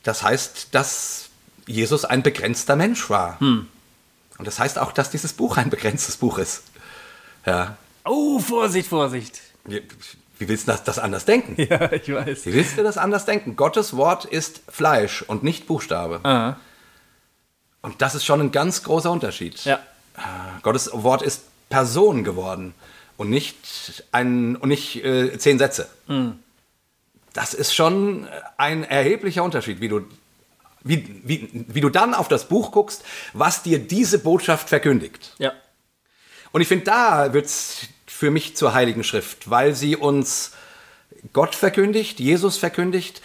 Das 0.02 0.22
heißt, 0.22 0.68
dass 0.72 1.28
Jesus 1.66 2.04
ein 2.04 2.22
begrenzter 2.22 2.76
Mensch 2.76 3.08
war. 3.10 3.38
Und 4.42 4.46
das 4.48 4.58
heißt 4.58 4.76
auch, 4.80 4.90
dass 4.90 5.08
dieses 5.08 5.34
Buch 5.34 5.56
ein 5.56 5.70
begrenztes 5.70 6.16
Buch 6.16 6.36
ist. 6.38 6.64
Ja. 7.46 7.76
Oh, 8.04 8.40
Vorsicht, 8.40 8.88
Vorsicht. 8.88 9.40
Wie, 9.64 9.80
wie 10.40 10.48
willst 10.48 10.66
du 10.66 10.72
das, 10.72 10.82
das 10.82 10.98
anders 10.98 11.24
denken? 11.24 11.54
Ja, 11.70 11.92
ich 11.92 12.12
weiß. 12.12 12.46
Wie 12.46 12.52
willst 12.52 12.76
du 12.76 12.82
das 12.82 12.98
anders 12.98 13.24
denken? 13.24 13.54
Gottes 13.54 13.96
Wort 13.96 14.24
ist 14.24 14.62
Fleisch 14.66 15.22
und 15.22 15.44
nicht 15.44 15.68
Buchstabe. 15.68 16.18
Aha. 16.24 16.56
Und 17.82 18.02
das 18.02 18.16
ist 18.16 18.24
schon 18.24 18.40
ein 18.40 18.50
ganz 18.50 18.82
großer 18.82 19.12
Unterschied. 19.12 19.64
Ja. 19.64 19.78
Gottes 20.64 20.90
Wort 20.92 21.22
ist 21.22 21.44
Person 21.68 22.24
geworden 22.24 22.74
und 23.18 23.30
nicht, 23.30 24.02
ein, 24.10 24.56
und 24.56 24.70
nicht 24.70 25.04
äh, 25.04 25.38
zehn 25.38 25.60
Sätze. 25.60 25.88
Das 27.32 27.54
ist 27.54 27.76
schon 27.76 28.26
ein 28.56 28.82
erheblicher 28.82 29.44
Unterschied, 29.44 29.80
wie 29.80 29.86
du, 29.86 30.00
wie, 30.84 31.20
wie, 31.24 31.48
wie 31.68 31.80
du 31.80 31.88
dann 31.88 32.14
auf 32.14 32.28
das 32.28 32.48
Buch 32.48 32.72
guckst, 32.72 33.04
was 33.32 33.62
dir 33.62 33.78
diese 33.78 34.18
Botschaft 34.18 34.68
verkündigt. 34.68 35.34
Ja. 35.38 35.52
Und 36.52 36.60
ich 36.60 36.68
finde, 36.68 36.84
da 36.84 37.32
wird 37.32 37.46
es 37.46 37.88
für 38.06 38.30
mich 38.30 38.56
zur 38.56 38.74
Heiligen 38.74 39.04
Schrift, 39.04 39.48
weil 39.50 39.74
sie 39.74 39.96
uns 39.96 40.52
Gott 41.32 41.54
verkündigt, 41.54 42.20
Jesus 42.20 42.56
verkündigt, 42.58 43.22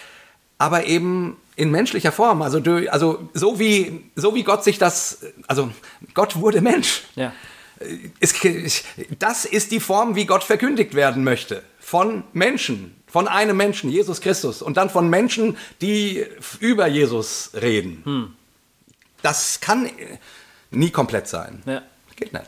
aber 0.57 0.85
eben 0.85 1.37
in 1.55 1.71
menschlicher 1.71 2.11
Form. 2.11 2.41
Also, 2.41 2.59
du- 2.59 2.91
also 2.91 3.29
so, 3.33 3.59
wie, 3.59 4.11
so 4.15 4.35
wie 4.35 4.43
Gott 4.43 4.63
sich 4.63 4.77
das, 4.77 5.19
also 5.47 5.71
Gott 6.13 6.35
wurde 6.37 6.61
Mensch. 6.61 7.03
Ja. 7.15 7.33
Es, 8.19 8.33
das 9.19 9.45
ist 9.45 9.71
die 9.71 9.79
Form, 9.79 10.15
wie 10.15 10.25
Gott 10.25 10.43
verkündigt 10.43 10.95
werden 10.95 11.23
möchte. 11.23 11.63
Von 11.79 12.23
Menschen, 12.33 12.95
von 13.07 13.27
einem 13.27 13.57
Menschen, 13.57 13.89
Jesus 13.89 14.21
Christus. 14.21 14.61
Und 14.61 14.77
dann 14.77 14.89
von 14.89 15.09
Menschen, 15.09 15.57
die 15.81 16.25
über 16.59 16.87
Jesus 16.87 17.51
reden. 17.53 18.35
Das 19.21 19.59
kann 19.61 19.89
nie 20.71 20.91
komplett 20.91 21.27
sein. 21.27 21.61
Ja. 21.65 21.81
Geht 22.15 22.33
nicht. 22.33 22.45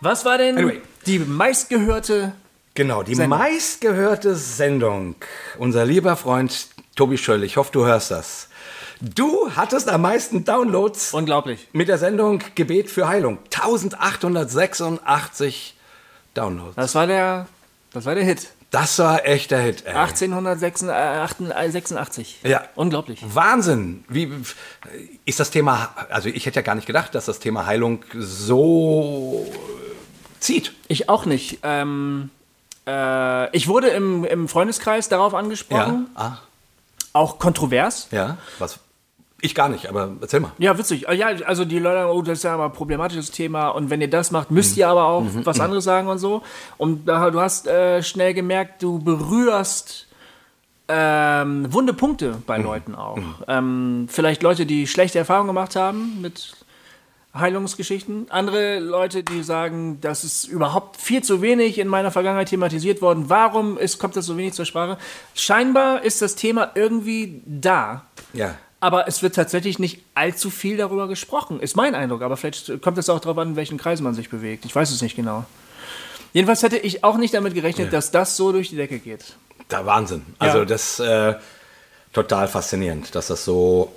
Was 0.00 0.24
war 0.24 0.38
denn 0.38 0.56
Anyway. 0.58 0.80
die 1.06 1.18
meistgehörte 1.18 2.32
Genau, 2.74 3.02
die 3.02 3.14
Sendung. 3.16 3.38
meistgehörte 3.38 4.34
Sendung. 4.36 5.16
Unser 5.58 5.84
lieber 5.84 6.14
Freund 6.16 6.68
Tobi 6.94 7.18
Schöll, 7.18 7.42
ich 7.44 7.56
hoffe, 7.56 7.72
du 7.72 7.84
hörst 7.86 8.10
das. 8.12 8.48
Du 9.00 9.50
hattest 9.54 9.88
am 9.88 10.02
meisten 10.02 10.44
Downloads 10.44 11.14
Unglaublich. 11.14 11.68
mit 11.72 11.86
der 11.88 11.98
Sendung 11.98 12.42
Gebet 12.56 12.90
für 12.90 13.06
Heilung. 13.08 13.38
1886 13.52 15.76
Downloads. 16.38 16.76
Das 16.76 16.94
war 16.94 17.06
der, 17.06 17.46
das 17.92 18.06
war 18.06 18.14
der 18.14 18.24
Hit. 18.24 18.48
Das 18.70 18.98
war 18.98 19.24
echt 19.26 19.50
der 19.50 19.60
Hit. 19.60 19.84
Ey. 19.86 19.94
1886. 19.94 22.40
Ja. 22.42 22.64
Unglaublich. 22.74 23.22
Wahnsinn. 23.34 24.04
Wie 24.08 24.30
ist 25.24 25.40
das 25.40 25.50
Thema, 25.50 25.90
also 26.10 26.28
ich 26.28 26.44
hätte 26.46 26.56
ja 26.56 26.62
gar 26.62 26.74
nicht 26.74 26.86
gedacht, 26.86 27.14
dass 27.14 27.24
das 27.24 27.38
Thema 27.38 27.64
Heilung 27.66 28.04
so 28.14 29.50
zieht. 30.40 30.74
Ich 30.88 31.08
auch 31.08 31.24
nicht. 31.24 31.60
Ähm, 31.62 32.30
äh, 32.86 33.56
ich 33.56 33.68
wurde 33.68 33.88
im, 33.88 34.24
im 34.24 34.48
Freundeskreis 34.48 35.08
darauf 35.08 35.34
angesprochen. 35.34 36.08
Ah, 36.14 36.38
Auch 37.12 37.38
kontrovers. 37.38 38.08
ja. 38.10 38.36
Was? 38.58 38.80
Ich 39.40 39.54
gar 39.54 39.68
nicht, 39.68 39.88
aber 39.88 40.16
erzähl 40.20 40.40
mal. 40.40 40.50
Ja, 40.58 40.76
witzig. 40.76 41.06
Ja, 41.12 41.28
also 41.46 41.64
die 41.64 41.78
Leute, 41.78 42.12
oh, 42.12 42.22
das 42.22 42.38
ist 42.38 42.44
ja 42.44 42.54
aber 42.54 42.64
ein 42.66 42.72
problematisches 42.72 43.30
Thema 43.30 43.68
und 43.68 43.88
wenn 43.88 44.00
ihr 44.00 44.10
das 44.10 44.32
macht, 44.32 44.50
müsst 44.50 44.76
ihr 44.76 44.88
aber 44.88 45.04
auch 45.04 45.24
was 45.44 45.60
anderes 45.60 45.84
sagen 45.84 46.08
und 46.08 46.18
so. 46.18 46.42
Und 46.76 47.06
du 47.06 47.40
hast 47.40 47.68
äh, 47.68 48.02
schnell 48.02 48.34
gemerkt, 48.34 48.82
du 48.82 48.98
berührst 48.98 50.08
ähm, 50.88 51.72
wunde 51.72 51.92
Punkte 51.92 52.42
bei 52.46 52.58
Leuten 52.58 52.94
auch. 52.94 53.18
Ähm, 53.46 54.06
vielleicht 54.10 54.42
Leute, 54.42 54.66
die 54.66 54.86
schlechte 54.86 55.18
Erfahrungen 55.18 55.48
gemacht 55.48 55.76
haben 55.76 56.20
mit 56.20 56.56
Heilungsgeschichten. 57.34 58.30
Andere 58.30 58.78
Leute, 58.80 59.22
die 59.22 59.42
sagen, 59.42 60.00
das 60.00 60.24
ist 60.24 60.44
überhaupt 60.46 60.96
viel 60.96 61.22
zu 61.22 61.42
wenig 61.42 61.78
in 61.78 61.88
meiner 61.88 62.10
Vergangenheit 62.10 62.48
thematisiert 62.48 63.02
worden. 63.02 63.24
Warum 63.28 63.78
ist, 63.78 63.98
kommt 63.98 64.16
das 64.16 64.26
so 64.26 64.36
wenig 64.36 64.54
zur 64.54 64.64
Sprache? 64.64 64.98
Scheinbar 65.34 66.02
ist 66.02 66.22
das 66.22 66.34
Thema 66.34 66.72
irgendwie 66.74 67.42
da. 67.46 68.06
Ja. 68.32 68.56
Aber 68.80 69.08
es 69.08 69.22
wird 69.22 69.34
tatsächlich 69.34 69.78
nicht 69.80 70.02
allzu 70.14 70.50
viel 70.50 70.76
darüber 70.76 71.08
gesprochen, 71.08 71.58
ist 71.60 71.74
mein 71.76 71.94
Eindruck. 71.96 72.22
Aber 72.22 72.36
vielleicht 72.36 72.80
kommt 72.80 72.96
es 72.98 73.08
auch 73.08 73.18
darauf 73.20 73.36
an, 73.38 73.48
in 73.50 73.56
welchen 73.56 73.76
Kreisen 73.78 74.04
man 74.04 74.14
sich 74.14 74.30
bewegt. 74.30 74.64
Ich 74.64 74.74
weiß 74.74 74.90
es 74.92 75.02
nicht 75.02 75.16
genau. 75.16 75.44
Jedenfalls 76.32 76.62
hätte 76.62 76.76
ich 76.76 77.02
auch 77.02 77.16
nicht 77.16 77.34
damit 77.34 77.54
gerechnet, 77.54 77.86
Ja. 77.86 77.90
dass 77.92 78.10
das 78.12 78.36
so 78.36 78.52
durch 78.52 78.68
die 78.68 78.76
Decke 78.76 78.98
geht. 79.00 79.34
Da 79.68 79.84
Wahnsinn. 79.84 80.24
Also 80.38 80.58
Ja. 80.58 80.64
das 80.64 81.00
äh, 81.00 81.34
total 82.12 82.46
faszinierend, 82.48 83.14
dass 83.14 83.26
das 83.28 83.44
so 83.44 83.92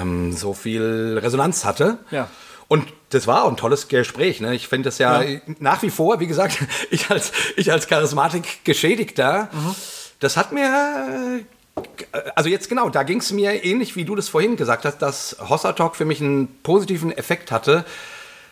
ähm, 0.00 0.32
so 0.32 0.52
viel 0.54 1.18
Resonanz 1.22 1.64
hatte. 1.64 1.98
Ja. 2.10 2.28
Und 2.68 2.86
das 3.10 3.26
war 3.26 3.44
auch 3.44 3.48
ein 3.48 3.56
tolles 3.56 3.88
Gespräch. 3.88 4.40
Ne? 4.40 4.54
Ich 4.54 4.68
finde 4.68 4.88
das 4.88 4.98
ja, 4.98 5.22
Ja. 5.22 5.40
nach 5.58 5.82
wie 5.82 5.90
vor, 5.90 6.20
wie 6.20 6.26
gesagt, 6.26 6.58
ich 6.90 7.10
als, 7.10 7.32
ich 7.56 7.70
als 7.72 7.86
Charismatik-Geschädigter, 7.86 9.48
das 10.18 10.36
hat 10.36 10.52
mir, 10.52 10.64
äh, 11.40 11.44
also 12.34 12.48
jetzt 12.48 12.68
genau, 12.68 12.88
da 12.90 13.02
ging 13.02 13.18
es 13.18 13.32
mir 13.32 13.64
ähnlich, 13.64 13.96
wie 13.96 14.04
du 14.04 14.14
das 14.14 14.28
vorhin 14.28 14.56
gesagt 14.56 14.84
hast, 14.84 14.98
dass 14.98 15.36
Hossa 15.48 15.72
Talk 15.72 15.96
für 15.96 16.04
mich 16.04 16.20
einen 16.20 16.48
positiven 16.62 17.12
Effekt 17.12 17.52
hatte, 17.52 17.84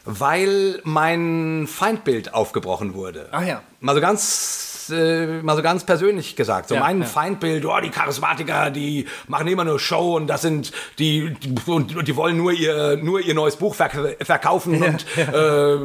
weil 0.04 0.80
mein 0.84 1.66
Feindbild 1.66 2.34
aufgebrochen 2.34 2.94
wurde. 2.94 3.28
Ach 3.32 3.44
ja. 3.44 3.62
Mal 3.80 3.94
so 3.94 4.00
ganz, 4.00 4.77
äh, 4.90 5.42
mal 5.42 5.56
so 5.56 5.62
ganz 5.62 5.84
persönlich 5.84 6.36
gesagt. 6.36 6.68
So 6.68 6.74
Ja, 6.74 6.80
mein 6.80 7.00
ja. 7.00 7.06
Feindbild, 7.06 7.64
oh, 7.64 7.78
die 7.82 7.90
Charismatiker, 7.90 8.70
die 8.70 9.06
machen 9.26 9.46
immer 9.48 9.64
nur 9.64 9.78
Show 9.78 10.16
und 10.16 10.26
das 10.26 10.42
sind 10.42 10.72
die, 10.98 11.34
die 11.34 11.54
und, 11.70 11.96
und 11.96 12.08
die 12.08 12.16
wollen 12.16 12.36
nur 12.36 12.52
ihr, 12.52 12.96
nur 12.96 13.20
ihr 13.20 13.34
neues 13.34 13.56
Buch 13.56 13.74
verk 13.74 14.16
verkaufen 14.22 14.82
und 14.82 15.06
Äh, 15.18 15.78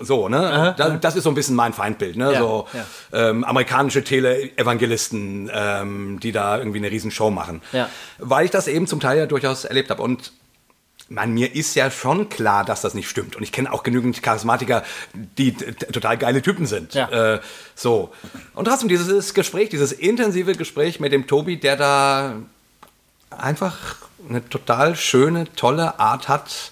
so, 0.00 0.28
ne? 0.28 0.74
das, 0.76 1.00
das 1.00 1.16
ist 1.16 1.24
so 1.24 1.30
ein 1.30 1.34
bisschen 1.34 1.54
mein 1.56 1.72
Feindbild, 1.72 2.16
ne? 2.16 2.32
Ja, 2.32 2.38
so 2.38 2.66
ja. 2.72 3.30
ähm, 3.30 3.44
amerikanische 3.44 4.02
Tele-Evangelisten, 4.04 5.50
ähm, 5.52 6.20
die 6.20 6.32
da 6.32 6.58
irgendwie 6.58 6.78
eine 6.78 6.90
riesen 6.90 7.10
Show 7.10 7.30
machen. 7.30 7.62
Ja. 7.72 7.88
Weil 8.18 8.44
ich 8.44 8.50
das 8.50 8.68
eben 8.68 8.86
zum 8.86 9.00
Teil 9.00 9.18
ja 9.18 9.26
durchaus 9.26 9.64
erlebt 9.64 9.90
habe 9.90 10.02
und 10.02 10.32
man, 11.10 11.32
mir 11.32 11.54
ist 11.54 11.74
ja 11.74 11.90
schon 11.90 12.28
klar, 12.28 12.64
dass 12.64 12.80
das 12.82 12.94
nicht 12.94 13.08
stimmt. 13.08 13.36
Und 13.36 13.42
ich 13.42 13.50
kenne 13.50 13.72
auch 13.72 13.82
genügend 13.82 14.22
Charismatiker, 14.22 14.84
die 15.12 15.52
total 15.54 16.16
geile 16.16 16.40
Typen 16.40 16.66
sind. 16.66 16.94
Ja. 16.94 17.34
Äh, 17.34 17.40
so. 17.74 18.12
Und 18.54 18.66
trotzdem 18.66 18.88
dieses 18.88 19.34
Gespräch, 19.34 19.68
dieses 19.68 19.92
intensive 19.92 20.54
Gespräch 20.54 21.00
mit 21.00 21.12
dem 21.12 21.26
Tobi, 21.26 21.58
der 21.58 21.76
da 21.76 22.36
einfach 23.30 23.96
eine 24.28 24.48
total 24.48 24.94
schöne, 24.94 25.52
tolle 25.54 25.98
Art 25.98 26.28
hat, 26.28 26.70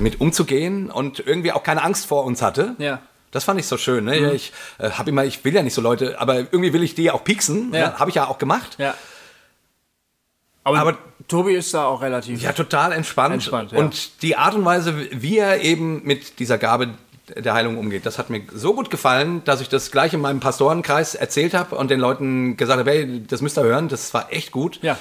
mit 0.00 0.20
umzugehen 0.20 0.90
und 0.90 1.20
irgendwie 1.24 1.52
auch 1.52 1.62
keine 1.62 1.84
Angst 1.84 2.06
vor 2.06 2.24
uns 2.24 2.42
hatte. 2.42 2.74
Ja. 2.78 3.02
Das 3.30 3.44
fand 3.44 3.60
ich 3.60 3.66
so 3.66 3.76
schön. 3.76 4.04
Ne? 4.04 4.32
Ich 4.32 4.52
äh, 4.78 4.90
habe 4.90 5.10
immer, 5.10 5.24
ich 5.24 5.44
will 5.44 5.54
ja 5.54 5.62
nicht 5.62 5.74
so 5.74 5.80
Leute, 5.80 6.20
aber 6.20 6.38
irgendwie 6.38 6.72
will 6.72 6.82
ich 6.82 6.94
die 6.94 7.10
auch 7.10 7.22
pieksen. 7.22 7.72
Ja. 7.72 7.90
Ne? 7.90 7.98
Habe 8.00 8.10
ich 8.10 8.16
ja 8.16 8.26
auch 8.26 8.38
gemacht. 8.38 8.76
Ja. 8.78 8.94
Aber, 10.64 10.78
Aber- 10.78 10.98
Tobi 11.28 11.54
ist 11.54 11.72
da 11.72 11.84
auch 11.86 12.02
relativ. 12.02 12.42
Ja, 12.42 12.52
total 12.52 12.92
entspannt. 12.92 13.34
Entspannt, 13.34 13.72
ja. 13.72 13.78
Und 13.78 14.22
die 14.22 14.36
Art 14.36 14.54
und 14.54 14.64
Weise, 14.64 14.94
wie 15.12 15.38
er 15.38 15.60
eben 15.62 16.02
mit 16.04 16.38
dieser 16.40 16.58
Gabe 16.58 16.90
der 17.36 17.54
Heilung 17.54 17.78
umgeht, 17.78 18.04
das 18.04 18.18
hat 18.18 18.28
mir 18.30 18.42
so 18.52 18.74
gut 18.74 18.90
gefallen, 18.90 19.42
dass 19.44 19.60
ich 19.60 19.68
das 19.68 19.90
gleich 19.90 20.12
in 20.12 20.20
meinem 20.20 20.40
Pastorenkreis 20.40 21.14
erzählt 21.14 21.54
habe 21.54 21.76
und 21.76 21.90
den 21.90 22.00
Leuten 22.00 22.56
gesagt 22.56 22.80
habe, 22.80 22.90
hey, 22.90 23.22
das 23.26 23.40
müsst 23.40 23.56
ihr 23.56 23.62
hören, 23.62 23.88
das 23.88 24.12
war 24.12 24.32
echt 24.32 24.50
gut. 24.50 24.80
Ja. 24.82 24.98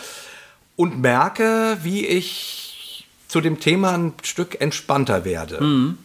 Und 0.76 1.02
merke, 1.02 1.78
wie 1.82 2.06
ich 2.06 3.08
zu 3.28 3.42
dem 3.42 3.60
Thema 3.60 3.92
ein 3.98 4.14
Stück 4.24 4.62
entspannter 4.62 5.26
werde. 5.26 5.62
Mhm. 5.62 5.98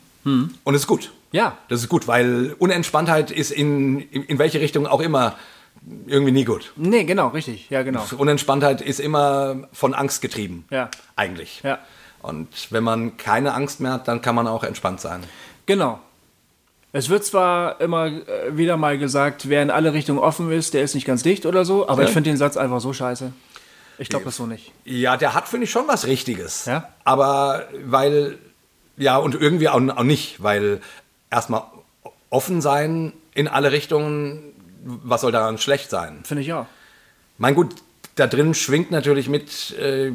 Und 0.65 0.75
es 0.75 0.83
ist 0.83 0.87
gut. 0.87 1.13
Ja. 1.33 1.57
Das 1.69 1.81
ist 1.81 1.89
gut, 1.89 2.09
weil 2.09 2.55
Unentspanntheit 2.59 3.31
ist 3.31 3.51
in, 3.53 4.01
in 4.01 4.39
welche 4.39 4.61
Richtung 4.61 4.87
auch 4.87 5.01
immer 5.01 5.37
irgendwie 6.07 6.33
nie 6.33 6.45
gut. 6.45 6.73
Nee, 6.77 7.05
genau, 7.05 7.29
richtig. 7.29 7.71
Ja, 7.71 7.83
genau. 7.83 8.05
Unentspanntheit 8.19 8.81
ist 8.81 9.01
immer 9.01 9.69
von 9.73 9.95
Angst 9.95 10.21
getrieben. 10.23 10.65
Ja. 10.71 10.91
Eigentlich. 11.15 11.61
Ja. 11.63 11.79
Und 12.23 12.49
wenn 12.71 12.83
man 12.83 13.17
keine 13.17 13.55
Angst 13.55 13.81
mehr 13.81 13.93
hat, 13.93 14.09
dann 14.09 14.21
kann 14.21 14.35
man 14.35 14.49
auch 14.49 14.65
entspannt 14.65 15.01
sein. 15.01 15.23
Genau. 15.67 16.01
Es 16.93 17.09
wird 17.09 17.25
zwar 17.25 17.81
immer 17.81 18.07
äh, 18.07 18.57
wieder 18.57 18.77
mal 18.77 18.99
gesagt, 18.99 19.49
wer 19.49 19.63
in 19.63 19.71
alle 19.71 19.93
Richtungen 19.93 20.19
offen 20.19 20.51
ist, 20.51 20.75
der 20.75 20.83
ist 20.83 20.95
nicht 20.95 21.07
ganz 21.07 21.23
dicht 21.23 21.45
oder 21.47 21.65
so, 21.65 21.89
aber 21.89 22.03
Ja. 22.03 22.09
ich 22.09 22.15
finde 22.15 22.31
den 22.31 22.37
Satz 22.37 22.57
einfach 22.57 22.81
so 22.81 22.93
scheiße. 22.93 23.33
Ich 23.99 24.09
glaube 24.09 24.25
das 24.25 24.37
so 24.37 24.47
nicht. 24.47 24.73
Ja, 24.85 25.17
der 25.17 25.35
hat, 25.35 25.49
finde 25.49 25.65
ich, 25.65 25.71
schon 25.71 25.89
was 25.89 26.07
Richtiges. 26.07 26.65
Ja? 26.67 26.89
Aber 27.05 27.65
weil, 27.85 28.39
ja, 28.97 29.17
und 29.19 29.35
irgendwie 29.35 29.69
auch, 29.69 29.81
auch 29.81 30.03
nicht, 30.03 30.43
weil 30.43 30.81
erstmal 31.31 31.63
offen 32.31 32.61
sein 32.61 33.13
in 33.35 33.49
alle 33.49 33.73
Richtungen, 33.73 34.43
was 34.87 35.21
soll 35.21 35.33
daran 35.33 35.59
schlecht 35.59 35.91
sein? 35.91 36.21
Finde 36.25 36.43
ich 36.43 36.53
auch. 36.53 36.67
Mein 37.39 37.55
gut, 37.55 37.75
da 38.15 38.27
drin 38.27 38.55
schwingt 38.55 38.91
natürlich 38.91 39.29
mit, 39.29 39.73
äh, 39.79 40.13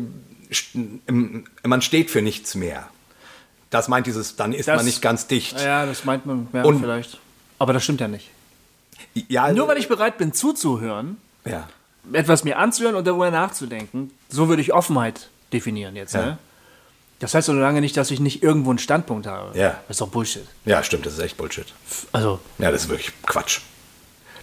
man 1.63 1.81
steht 1.81 2.09
für 2.09 2.21
nichts 2.21 2.55
mehr. 2.55 2.87
Das 3.69 3.87
meint 3.87 4.07
dieses, 4.07 4.35
dann 4.35 4.53
ist 4.53 4.67
Das- 4.67 4.77
man 4.77 4.85
nicht 4.85 5.01
ganz 5.01 5.27
dicht. 5.27 5.59
Ja, 5.59 5.85
das 5.85 6.03
meint 6.05 6.25
man 6.25 6.47
ja, 6.53 6.63
Und- 6.63 6.79
vielleicht. 6.81 7.19
Aber 7.59 7.73
das 7.73 7.83
stimmt 7.83 8.01
ja 8.01 8.07
nicht. 8.07 8.29
Ja, 9.13 9.51
Nur 9.51 9.67
weil 9.67 9.77
ich 9.77 9.87
bereit 9.87 10.17
bin 10.17 10.33
zuzuhören, 10.33 11.17
ja. 11.45 11.67
etwas 12.13 12.43
mir 12.43 12.57
anzuhören 12.57 12.95
und 12.95 13.05
darüber 13.07 13.29
nachzudenken, 13.31 14.11
so 14.29 14.47
würde 14.49 14.61
ich 14.61 14.73
Offenheit 14.73 15.29
definieren 15.53 15.95
jetzt. 15.95 16.13
Ja. 16.13 16.25
Ne? 16.25 16.37
Das 17.19 17.33
heißt 17.35 17.45
so 17.45 17.53
lange 17.53 17.81
nicht, 17.81 17.95
dass 17.97 18.09
ich 18.09 18.19
nicht 18.19 18.41
irgendwo 18.41 18.71
einen 18.71 18.79
Standpunkt 18.79 19.27
habe. 19.27 19.57
Ja. 19.57 19.69
Das 19.87 19.91
ist 19.95 20.01
doch 20.01 20.07
Bullshit. 20.07 20.45
ja, 20.65 20.81
stimmt, 20.83 21.05
das 21.05 21.13
ist 21.13 21.19
echt 21.19 21.37
Bullshit. 21.37 21.67
Also, 22.11 22.39
Ja, 22.57 22.71
das 22.71 22.83
ist 22.83 22.89
wirklich 22.89 23.11
Quatsch. 23.25 23.59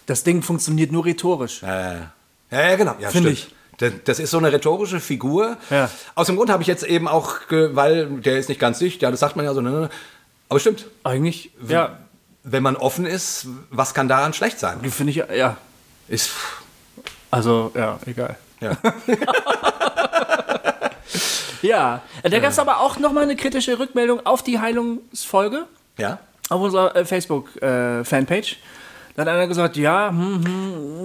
Das 0.08 0.24
Ding 0.24 0.42
funktioniert 0.42 0.90
nur 0.90 1.04
rhetorisch. 1.04 1.62
Äh, 1.62 1.66
ja, 1.66 2.08
ja, 2.50 2.76
genau. 2.76 2.94
Ja, 2.98 3.10
Finde 3.10 3.36
stimmt. 3.36 4.08
Das, 4.08 4.18
ist 4.18 4.30
so 4.30 4.38
eine 4.38 4.50
rhetorische 4.52 4.98
Figur. 5.00 5.56
Ja. 5.70 5.88
Aus 6.16 6.26
dem 6.26 6.36
Grund 6.36 6.50
habe 6.50 6.62
ich 6.62 6.66
jetzt 6.66 6.82
eben 6.82 7.06
auch, 7.06 7.36
weil 7.50 8.06
der 8.20 8.38
ist 8.38 8.48
nicht 8.48 8.60
ganz 8.60 8.80
dicht, 8.80 9.02
ja, 9.02 9.10
das 9.10 9.20
sagt 9.20 9.36
man 9.36 9.44
ja 9.44 9.54
so, 9.54 9.60
ne, 9.60 9.70
ne. 9.70 9.90
aber 10.48 10.58
stimmt. 10.58 10.86
Eigentlich, 11.04 11.52
ja, 11.68 11.98
Wenn 12.42 12.62
man 12.64 12.74
offen 12.74 13.06
ist, 13.06 13.46
was 13.70 13.94
kann 13.94 14.08
daran 14.08 14.32
schlecht 14.32 14.58
sein? 14.58 14.80
finde 14.90 15.12
ich, 15.12 15.16
ja. 15.16 15.56
Ist, 16.08 16.30
Also, 17.30 17.70
ja, 17.76 17.98
egal. 18.06 18.36
ja. 18.60 18.76
Ja, 21.60 22.02
da 22.22 22.38
gab 22.38 22.52
es 22.52 22.58
aber 22.60 22.78
auch 22.78 22.98
nochmal 22.98 23.24
eine 23.24 23.34
kritische 23.34 23.80
Rückmeldung 23.80 24.24
auf 24.24 24.44
die 24.44 24.60
Heilungsfolge 24.60 25.66
ja? 25.96 26.20
auf 26.48 26.60
unserer 26.60 26.94
äh, 26.94 28.04
Facebook-Fanpage. 29.18 29.24
da 29.24 29.24
hat 29.24 29.28
einer 29.28 29.46
gesagt, 29.46 29.76
ja, 29.76 30.08
hm, 30.10 30.44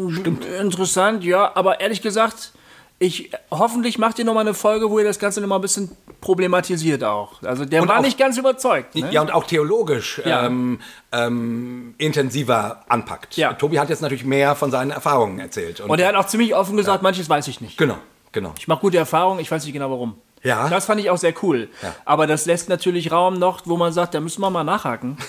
hm, 0.09 0.15
stimmt, 0.15 0.45
interessant, 0.45 1.23
ja, 1.23 1.51
aber 1.55 1.79
ehrlich 1.81 2.01
gesagt, 2.01 2.51
ich 2.99 3.31
hoffentlich 3.51 3.97
macht 3.97 4.19
ihr 4.19 4.23
nochmal 4.25 4.41
eine 4.45 4.53
Folge, 4.53 4.89
wo 4.89 4.97
ihr 4.99 5.03
das 5.05 5.19
Ganze 5.19 5.41
nochmal 5.41 5.57
ein 5.59 5.61
bisschen 5.63 5.91
problematisiert 6.21 7.03
auch. 7.03 7.41
Also 7.43 7.65
der 7.65 7.81
Und 7.81 7.89
war 7.89 7.97
auch- 7.97 8.01
nicht 8.01 8.17
ganz 8.17 8.37
überzeugt. 8.37 8.95
Ne? 8.95 9.09
Ja, 9.11 9.19
und 9.21 9.33
auch 9.33 9.43
theologisch 9.45 10.21
Ja. 10.23 10.45
ähm, 10.45 10.79
ähm, 11.11 11.95
intensiver 11.97 12.83
anpackt. 12.87 13.35
Ja. 13.35 13.53
Tobi 13.53 13.77
hat 13.79 13.89
jetzt 13.89 14.01
natürlich 14.01 14.23
mehr 14.23 14.55
von 14.55 14.71
seinen 14.71 14.91
Erfahrungen 14.91 15.39
erzählt. 15.39 15.81
Und 15.81 15.99
er 15.99 16.07
hat 16.07 16.15
auch 16.15 16.27
ziemlich 16.27 16.55
offen 16.55 16.77
gesagt, 16.77 17.03
manches 17.03 17.27
weiß 17.27 17.47
ich 17.49 17.59
nicht. 17.59 17.77
genau, 17.77 17.97
genau. 18.31 18.53
Ich 18.57 18.67
mache 18.69 18.79
gute 18.79 18.97
Erfahrungen, 18.99 19.39
ich 19.41 19.51
weiß 19.51 19.65
nicht 19.65 19.73
genau 19.73 19.89
warum. 19.89 20.15
Ja. 20.43 20.69
Das 20.69 20.85
fand 20.85 21.01
ich 21.01 21.09
auch 21.09 21.17
sehr 21.17 21.33
cool. 21.41 21.69
Ja. 21.81 21.93
Aber 22.05 22.25
das 22.27 22.45
lässt 22.45 22.69
natürlich 22.69 23.11
Raum 23.11 23.37
noch, 23.39 23.61
wo 23.65 23.75
man 23.75 23.91
sagt, 23.91 24.13
da 24.13 24.21
müssen 24.21 24.39
wir 24.41 24.49
mal 24.49 24.63
nachhaken. 24.63 25.17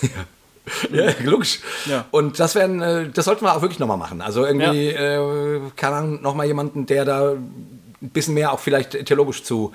Ja, 0.92 1.10
logisch. 1.22 1.60
Ja. 1.86 2.06
Und 2.10 2.40
das 2.40 2.54
werden, 2.54 2.80
äh, 2.80 3.10
das 3.10 3.24
sollten 3.26 3.44
wir 3.44 3.54
auch 3.54 3.60
wirklich 3.62 3.78
nochmal 3.78 3.98
machen. 3.98 4.20
Also 4.22 4.44
irgendwie, 4.46 4.88
äh, 4.88 5.60
keine 5.76 5.96
Ahnung, 5.96 6.22
nochmal 6.22 6.46
jemanden, 6.46 6.86
der 6.86 7.04
da 7.04 7.32
ein 7.32 8.10
bisschen 8.10 8.34
mehr 8.34 8.52
auch 8.52 8.60
vielleicht 8.60 9.04
theologisch 9.06 9.42
zu 9.44 9.72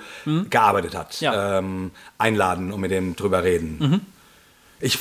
gearbeitet 0.50 0.96
hat, 0.96 1.20
Mhm. 1.20 1.24
Ja. 1.24 1.60
Mhm. 1.60 1.66
ähm, 1.66 1.90
einladen 2.18 2.72
und 2.72 2.80
mit 2.80 2.90
dem 2.90 3.14
drüber 3.16 3.42
reden. 3.44 4.04
Ich, 4.80 4.98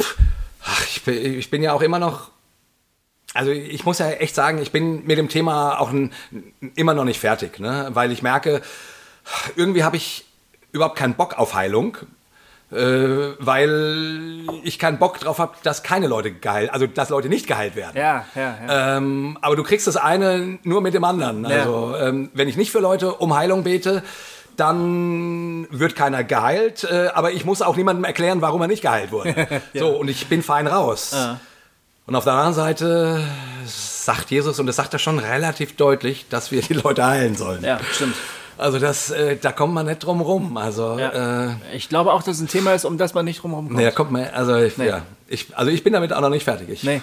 ach, 0.64 0.86
ich, 0.88 1.04
bin- 1.04 1.40
ich 1.40 1.50
bin 1.50 1.64
ja 1.64 1.74
auch 1.74 1.82
immer 1.82 2.00
noch, 2.00 2.30
also 3.34 3.52
ich 3.52 3.86
muss 3.86 4.00
ja 4.00 4.10
echt 4.10 4.36
sagen, 4.36 4.60
ich 4.62 4.72
bin 4.72 5.06
mit 5.06 5.18
dem 5.18 5.30
Thema 5.30 5.80
auch 5.80 5.90
ein, 5.92 6.12
immer 6.76 6.94
noch 6.94 7.06
nicht 7.06 7.20
fertig, 7.20 7.60
ne? 7.60 7.90
weil 7.94 8.12
ich 8.12 8.22
merke, 8.22 8.62
irgendwie 9.56 9.84
habe 9.84 9.98
ich 9.98 10.26
überhaupt 10.72 10.98
keinen 10.98 11.14
Bock 11.16 11.38
auf 11.38 11.54
Heilung, 11.54 11.98
äh, 12.72 13.36
weil 13.39 14.45
ich 14.63 14.78
keinen 14.78 14.99
Bock 14.99 15.20
drauf 15.20 15.39
habe, 15.39 15.53
dass 15.63 15.82
keine 15.82 16.07
Leute 16.07 16.32
geheilt, 16.32 16.72
also 16.72 16.86
dass 16.86 17.09
Leute 17.09 17.30
nicht 17.30 17.47
geheilt 17.47 17.76
werden. 17.76 17.97
Ja, 17.97 18.26
ja, 18.36 18.57
ja. 18.67 18.97
Ähm, 18.97 19.38
aber 19.41 19.55
du 19.55 19.63
kriegst 19.63 19.88
das 19.88 19.97
eine 19.97 20.59
nur 20.63 20.82
mit 20.82 20.93
dem 20.93 21.03
anderen. 21.03 21.45
Ja. 21.45 21.61
Also 21.61 21.95
ähm, 21.97 22.30
wenn 22.34 22.47
ich 22.47 22.57
nicht 22.57 22.72
für 22.72 22.80
Leute 22.80 23.13
um 23.15 23.36
Heilung 23.36 23.63
bete, 23.63 24.03
dann 24.55 25.67
wird 25.72 25.95
keiner 25.95 26.24
geheilt, 26.24 26.84
äh, 26.84 27.07
aber 27.13 27.32
ich 27.32 27.45
muss 27.45 27.61
auch 27.61 27.76
niemandem 27.76 28.03
erklären, 28.03 28.41
warum 28.41 28.61
er 28.61 28.67
nicht 28.67 28.82
geheilt 28.82 29.11
wurde. 29.11 29.34
So, 29.74 29.89
und 29.89 30.09
ich 30.09 30.28
bin 30.28 30.43
fein 30.43 30.67
raus. 30.67 31.15
Und 32.05 32.15
auf 32.15 32.24
der 32.24 32.34
anderen 32.34 32.53
Seite 32.53 33.24
sagt 33.65 34.32
Jesus, 34.32 34.59
und 34.59 34.65
das 34.65 34.76
sagt 34.76 34.93
er 34.93 34.99
schon 34.99 35.20
relativ 35.20 35.76
deutlich, 35.76 36.28
dass 36.30 36.51
wir 36.51 36.61
die 36.61 36.74
Leute 36.74 37.05
heilen 37.05 37.36
sollen. 37.36 37.63
ja, 37.63 37.80
stimmt. 37.91 38.15
Also 38.60 38.78
das, 38.80 39.10
äh, 39.12 39.38
da 39.38 39.51
kommt 39.51 39.74
man 39.74 39.86
nicht 39.86 39.99
drum 39.99 40.22
rum. 40.22 40.57
Also, 40.57 40.97
Ja. 40.99 41.47
äh, 41.47 41.55
Ich 41.74 41.89
glaube 41.89 42.12
auch, 42.14 42.22
dass 42.24 42.36
es 42.38 42.41
ein 42.41 42.47
Thema 42.47 42.74
ist, 42.74 42.86
um 42.86 42.97
das 42.97 43.14
man 43.14 43.26
nicht 43.26 43.41
drumherum 43.41 43.68
kommt. 43.68 43.78
nee, 43.78 43.86
da 43.86 43.91
kommt 43.91 44.12
man, 44.12 44.26
also, 44.34 44.55
ich, 44.57 44.78
ja, 44.78 45.03
ich, 45.28 45.55
also 45.57 45.72
ich 45.72 45.84
bin 45.84 45.93
damit 45.93 46.12
auch 46.14 46.22
noch 46.22 46.30
nicht 46.30 46.43
fertig. 46.43 46.70
Ich, 46.70 46.84
Nee. 46.84 47.01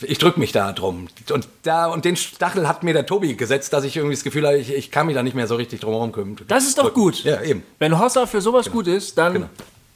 ich 0.00 0.18
drücke 0.18 0.40
mich 0.40 0.50
da 0.52 0.72
drum. 0.72 1.08
Und, 1.30 1.46
da, 1.62 1.86
und 1.86 2.04
den 2.04 2.16
Stachel 2.16 2.66
hat 2.66 2.82
mir 2.82 2.94
der 2.94 3.06
Tobi 3.06 3.34
gesetzt, 3.36 3.72
dass 3.72 3.84
ich 3.84 3.96
irgendwie 3.96 4.14
das 4.16 4.24
Gefühl 4.24 4.46
habe, 4.46 4.56
ich, 4.58 4.72
ich 4.72 4.90
kann 4.90 5.06
mich 5.06 5.14
da 5.14 5.22
nicht 5.22 5.34
mehr 5.36 5.46
so 5.46 5.56
richtig 5.56 5.80
drum 5.80 6.10
kümmern. 6.12 6.36
Das 6.48 6.64
ist 6.66 6.78
doch 6.78 6.92
gut. 6.94 7.22
Ja, 7.24 7.42
eben. 7.42 7.62
Wenn 7.78 7.98
Hossa 7.98 8.26
für 8.26 8.40
sowas 8.40 8.70
gut 8.70 8.86
ist, 8.86 9.16
dann 9.18 9.34
Genau. 9.34 9.46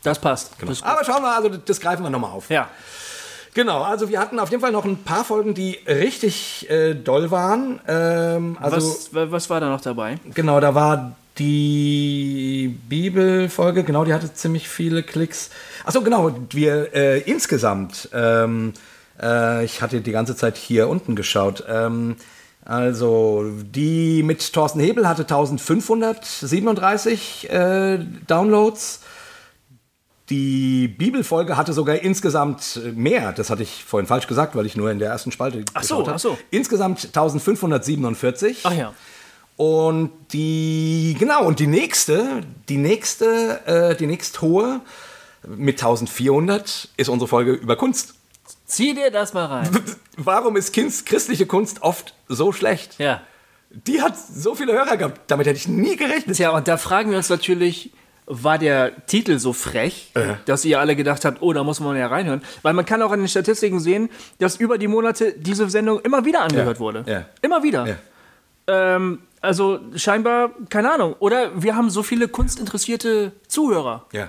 das 0.03 0.19
passt. 0.19 0.53
Das 0.61 0.69
ist. 0.71 0.85
Aber 0.85 1.05
schauen 1.05 1.23
wir, 1.23 1.35
also 1.35 1.49
das 1.49 1.81
greifen 1.81 2.03
wir 2.03 2.11
nochmal 2.11 2.31
auf. 2.33 2.51
Ja. 2.51 2.69
Genau, 3.57 3.83
also 3.83 4.09
wir 4.11 4.21
hatten 4.21 4.39
auf 4.39 4.51
jeden 4.51 4.61
Fall 4.61 4.71
noch 4.71 4.85
ein 4.85 4.99
paar 4.99 5.25
Folgen, 5.25 5.55
die 5.55 5.79
richtig 5.89 6.69
äh, 6.69 6.93
doll 6.93 7.31
waren. 7.31 7.81
Ähm, 7.89 8.59
also, 8.61 8.77
was, 8.77 9.15
wa- 9.15 9.27
was 9.31 9.49
war 9.49 9.61
da 9.61 9.71
noch 9.71 9.81
dabei? 9.81 10.19
Genau, 10.35 10.61
da 10.61 10.75
war 10.75 11.17
die 11.39 12.79
Bibelfolge, 12.87 13.83
genau, 13.83 14.05
die 14.05 14.13
hatte 14.13 14.31
ziemlich 14.35 14.69
viele 14.69 15.03
Klicks. 15.03 15.49
Achso, 15.87 16.03
genau, 16.03 16.33
wir 16.51 16.95
äh, 16.95 17.21
insgesamt, 17.21 18.11
ähm, 18.13 18.75
äh, 19.23 19.65
ich 19.65 19.81
hatte 19.81 20.03
die 20.03 20.13
ganze 20.13 20.37
Zeit 20.37 20.59
hier 20.59 20.89
unten 20.89 21.17
geschaut, 21.17 21.65
ähm, 21.67 22.17
also 22.63 23.47
die 23.75 24.23
mit 24.23 24.53
Thorsten 24.53 24.81
Hebel 24.81 25.09
hatte 25.09 25.23
1537 25.23 27.49
äh, 27.51 28.01
Downloads. 28.27 29.01
Die 30.29 30.89
Bibelfolge 30.89 31.57
hatte 31.57 31.73
sogar 31.73 31.97
insgesamt 31.97 32.81
äh, 32.85 32.91
mehr. 32.93 33.33
Das 33.33 33.49
hatte 33.51 33.63
ich 33.63 33.85
vorhin 33.85 34.07
falsch 34.07 34.27
gesagt, 34.27 34.57
weil 34.57 34.67
ich 34.67 34.77
nur 34.77 34.91
in 34.91 34.99
der 34.99 35.11
ersten 35.11 35.31
Spalte 35.31 35.65
Ach 35.75 35.83
so, 35.83 36.07
ach 36.07 36.19
so. 36.19 36.37
Insgesamt 36.51 37.05
1547. 37.05 38.61
Ach 38.65 38.73
ja. 38.73 38.93
Und 39.57 40.11
die, 40.33 41.17
genau, 41.19 41.47
und 41.47 41.61
die 41.61 41.67
nächste, 41.67 42.43
die 42.69 42.77
nächste, 42.77 43.67
äh, 43.67 43.97
die 43.97 44.07
nächst 44.07 44.43
hohe 44.43 44.81
mit 45.47 45.81
1400 45.81 46.89
ist 46.97 47.09
unsere 47.09 47.29
Folge 47.29 47.53
über 47.53 47.77
Kunst. 47.77 48.15
Zieh 48.67 48.95
dir 48.95 49.11
das 49.11 49.33
mal 49.33 49.47
rein. 49.47 49.71
Warum 50.17 50.57
ist 50.57 50.73
Kinst, 50.73 51.07
christliche 51.07 51.47
Kunst 51.47 51.83
oft 51.83 52.15
so 52.29 52.53
schlecht? 52.53 52.99
Ja. 52.99 53.23
Die 53.71 54.03
hat 54.03 54.15
so 54.19 54.55
viele 54.55 54.73
Hörer 54.73 54.97
gehabt. 54.97 55.21
Damit 55.29 55.47
hätte 55.47 55.59
ich 55.59 55.69
nie 55.69 55.97
gerechnet. 55.97 56.37
Tja, 56.37 56.51
und 56.51 56.67
da 56.69 56.77
fragen 56.77 57.11
wir 57.11 57.19
uns 57.19 57.29
natürlich, 57.29 57.93
war 58.27 58.59
der 58.59 59.07
Titel 59.07 59.39
so 59.39 59.53
frech, 59.53 60.11
Äh. 60.15 60.35
dass 60.47 60.65
ihr 60.65 60.81
alle 60.81 60.97
gedacht 60.97 61.25
habt, 61.25 61.41
oh, 61.43 61.53
da 61.53 61.63
muss 61.65 61.79
man 61.81 61.97
ja 61.97 62.09
reinhören? 62.09 62.43
Weil 62.63 62.75
man 62.75 62.85
kann 62.85 63.01
auch 63.03 63.13
an 63.13 63.21
den 63.21 63.29
Statistiken 63.29 63.79
sehen, 63.81 64.09
dass 64.39 64.57
über 64.57 64.79
die 64.79 64.89
Monate 64.89 65.33
diese 65.37 65.69
Sendung 65.71 66.01
immer 66.01 66.25
wieder 66.25 66.43
angehört 66.43 66.77
Ja. 66.77 66.81
wurde. 66.81 67.05
Ja. 67.07 67.25
Immer 67.43 67.63
wieder. 67.63 67.87
Ja. 67.87 67.97
Ähm, 68.69 69.21
also 69.41 69.79
scheinbar, 69.95 70.51
keine 70.71 70.91
Ahnung. 70.93 71.15
Oder 71.21 71.51
wir 71.63 71.77
haben 71.77 71.89
so 71.89 72.03
viele 72.03 72.27
kunstinteressierte 72.27 73.33
Zuhörer 73.47 74.07
Ja. 74.13 74.29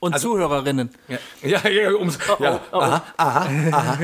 Und 0.00 0.18
Zuhörerinnen. 0.18 0.90
Ja, 1.08 1.18
ja, 1.42 1.68
ja, 1.68 1.92
ums, 1.94 2.18
ja. 2.38 2.60
oh, 2.72 2.76
oh. 2.76 2.80
Aha, 2.80 3.02
aha. 3.16 3.98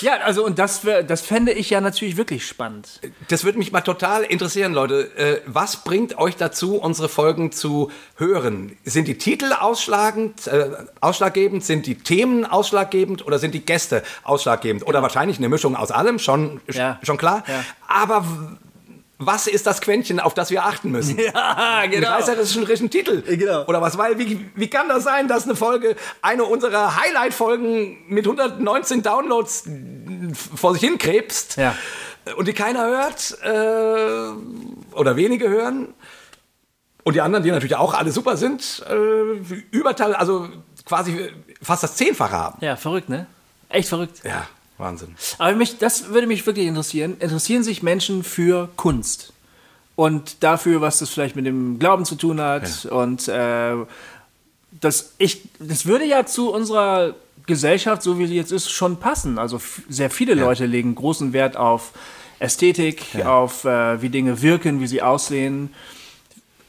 Ja, 0.00 0.18
also 0.24 0.44
und 0.44 0.58
das, 0.58 0.82
das 1.06 1.20
fände 1.20 1.52
ich 1.52 1.70
ja 1.70 1.80
natürlich 1.80 2.16
wirklich 2.16 2.46
spannend. 2.46 3.00
Das 3.28 3.44
würde 3.44 3.58
mich 3.58 3.72
mal 3.72 3.80
total 3.80 4.22
interessieren, 4.24 4.72
Leute. 4.72 5.16
Äh, 5.16 5.40
was 5.46 5.84
bringt 5.84 6.18
euch 6.18 6.36
dazu, 6.36 6.76
unsere 6.76 7.08
Folgen 7.08 7.52
zu 7.52 7.90
hören? 8.16 8.76
Sind 8.84 9.08
die 9.08 9.18
Titel 9.18 9.52
ausschlagend, 9.52 10.46
äh, 10.46 10.70
ausschlaggebend? 11.00 11.64
Sind 11.64 11.86
die 11.86 11.96
Themen 11.96 12.44
ausschlaggebend 12.44 13.26
oder 13.26 13.38
sind 13.38 13.54
die 13.54 13.64
Gäste 13.64 14.02
ausschlaggebend? 14.24 14.86
Oder 14.86 15.02
wahrscheinlich 15.02 15.38
eine 15.38 15.48
Mischung 15.48 15.76
aus 15.76 15.90
allem, 15.90 16.18
schon, 16.18 16.60
schon 17.02 17.16
klar. 17.18 17.44
Aber 17.86 18.24
was 19.20 19.48
ist 19.48 19.66
das 19.66 19.80
Quäntchen, 19.80 20.20
auf 20.20 20.32
das 20.34 20.50
wir 20.50 20.64
achten 20.64 20.90
müssen? 20.92 21.18
Ja, 21.34 21.78
Einen 21.80 22.04
reißerischen 22.04 22.88
Titel. 22.90 23.22
Genau. 23.22 23.64
Oder 23.66 23.82
was? 23.82 23.98
Weil, 23.98 24.18
wie, 24.18 24.48
wie 24.54 24.68
kann 24.70 24.88
das 24.88 25.02
sein, 25.04 25.26
dass 25.28 25.44
eine 25.44 25.56
Folge, 25.56 25.96
eine 26.22 26.44
unserer 26.44 26.96
Highlight-Folgen 26.96 27.98
mit 28.08 28.24
119 28.26 29.02
Downloads 29.02 29.64
vor 30.54 30.72
sich 30.74 30.82
hin 30.82 30.98
krebst 30.98 31.56
Ja. 31.56 31.74
und 32.36 32.46
die 32.46 32.52
keiner 32.52 32.86
hört 32.86 33.36
äh, 33.42 34.94
oder 34.96 35.16
wenige 35.16 35.48
hören 35.48 35.94
und 37.04 37.14
die 37.14 37.20
anderen, 37.20 37.42
die 37.42 37.50
natürlich 37.50 37.76
auch 37.76 37.94
alle 37.94 38.12
super 38.12 38.36
sind, 38.36 38.84
äh, 38.88 39.56
überteil, 39.70 40.14
also 40.14 40.48
quasi 40.84 41.30
fast 41.62 41.82
das 41.82 41.96
Zehnfache 41.96 42.32
haben. 42.36 42.58
Ja, 42.60 42.76
verrückt, 42.76 43.08
ne? 43.08 43.26
Echt 43.68 43.88
verrückt. 43.88 44.20
Ja, 44.24 44.46
Wahnsinn. 44.78 45.14
Aber 45.38 45.54
mich, 45.54 45.78
das 45.78 46.08
würde 46.08 46.26
mich 46.26 46.46
wirklich 46.46 46.66
interessieren. 46.66 47.16
Interessieren 47.18 47.62
sich 47.62 47.82
Menschen 47.82 48.22
für 48.24 48.68
Kunst? 48.76 49.32
Und 49.96 50.44
dafür, 50.44 50.80
was 50.80 51.00
das 51.00 51.10
vielleicht 51.10 51.34
mit 51.34 51.44
dem 51.44 51.78
Glauben 51.80 52.04
zu 52.04 52.14
tun 52.14 52.40
hat. 52.40 52.86
Und 52.86 53.26
äh, 53.26 53.74
das, 54.80 55.12
ich, 55.18 55.42
das 55.58 55.86
würde 55.86 56.04
ja 56.04 56.24
zu 56.24 56.52
unserer 56.52 57.14
Gesellschaft, 57.46 58.02
so 58.02 58.18
wie 58.18 58.26
sie 58.26 58.36
jetzt 58.36 58.52
ist, 58.52 58.70
schon 58.70 58.98
passen. 58.98 59.38
Also 59.38 59.60
sehr 59.88 60.10
viele 60.10 60.34
Leute 60.34 60.66
legen 60.66 60.94
großen 60.94 61.32
Wert 61.32 61.56
auf 61.56 61.92
Ästhetik, 62.38 63.04
auf 63.24 63.64
äh, 63.64 64.00
wie 64.00 64.10
Dinge 64.10 64.40
wirken, 64.42 64.80
wie 64.80 64.86
sie 64.86 65.02
aussehen. 65.02 65.74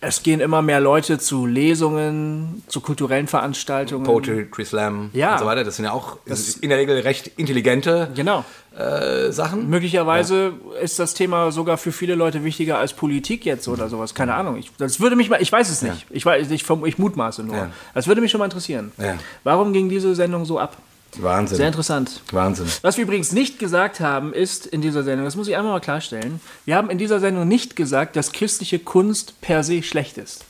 Es 0.02 0.24
gehen 0.24 0.40
immer 0.40 0.62
mehr 0.62 0.80
Leute 0.80 1.20
zu 1.20 1.46
Lesungen, 1.46 2.64
zu 2.68 2.80
kulturellen 2.80 3.28
Veranstaltungen. 3.28 4.06
Poetry 4.06 4.48
Slam 4.64 5.10
Ja. 5.14 5.34
und 5.34 5.40
so 5.40 5.46
weiter, 5.46 5.66
das 5.66 5.76
sind 5.76 5.86
ja 5.86 5.92
auch 5.92 6.18
in 6.62 6.70
der 6.70 6.78
Regel 6.78 6.98
recht 7.00 7.32
intelligente 7.36 8.10
Genau. 8.16 8.46
äh, 8.78 9.32
Sachen. 9.32 9.70
Möglicherweise 9.70 10.54
ist 10.82 11.00
das 11.00 11.16
Thema 11.16 11.52
sogar 11.52 11.78
für 11.78 11.92
viele 11.92 12.16
Leute 12.16 12.46
wichtiger 12.46 12.78
als 12.78 12.94
Politik 12.94 13.44
jetzt 13.44 13.68
oder 13.68 13.90
sowas. 13.90 14.14
Keine 14.16 14.36
Ahnung. 14.36 14.56
Ich, 14.56 14.72
das 14.78 15.02
würde 15.02 15.18
mich 15.18 15.30
mal, 15.30 15.42
ich 15.42 15.52
weiß 15.52 15.70
es 15.70 15.82
nicht. 15.82 16.06
Ich, 16.12 16.26
weiß, 16.26 16.50
ich, 16.50 16.64
verm- 16.64 16.86
ich 16.88 16.98
mutmaße 16.98 17.44
nur. 17.44 17.56
Ja. 17.58 17.70
Das 17.94 18.08
würde 18.08 18.22
mich 18.22 18.32
schon 18.32 18.40
mal 18.40 18.46
interessieren. 18.46 18.94
Ja. 18.98 19.16
Warum 19.44 19.74
ging 19.74 19.90
diese 19.90 20.16
Sendung 20.16 20.46
so 20.46 20.60
ab? 20.60 20.78
Wahnsinn. 21.18 21.58
Sehr 21.58 21.68
interessant. 21.68 22.22
Wahnsinn. 22.32 22.68
Was 22.82 22.98
wir 22.98 23.04
übrigens 23.04 23.32
nicht 23.32 23.60
gesagt 23.60 24.00
haben, 24.00 24.34
ist 24.34 24.66
in 24.68 24.82
dieser 24.82 25.04
Sendung, 25.04 25.26
das 25.26 25.36
muss 25.36 25.48
ich 25.48 25.56
einmal 25.58 25.74
mal 25.74 25.80
klarstellen, 25.80 26.40
wir 26.66 26.76
haben 26.76 26.90
in 26.90 26.98
dieser 26.98 27.20
Sendung 27.20 27.48
nicht 27.48 27.76
gesagt, 27.76 28.16
dass 28.16 28.32
christliche 28.32 28.80
Kunst 28.80 29.40
per 29.42 29.64
se 29.64 29.82
schlecht 29.84 30.18
ist. 30.18 30.46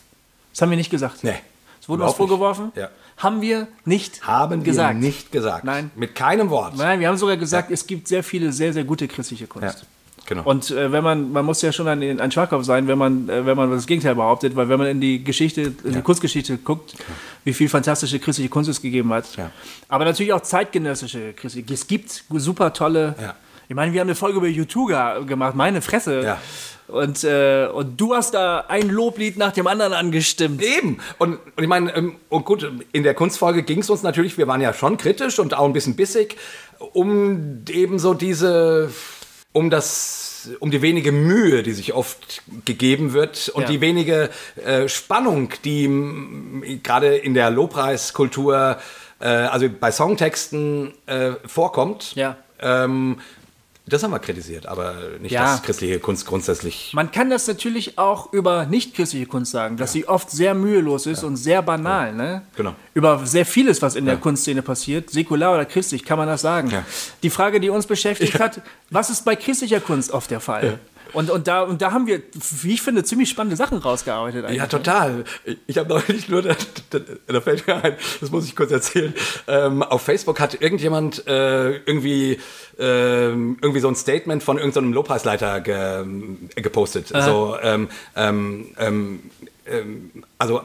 Das 0.54 0.62
haben 0.62 0.70
wir 0.70 0.78
nicht 0.78 0.90
gesagt. 0.92 1.24
Nee, 1.24 1.36
Es 1.82 1.88
wurde 1.88 2.04
uns 2.04 2.14
vorgeworfen. 2.14 2.72
Ja. 2.76 2.90
Haben 3.18 3.42
wir 3.42 3.68
nicht 3.84 4.26
Haben 4.26 4.64
gesagt. 4.64 4.96
wir 4.96 5.08
nicht 5.08 5.32
gesagt. 5.32 5.66
Nein. 5.66 5.92
Mit 5.96 6.16
keinem 6.16 6.50
Wort. 6.50 6.78
Nein, 6.78 7.00
wir 7.02 7.08
haben 7.10 7.18
sogar 7.18 7.36
gesagt, 7.38 7.70
es 7.70 7.86
gibt 7.86 8.08
sehr 8.08 8.24
viele 8.24 8.52
sehr, 8.54 8.72
sehr 8.72 8.86
gute 8.86 9.08
christliche 9.10 9.46
Kunst. 9.48 9.80
Ja, 9.80 9.86
genau. 10.30 10.44
Und 10.44 10.72
äh, 10.72 10.92
wenn 10.92 11.04
man, 11.04 11.32
man 11.34 11.44
muss 11.44 11.62
ja 11.62 11.74
schon 11.74 11.88
ein, 11.88 12.22
ein 12.22 12.32
Schwachkopf 12.32 12.64
sein, 12.64 12.88
wenn 12.88 12.98
man, 12.98 13.28
äh, 13.28 13.46
wenn 13.46 13.58
man 13.58 13.72
das 13.72 13.86
Gegenteil 13.86 14.16
behauptet, 14.16 14.56
weil 14.56 14.70
wenn 14.70 14.78
man 14.78 14.88
in 14.88 15.02
die 15.02 15.24
Geschichte, 15.24 15.74
in 15.84 15.94
die 15.94 16.02
Kunstgeschichte 16.02 16.58
guckt, 16.60 16.96
wie 17.44 17.54
viel 17.54 17.68
fantastische 17.68 18.20
christliche 18.20 18.50
Kunst 18.50 18.70
es 18.70 18.82
gegeben 18.82 19.12
hat. 19.12 19.36
Ja. 19.36 19.52
Aber 19.90 20.06
natürlich 20.06 20.32
auch 20.32 20.42
zeitgenössische 20.42 21.34
christliche. 21.34 21.74
Es 21.74 21.88
gibt 21.88 22.24
super 22.32 22.72
tolle. 22.72 23.16
Ja. 23.20 23.36
Ich 23.68 23.76
meine, 23.76 23.92
wir 23.94 24.00
haben 24.00 24.08
eine 24.08 24.16
Folge 24.16 24.38
über 24.38 24.48
YouTuber 24.48 25.26
gemacht, 25.26 25.56
meine 25.56 25.82
Fresse. 25.82 26.22
Ja. 26.24 26.38
Und, 26.88 27.24
äh, 27.24 27.68
und 27.72 28.02
du 28.02 28.16
hast 28.16 28.34
da 28.34 28.66
ein 28.68 28.90
Loblied 28.90 29.38
nach 29.38 29.52
dem 29.52 29.68
anderen 29.68 29.94
angestimmt. 29.94 30.64
Eben. 30.64 30.98
Und, 31.20 31.34
und 31.56 31.64
ich 31.64 31.68
meine, 31.68 31.96
ähm, 31.96 32.16
und 32.30 32.46
gut, 32.46 32.72
in 32.92 33.04
der 33.04 33.14
Kunstfolge 33.14 33.62
ging 33.62 33.80
es 33.80 33.90
uns 33.92 34.02
natürlich, 34.02 34.38
wir 34.40 34.48
waren 34.48 34.62
ja 34.62 34.74
schon 34.74 34.98
kritisch 34.98 35.38
und 35.38 35.54
auch 35.54 35.66
ein 35.66 35.74
bisschen 35.74 35.96
bissig, 35.96 36.36
um 36.94 37.64
eben 37.70 38.00
so 38.00 38.16
diese, 38.16 38.90
um 39.52 39.70
das, 39.70 40.50
um 40.60 40.70
die 40.72 40.82
wenige 40.82 41.12
Mühe, 41.12 41.64
die 41.64 41.74
sich 41.74 41.94
oft 41.94 42.44
gegeben 42.66 43.14
wird 43.14 43.50
und 43.50 43.64
Ja. 43.64 43.68
die 43.70 43.82
wenige 43.82 44.30
äh, 44.64 44.88
Spannung, 44.88 45.52
die 45.66 46.80
gerade 46.84 47.18
in 47.18 47.34
der 47.34 47.50
Lobpreiskultur, 47.50 48.78
äh, 49.20 49.26
also 49.28 49.68
bei 49.70 49.92
Songtexten 49.92 50.94
äh, 51.08 51.32
vorkommt. 51.46 52.14
Ja. 52.16 52.38
Ähm, 52.62 53.20
das 53.92 54.04
haben 54.04 54.12
wir 54.12 54.20
kritisiert, 54.20 54.66
aber 54.66 54.96
nicht, 55.20 55.32
Ja. 55.32 55.44
dass 55.54 55.64
christliche 55.64 56.00
Kunst 56.00 56.26
grundsätzlich 56.26 56.92
Man 56.94 57.12
kann 57.12 57.30
das 57.30 57.48
natürlich 57.48 57.98
auch 57.98 58.32
über 58.34 58.66
nicht-christliche 58.66 59.26
Kunst 59.26 59.52
sagen, 59.52 59.78
dass 59.78 59.92
sie 59.92 60.08
oft 60.08 60.30
sehr 60.32 60.54
mühelos 60.54 61.06
ist 61.06 61.24
und 61.24 61.36
sehr 61.36 61.62
banal. 61.62 62.14
Ne? 62.14 62.44
Genau. 62.56 62.74
Über 62.94 63.26
sehr 63.26 63.46
vieles, 63.46 63.82
was 63.82 63.96
in 63.96 64.06
der 64.06 64.18
Kunstszene 64.18 64.62
passiert, 64.62 65.10
säkular 65.10 65.54
oder 65.54 65.66
christlich, 65.66 66.06
kann 66.06 66.18
man 66.18 66.28
das 66.28 66.42
sagen. 66.42 66.70
Ja. 66.70 66.86
Die 67.24 67.30
Frage, 67.30 67.60
die 67.60 67.70
uns 67.70 67.86
beschäftigt 67.88 68.40
hat, 68.40 68.62
was 68.90 69.10
ist 69.10 69.26
bei 69.26 69.36
christlicher 69.36 69.80
Kunst 69.80 70.12
oft 70.12 70.32
der 70.32 70.40
Fall? 70.40 70.80
Und, 71.14 71.30
und, 71.30 71.48
da, 71.48 71.64
und 71.64 71.82
da 71.82 71.92
haben 71.92 72.08
wir, 72.08 72.22
wie 72.62 72.74
ich 72.74 72.82
finde, 72.82 73.04
ziemlich 73.04 73.30
spannende 73.30 73.56
Sachen 73.56 73.78
rausgearbeitet. 73.78 74.46
Eigentlich. 74.46 74.58
Ja, 74.58 74.68
total. 74.68 75.24
Ich 75.68 75.78
habe 75.78 75.90
neulich 75.90 76.30
nur, 76.30 76.42
da, 76.42 76.56
da, 76.90 77.00
da 77.28 77.42
fällt 77.42 77.68
mir 77.68 77.84
ein, 77.84 77.96
das 78.22 78.32
muss 78.32 78.46
ich 78.46 78.56
kurz 78.56 78.72
erzählen. 78.72 79.14
Ähm, 79.48 79.84
auf 79.84 80.02
Facebook 80.02 80.40
hat 80.40 80.62
irgendjemand 80.62 81.28
äh, 81.28 81.78
irgendwie, 81.78 82.40
ähm, 82.78 83.58
irgendwie 83.62 83.80
so 83.82 83.88
ein 83.88 83.96
Statement 83.96 84.44
von 84.44 84.58
irgendeinem 84.58 84.94
Lobpreisleiter 84.94 85.62
ge, 85.62 86.06
gepostet. 86.56 87.08
So, 87.08 87.58
ähm, 87.62 87.90
ähm, 88.16 88.68
ähm, 88.78 89.20
ähm, 89.66 90.12
also 90.38 90.62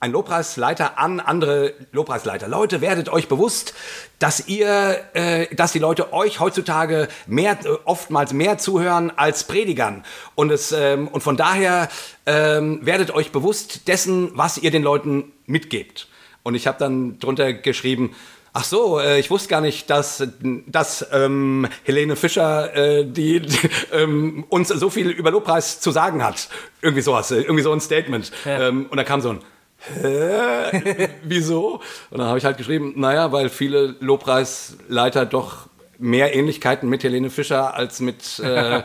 ein 0.00 0.12
Lobpreisleiter 0.12 0.98
an 0.98 1.20
andere 1.20 1.74
Lobpreisleiter. 1.92 2.48
Leute, 2.48 2.80
werdet 2.80 3.10
euch 3.10 3.28
bewusst, 3.28 3.74
dass 4.18 4.48
ihr, 4.48 4.98
äh, 5.12 5.54
dass 5.54 5.72
die 5.72 5.78
Leute 5.78 6.14
euch 6.14 6.40
heutzutage 6.40 7.08
mehr, 7.26 7.58
äh, 7.64 7.68
oftmals 7.84 8.32
mehr 8.32 8.56
zuhören 8.56 9.12
als 9.14 9.44
Predigern. 9.44 10.02
Und 10.34 10.50
es, 10.50 10.72
ähm, 10.72 11.06
und 11.06 11.22
von 11.22 11.36
daher 11.36 11.90
ähm, 12.24 12.80
werdet 12.82 13.10
euch 13.10 13.30
bewusst 13.30 13.88
dessen, 13.88 14.30
was 14.34 14.56
ihr 14.56 14.70
den 14.70 14.82
Leuten 14.82 15.32
mitgebt. 15.44 16.08
Und 16.42 16.54
ich 16.54 16.66
habe 16.66 16.78
dann 16.78 17.18
drunter 17.18 17.52
geschrieben, 17.52 18.14
Ach 18.52 18.64
so, 18.64 18.98
äh, 18.98 19.20
ich 19.20 19.30
wusste 19.30 19.48
gar 19.48 19.60
nicht, 19.60 19.88
dass, 19.90 20.26
dass 20.66 21.06
ähm, 21.12 21.68
Helene 21.84 22.16
Fischer 22.16 22.74
äh, 22.74 23.04
die, 23.04 23.40
die 23.42 23.58
ähm, 23.92 24.44
uns 24.48 24.70
so 24.70 24.90
viel 24.90 25.10
über 25.10 25.30
Lobpreis 25.30 25.78
zu 25.78 25.92
sagen 25.92 26.24
hat. 26.24 26.48
Irgendwie 26.82 27.02
sowas, 27.02 27.30
äh, 27.30 27.42
irgendwie 27.42 27.62
so 27.62 27.70
ein 27.70 27.80
Statement. 27.80 28.32
Ja. 28.44 28.68
Ähm, 28.68 28.86
und 28.90 28.96
da 28.96 29.04
kam 29.04 29.20
so 29.20 29.30
ein, 29.30 29.38
Hä? 29.80 31.08
Wieso? 31.22 31.80
Und 32.10 32.18
dann 32.18 32.28
habe 32.28 32.38
ich 32.38 32.44
halt 32.44 32.58
geschrieben, 32.58 32.94
naja, 32.96 33.32
weil 33.32 33.48
viele 33.48 33.96
Lobpreisleiter 34.00 35.26
doch 35.26 35.68
mehr 35.98 36.34
Ähnlichkeiten 36.34 36.88
mit 36.88 37.04
Helene 37.04 37.30
Fischer 37.30 37.74
als 37.74 38.00
mit, 38.00 38.38
äh, 38.38 38.78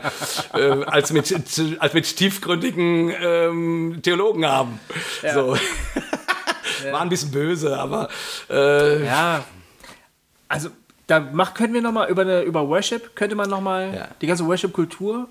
äh, 0.54 0.84
als 0.86 1.12
mit, 1.12 1.34
als 1.78 1.94
mit 1.94 2.16
tiefgründigen 2.16 3.12
ähm, 3.20 3.98
Theologen 4.02 4.46
haben. 4.46 4.80
Ja. 5.22 5.34
So. 5.34 5.56
War 6.90 7.00
ein 7.00 7.08
bisschen 7.08 7.30
böse, 7.30 7.76
aber. 7.76 8.08
Äh, 8.50 9.04
ja. 9.04 9.44
Also, 10.48 10.68
da 11.06 11.20
mach, 11.20 11.54
können 11.54 11.74
wir 11.74 11.80
nochmal 11.80 12.10
über, 12.10 12.22
eine, 12.22 12.42
über 12.42 12.68
Worship, 12.68 13.16
könnte 13.16 13.34
man 13.34 13.48
nochmal, 13.48 13.94
ja. 13.94 14.08
die 14.20 14.26
ganze 14.26 14.46
Worship-Kultur. 14.46 15.28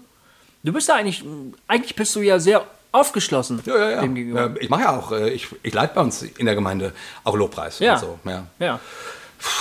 Du 0.63 0.73
bist 0.73 0.89
da 0.89 0.95
eigentlich, 0.95 1.23
eigentlich 1.67 1.95
bist 1.95 2.15
du 2.15 2.21
ja 2.21 2.39
sehr 2.39 2.65
aufgeschlossen 2.95 3.61
ja, 3.65 3.77
ja, 3.77 3.89
ja. 3.91 4.01
dem 4.01 4.15
gegenüber. 4.15 4.55
ich 4.59 4.69
mache 4.69 4.81
ja 4.81 4.97
auch, 4.97 5.11
äh, 5.11 5.29
ich, 5.29 5.47
ich 5.63 5.73
leite 5.73 5.95
bei 5.95 6.01
uns 6.01 6.21
in 6.21 6.45
der 6.45 6.55
Gemeinde 6.55 6.93
auch 7.23 7.35
Lobpreis 7.35 7.79
ja. 7.79 7.97
So. 7.97 8.19
Ja. 8.23 8.47
ja. 8.59 8.79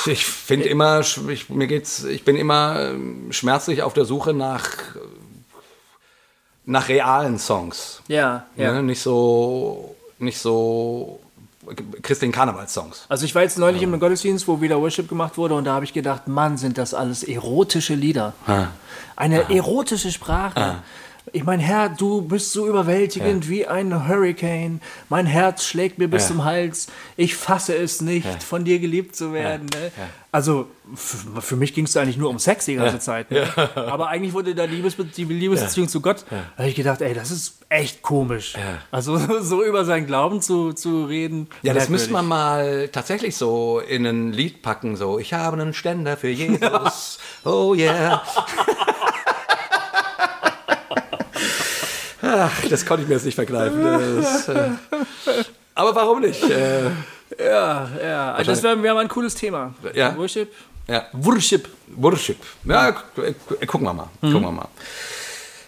Ich 0.07 0.25
finde 0.25 0.69
immer, 0.69 1.01
ich, 1.01 1.51
mir 1.51 1.67
geht's, 1.67 2.05
ich 2.05 2.25
bin 2.25 2.37
immer 2.37 2.81
ähm, 2.81 3.33
schmerzlich 3.33 3.83
auf 3.83 3.93
der 3.93 4.05
Suche 4.05 4.33
nach, 4.33 4.69
nach 6.65 6.89
realen 6.89 7.39
Songs. 7.39 8.01
Ja, 8.09 8.47
ja. 8.57 8.73
Ne? 8.73 8.83
Nicht 8.83 9.03
so, 9.03 9.97
nicht 10.19 10.39
so 10.39 11.21
christlichen 12.03 12.33
Karnevalssongs. 12.33 13.07
Also 13.09 13.25
ich 13.25 13.35
war 13.35 13.43
jetzt 13.43 13.59
neulich 13.59 13.83
ja. 13.83 13.89
im 13.89 13.99
Gottesdienst, 13.99 14.47
wo 14.47 14.61
wieder 14.61 14.81
Worship 14.81 15.09
gemacht 15.09 15.37
wurde 15.37 15.55
und 15.55 15.65
da 15.65 15.75
habe 15.75 15.85
ich 15.85 15.93
gedacht, 15.93 16.29
Mann, 16.29 16.57
sind 16.57 16.79
das 16.79 16.95
alles 16.95 17.23
erotische 17.23 17.95
Lieder. 17.95 18.35
Ha. 18.47 18.69
Eine 19.17 19.45
Aha. 19.45 19.53
erotische 19.53 20.13
Sprache. 20.13 20.57
Aha. 20.57 20.83
Ich 21.33 21.45
mein 21.45 21.59
Herr, 21.59 21.89
du 21.89 22.21
bist 22.21 22.53
so 22.53 22.69
überwältigend 22.69 23.45
ja. 23.45 23.51
wie 23.51 23.67
ein 23.67 24.09
Hurricane. 24.09 24.81
Mein 25.09 25.25
Herz 25.25 25.65
schlägt 25.65 25.99
mir 25.99 26.09
bis 26.09 26.25
ja. 26.25 26.29
zum 26.29 26.45
Hals. 26.45 26.89
Ich 27.17 27.35
fasse 27.35 27.75
es 27.75 28.03
nicht, 28.03 28.27
ja. 28.27 28.39
von 28.41 28.65
dir 28.65 28.79
geliebt 28.79 29.17
zu 29.17 29.33
werden. 29.33 29.67
Ne? 29.67 29.91
Also 30.31 30.69
für 31.41 31.57
mich 31.57 31.73
ging 31.73 31.87
es 31.87 31.97
eigentlich 31.97 32.19
nur 32.19 32.29
um 32.29 32.39
Sex 32.39 32.67
die 32.67 32.75
ganze 32.75 32.99
Zeit. 32.99 33.31
Ne? 33.31 33.49
Aber 33.75 34.09
eigentlich 34.09 34.35
wurde 34.35 34.55
da 34.55 34.65
Liebes 34.65 34.97
die 35.17 35.25
Liebesbeziehung 35.25 35.89
zu 35.89 36.03
Gott. 36.03 36.27
Da 36.29 36.59
habe 36.59 36.69
ich 36.69 36.75
gedacht, 36.75 37.01
ey, 37.01 37.15
das 37.15 37.31
ist 37.31 37.61
echt 37.71 38.03
komisch. 38.03 38.55
Also 38.91 39.17
so 39.41 39.65
über 39.65 39.87
seinen 39.87 40.07
Glauben 40.07 40.43
zu, 40.43 40.75
zu 40.75 41.07
reden. 41.07 41.49
Ja, 41.63 41.73
das 41.73 41.89
müsste 41.89 42.13
man 42.13 42.27
mal 42.27 42.89
tatsächlich 42.89 43.37
so 43.37 43.81
in 43.81 44.05
ein 44.05 44.33
Lied 44.33 44.61
packen. 44.61 44.97
So, 44.97 45.19
ich 45.19 45.33
habe 45.33 45.61
einen 45.61 45.73
Ständer 45.73 46.19
für 46.19 46.29
Jesus. 46.31 47.19
Oh 47.45 47.75
yeah. 47.75 48.23
Ach, 52.25 52.65
das 52.69 52.87
konnte 52.87 53.03
ich 53.03 53.09
mir 53.09 53.15
jetzt 53.15 53.25
nicht 53.27 53.35
vergreifen. 53.35 53.83
Das, 53.83 54.49
äh, 54.49 54.71
aber 55.75 55.95
warum 55.95 56.21
nicht? 56.21 56.43
Äh, 56.43 56.91
ja, 57.39 57.89
ja. 58.03 58.33
Also 58.35 58.53
das 58.53 58.63
wäre 58.63 58.83
wär 58.83 58.95
mal 58.95 59.01
ein 59.01 59.09
cooles 59.09 59.35
Thema. 59.35 59.75
Ja. 59.95 60.17
Worship. 60.17 60.53
Ja. 60.87 61.05
Worship. 61.13 61.69
Worship. 61.97 62.39
Ja, 62.65 62.93
gucken 63.67 63.87
wir 63.87 63.93
mal. 63.93 64.09
Mhm. 64.21 64.33
Gucken 64.33 64.43
wir 64.43 64.53
mal. 64.53 64.69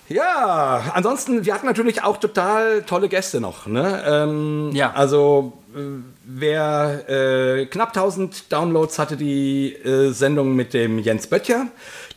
Ja, 0.09 0.93
ansonsten, 0.95 1.45
wir 1.45 1.55
hatten 1.55 1.67
natürlich 1.67 2.03
auch 2.03 2.19
total 2.19 2.83
tolle 2.83 3.09
Gäste 3.09 3.41
noch. 3.41 3.67
Ne? 3.67 4.05
Ähm, 4.07 4.71
ja. 4.73 4.93
Also, 4.93 5.55
äh, 5.75 5.81
wer 6.27 7.09
äh, 7.09 7.67
knapp 7.67 7.89
1000 7.89 8.53
Downloads 8.53 8.99
hatte 8.99 9.17
die 9.17 9.75
äh, 9.75 10.11
Sendung 10.13 10.55
mit 10.55 10.75
dem 10.75 10.99
Jens 10.99 11.27
Böttcher 11.27 11.69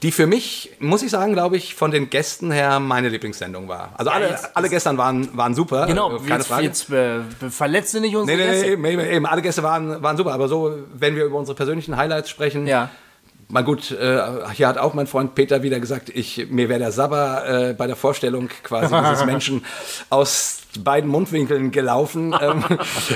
die 0.01 0.11
für 0.11 0.27
mich, 0.27 0.71
muss 0.79 1.03
ich 1.03 1.11
sagen, 1.11 1.33
glaube 1.33 1.57
ich, 1.57 1.75
von 1.75 1.91
den 1.91 2.09
Gästen 2.09 2.51
her 2.51 2.79
meine 2.79 3.09
Lieblingssendung 3.09 3.67
war. 3.67 3.91
Also 3.97 4.11
alle, 4.11 4.29
ja, 4.29 4.39
alle 4.53 4.69
Gäste 4.69 4.97
waren, 4.97 5.35
waren 5.35 5.53
super. 5.53 5.87
Genau, 5.87 6.17
keine 6.19 6.37
jetzt, 6.37 6.47
Frage. 6.47 6.63
jetzt 6.63 6.89
äh, 6.89 7.21
verletze 7.49 7.99
nicht 7.99 8.15
unsere 8.15 8.37
nee, 8.37 8.43
nee, 8.43 8.51
Gäste. 8.51 8.77
Nee, 8.77 8.93
eben, 8.93 8.99
eben, 9.01 9.25
alle 9.25 9.41
Gäste 9.41 9.61
waren, 9.61 10.01
waren 10.01 10.15
super, 10.15 10.31
aber 10.31 10.47
so, 10.47 10.73
wenn 10.93 11.17
wir 11.17 11.25
über 11.25 11.37
unsere 11.37 11.55
persönlichen 11.55 11.97
Highlights 11.97 12.29
sprechen, 12.29 12.65
ja. 12.65 12.89
Mal 13.51 13.63
gut, 13.63 13.89
äh, 13.89 14.21
hier 14.53 14.67
hat 14.67 14.77
auch 14.77 14.93
mein 14.93 15.07
Freund 15.07 15.33
Peter 15.33 15.63
wieder 15.63 15.79
gesagt, 15.79 16.09
ich, 16.09 16.49
mir 16.51 16.69
wäre 16.69 16.77
der 16.77 16.91
Sabber 16.91 17.69
äh, 17.69 17.73
bei 17.73 17.87
der 17.87 17.95
Vorstellung 17.95 18.47
quasi 18.61 18.95
dieses 18.95 19.25
Menschen 19.25 19.65
aus 20.11 20.59
beiden 20.77 21.09
Mundwinkeln 21.09 21.71
gelaufen. 21.71 22.35
ähm, 22.41 22.63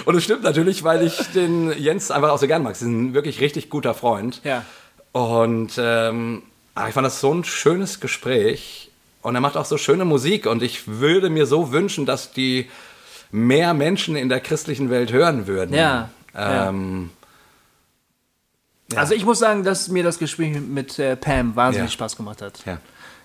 und 0.05 0.15
es 0.15 0.23
stimmt 0.23 0.41
natürlich, 0.41 0.83
weil 0.83 1.05
ich 1.05 1.17
den 1.33 1.71
Jens 1.77 2.09
einfach 2.09 2.31
auch 2.31 2.39
so 2.39 2.47
gern 2.47 2.63
mag. 2.63 2.71
Er 2.71 2.75
ist 2.77 2.81
ein 2.81 3.13
wirklich 3.13 3.41
richtig 3.41 3.69
guter 3.69 3.93
Freund. 3.93 4.41
Ja. 4.43 4.65
Und 5.11 5.73
ähm, 5.77 6.41
ah, 6.73 6.87
ich 6.87 6.95
fand 6.95 7.05
das 7.05 7.19
so 7.19 7.31
ein 7.31 7.43
schönes 7.43 7.99
Gespräch 7.99 8.89
und 9.21 9.35
er 9.35 9.41
macht 9.41 9.55
auch 9.55 9.65
so 9.65 9.77
schöne 9.77 10.03
Musik 10.03 10.47
und 10.47 10.63
ich 10.63 10.87
würde 10.87 11.29
mir 11.29 11.45
so 11.45 11.71
wünschen, 11.71 12.07
dass 12.07 12.31
die 12.31 12.71
mehr 13.31 13.75
Menschen 13.75 14.15
in 14.15 14.29
der 14.29 14.39
christlichen 14.39 14.89
Welt 14.89 15.11
hören 15.11 15.45
würden. 15.45 15.75
Ja. 15.75 16.09
Ähm, 16.35 17.11
ja. 17.11 17.22
Also 18.95 19.13
ich 19.13 19.25
muss 19.25 19.39
sagen, 19.39 19.63
dass 19.63 19.87
mir 19.87 20.03
das 20.03 20.19
Gespräch 20.19 20.59
mit 20.59 20.99
äh, 20.99 21.15
Pam 21.15 21.55
wahnsinnig 21.55 21.91
ja. 21.91 21.93
Spaß 21.93 22.15
gemacht 22.15 22.41
hat. 22.41 22.65
Ja. 22.65 22.79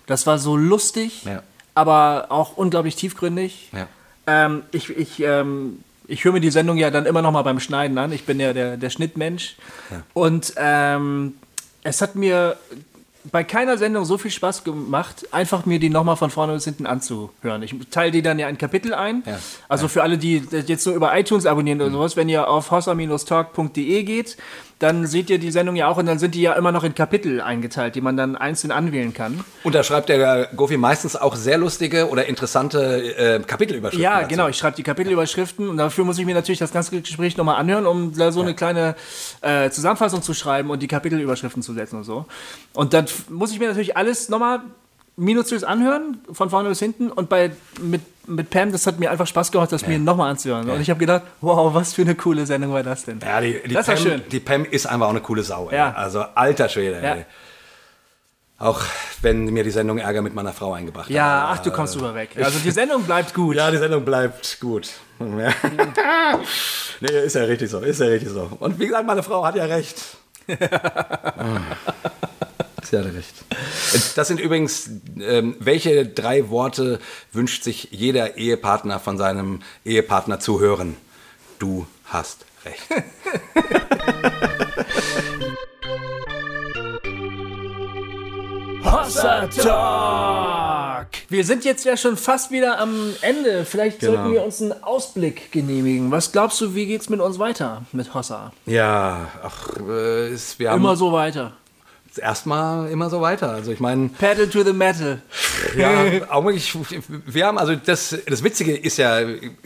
Das 0.07 0.25
war 0.25 0.39
so 0.39 0.57
lustig, 0.57 1.25
ja. 1.25 1.43
aber 1.75 2.27
auch 2.29 2.57
unglaublich 2.57 2.95
tiefgründig. 2.95 3.69
Ja. 3.71 3.87
Ähm, 4.25 4.63
ich 4.71 4.89
ich, 4.89 5.21
ähm, 5.21 5.83
ich 6.07 6.23
höre 6.23 6.33
mir 6.33 6.39
die 6.39 6.49
Sendung 6.49 6.77
ja 6.77 6.89
dann 6.89 7.05
immer 7.05 7.21
noch 7.21 7.31
mal 7.31 7.43
beim 7.43 7.59
Schneiden 7.59 7.97
an. 7.97 8.11
Ich 8.11 8.25
bin 8.25 8.39
ja 8.39 8.53
der, 8.53 8.77
der 8.77 8.89
Schnittmensch. 8.89 9.55
Und 10.13 10.53
ähm, 10.57 11.35
es 11.83 12.01
hat 12.01 12.15
mir 12.15 12.57
bei 13.31 13.43
keiner 13.43 13.77
Sendung 13.77 14.05
so 14.05 14.17
viel 14.17 14.31
Spaß 14.31 14.63
gemacht, 14.63 15.27
einfach 15.31 15.65
mir 15.65 15.79
die 15.79 15.89
nochmal 15.89 16.15
von 16.15 16.29
vorne 16.29 16.53
bis 16.53 16.65
hinten 16.65 16.85
anzuhören. 16.85 17.61
Ich 17.63 17.75
teile 17.91 18.11
die 18.11 18.21
dann 18.21 18.39
ja 18.39 18.47
in 18.49 18.57
Kapitel 18.57 18.93
ein. 18.93 19.23
Ja. 19.25 19.39
Also 19.67 19.85
ja. 19.85 19.89
für 19.89 20.03
alle, 20.03 20.17
die 20.17 20.41
jetzt 20.65 20.85
nur 20.85 20.95
über 20.95 21.17
iTunes 21.17 21.45
abonnieren 21.45 21.79
oder 21.81 21.89
mhm. 21.89 21.93
sowas, 21.93 22.15
wenn 22.15 22.29
ihr 22.29 22.47
auf 22.47 22.71
hossa-talk.de 22.71 24.03
geht, 24.03 24.37
dann 24.79 25.05
seht 25.05 25.29
ihr 25.29 25.39
die 25.39 25.51
Sendung 25.51 25.75
ja 25.75 25.87
auch 25.87 25.97
und 25.97 26.05
dann 26.05 26.19
sind 26.19 26.35
die 26.35 26.41
ja 26.41 26.53
immer 26.53 26.71
noch 26.71 26.85
in 26.85 26.95
Kapitel 26.95 27.41
eingeteilt, 27.41 27.95
die 27.95 28.01
man 28.01 28.15
dann 28.15 28.37
einzeln 28.37 28.71
anwählen 28.71 29.13
kann. 29.13 29.43
Und 29.63 29.75
da 29.75 29.83
schreibt 29.83 30.07
der 30.07 30.49
Gofi 30.55 30.77
meistens 30.77 31.17
auch 31.17 31.35
sehr 31.35 31.57
lustige 31.57 32.09
oder 32.09 32.25
interessante 32.27 33.15
äh, 33.17 33.39
Kapitelüberschriften. 33.41 34.01
Ja, 34.01 34.21
dazu. 34.21 34.29
genau, 34.29 34.47
ich 34.47 34.57
schreibe 34.57 34.77
die 34.77 34.83
Kapitelüberschriften 34.83 35.67
und 35.67 35.77
dafür 35.77 36.05
muss 36.05 36.17
ich 36.17 36.25
mir 36.25 36.33
natürlich 36.33 36.59
das 36.59 36.71
ganze 36.71 37.01
Gespräch 37.01 37.35
nochmal 37.35 37.57
anhören, 37.57 37.85
um 37.85 38.15
da 38.15 38.31
so 38.31 38.39
ja. 38.39 38.45
eine 38.45 38.55
kleine 38.55 38.95
äh, 39.41 39.69
Zusammenfassung 39.69 40.21
zu 40.21 40.33
schreiben 40.33 40.69
und 40.69 40.81
die 40.81 40.87
Kapitelüberschriften 40.87 41.61
zu 41.61 41.73
setzen 41.73 41.97
und 41.97 42.05
so. 42.05 42.25
Und 42.73 42.93
dann 42.93 43.05
muss 43.27 43.51
ich 43.51 43.59
mir 43.59 43.67
natürlich 43.67 43.97
alles 43.97 44.29
nochmal 44.29 44.61
minutiös 45.19 45.63
anhören, 45.63 46.21
von 46.31 46.49
vorne 46.49 46.69
bis 46.69 46.79
hinten. 46.79 47.11
Und 47.11 47.29
bei, 47.29 47.51
mit, 47.81 48.01
mit 48.27 48.49
Pam, 48.49 48.71
das 48.71 48.87
hat 48.87 48.99
mir 48.99 49.11
einfach 49.11 49.27
Spaß 49.27 49.51
gemacht, 49.51 49.71
das 49.71 49.81
ja. 49.81 49.89
mir 49.89 49.99
nochmal 49.99 50.31
anzuhören. 50.31 50.67
Ja. 50.67 50.73
Und 50.73 50.81
ich 50.81 50.89
habe 50.89 50.99
gedacht, 50.99 51.23
wow, 51.41 51.73
was 51.73 51.93
für 51.93 52.01
eine 52.03 52.15
coole 52.15 52.45
Sendung 52.45 52.73
war 52.73 52.83
das 52.83 53.05
denn? 53.05 53.19
Ja, 53.19 53.41
die, 53.41 53.61
die 53.65 53.73
das 53.73 53.85
Pam, 53.85 53.95
war 53.95 54.01
schön. 54.01 54.21
Die 54.31 54.39
Pam 54.39 54.65
ist 54.65 54.85
einfach 54.87 55.07
auch 55.07 55.11
eine 55.11 55.21
coole 55.21 55.43
Sau. 55.43 55.69
Ja. 55.71 55.91
Also 55.93 56.21
alter 56.35 56.69
Schwede. 56.69 57.01
Ja. 57.03 57.17
Auch 58.57 58.81
wenn 59.21 59.45
mir 59.45 59.63
die 59.63 59.71
Sendung 59.71 59.99
Ärger 59.99 60.21
mit 60.21 60.35
meiner 60.35 60.51
Frau 60.51 60.73
eingebracht 60.73 61.05
hat. 61.05 61.15
Ja, 61.15 61.49
ach, 61.53 61.59
du 61.59 61.71
kommst 61.71 61.95
drüber 61.95 62.13
weg. 62.13 62.31
Also 62.35 62.59
die 62.59 62.71
Sendung 62.71 63.03
bleibt 63.03 63.33
gut. 63.33 63.55
Ja, 63.55 63.71
die 63.71 63.77
Sendung 63.77 64.03
bleibt 64.03 64.59
gut. 64.59 64.89
nee, 65.19 65.49
ist 67.25 67.35
ja 67.35 67.43
richtig 67.43 67.69
so, 67.69 67.79
ist 67.79 68.01
ja 68.01 68.07
richtig 68.07 68.29
so. 68.29 68.49
Und 68.59 68.79
wie 68.79 68.87
gesagt, 68.87 69.07
meine 69.07 69.23
Frau 69.23 69.45
hat 69.45 69.55
ja 69.55 69.65
recht. 69.65 70.17
Sie 72.83 72.97
hatte 72.97 73.13
recht. 73.13 73.33
Das 74.15 74.27
sind 74.27 74.39
übrigens, 74.39 74.89
ähm, 75.19 75.55
welche 75.59 76.05
drei 76.05 76.49
Worte 76.49 76.99
wünscht 77.31 77.63
sich 77.63 77.89
jeder 77.91 78.37
Ehepartner 78.37 78.99
von 78.99 79.17
seinem 79.17 79.61
Ehepartner 79.85 80.39
zu 80.39 80.59
hören? 80.59 80.95
Du 81.57 81.87
hast 82.05 82.45
recht. 82.65 82.81
Hossa 88.83 89.47
Talk! 89.47 91.07
Wir 91.29 91.43
sind 91.43 91.65
jetzt 91.65 91.85
ja 91.85 91.97
schon 91.97 92.17
fast 92.17 92.49
wieder 92.49 92.79
am 92.79 93.13
Ende. 93.21 93.65
Vielleicht 93.65 93.99
genau. 93.99 94.13
sollten 94.13 94.31
wir 94.31 94.43
uns 94.43 94.61
einen 94.61 94.83
Ausblick 94.83 95.51
genehmigen. 95.51 96.11
Was 96.11 96.31
glaubst 96.31 96.59
du, 96.61 96.73
wie 96.75 96.85
geht's 96.85 97.09
mit 97.09 97.19
uns 97.19 97.37
weiter 97.37 97.83
mit 97.91 98.13
Hossa? 98.13 98.53
Ja, 98.65 99.27
ach, 99.43 99.77
äh, 99.77 100.35
wir 100.57 100.71
haben. 100.71 100.79
Immer 100.79 100.95
so 100.95 101.11
weiter 101.11 101.53
erstmal 102.17 102.89
immer 102.89 103.09
so 103.09 103.21
weiter. 103.21 103.51
Also 103.51 103.71
ich 103.71 103.79
meine. 103.79 104.09
Pedal 104.09 104.47
to 104.47 104.63
the 104.63 104.73
metal. 104.73 105.21
Ja, 105.77 106.05
auch 106.29 106.43
wirklich, 106.43 106.75
wir 107.25 107.45
haben, 107.45 107.57
also 107.57 107.75
das, 107.75 108.17
das 108.25 108.43
Witzige 108.43 108.75
ist 108.75 108.97
ja, 108.97 109.19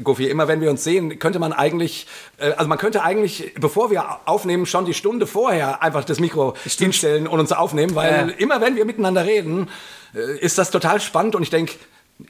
Gofi, 0.04 0.28
immer 0.28 0.48
wenn 0.48 0.62
wir 0.62 0.70
uns 0.70 0.84
sehen, 0.84 1.20
könnte 1.20 1.40
man 1.40 1.54
eigentlich, 1.54 2.08
äh, 2.38 2.52
also 2.52 2.68
man 2.68 2.78
könnte 2.78 3.04
eigentlich, 3.04 3.54
bevor 3.60 3.92
wir 3.92 4.28
aufnehmen, 4.28 4.66
schon 4.66 4.86
die 4.86 4.94
Stunde 4.94 5.28
vorher 5.28 5.82
einfach 5.82 6.04
das 6.04 6.20
Mikro 6.20 6.56
Stimmt. 6.66 6.78
hinstellen 6.80 7.28
und 7.28 7.40
uns 7.40 7.52
aufnehmen, 7.52 7.96
weil 7.96 8.30
ja. 8.30 8.36
immer 8.38 8.62
wenn 8.62 8.76
wir 8.76 8.86
miteinander 8.86 9.26
reden, 9.26 9.70
äh, 10.14 10.38
ist 10.40 10.58
das 10.58 10.72
total 10.72 11.00
spannend 11.00 11.36
und 11.36 11.44
ich 11.44 11.50
denke, 11.50 11.74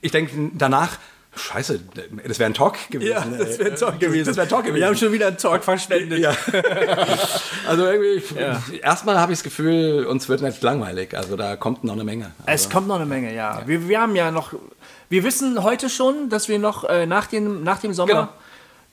ich 0.02 0.12
denke 0.12 0.52
danach, 0.54 0.98
Scheiße, 1.36 1.80
das 2.28 2.40
wäre 2.40 2.50
ein 2.50 2.54
Talk 2.54 2.78
gewesen. 2.90 3.12
Ja, 3.12 3.26
das 3.26 3.58
wäre 3.58 3.72
ein 3.72 3.76
Talk 3.76 4.00
gewesen. 4.00 4.26
Das 4.28 4.38
wäre 4.38 4.48
Talk 4.48 4.66
gewesen. 4.66 4.80
Wir 4.80 4.88
haben 4.88 4.96
schon 4.96 5.12
wieder 5.12 5.28
einen 5.28 5.38
Talk 5.38 5.64
verschwendet. 5.64 6.20
Ja. 6.20 6.30
also 7.68 7.86
irgendwie, 7.86 8.40
ja. 8.40 8.62
erstmal 8.82 9.20
habe 9.20 9.32
ich 9.34 9.40
das 9.40 9.44
Gefühl, 9.44 10.06
uns 10.06 10.30
wird 10.30 10.42
nicht 10.42 10.62
langweilig. 10.62 11.18
Also 11.18 11.36
da 11.36 11.56
kommt 11.56 11.84
noch 11.84 11.94
eine 11.94 12.04
Menge. 12.04 12.32
Also, 12.46 12.66
es 12.66 12.70
kommt 12.70 12.88
noch 12.88 12.98
eine 12.98 13.06
Menge, 13.06 13.34
ja. 13.34 13.60
ja. 13.60 13.68
Wir, 13.68 13.88
wir 13.88 14.00
haben 14.02 14.16
ja 14.16 14.30
noch, 14.30 14.54
wir 15.10 15.24
wissen 15.24 15.64
heute 15.64 15.90
schon, 15.90 16.30
dass 16.30 16.50
wir 16.50 16.60
noch 16.60 16.84
äh, 16.84 17.08
nach, 17.08 17.26
dem, 17.28 17.64
nach 17.64 17.80
dem 17.80 17.94
Sommer 17.94 18.14
genau 18.14 18.30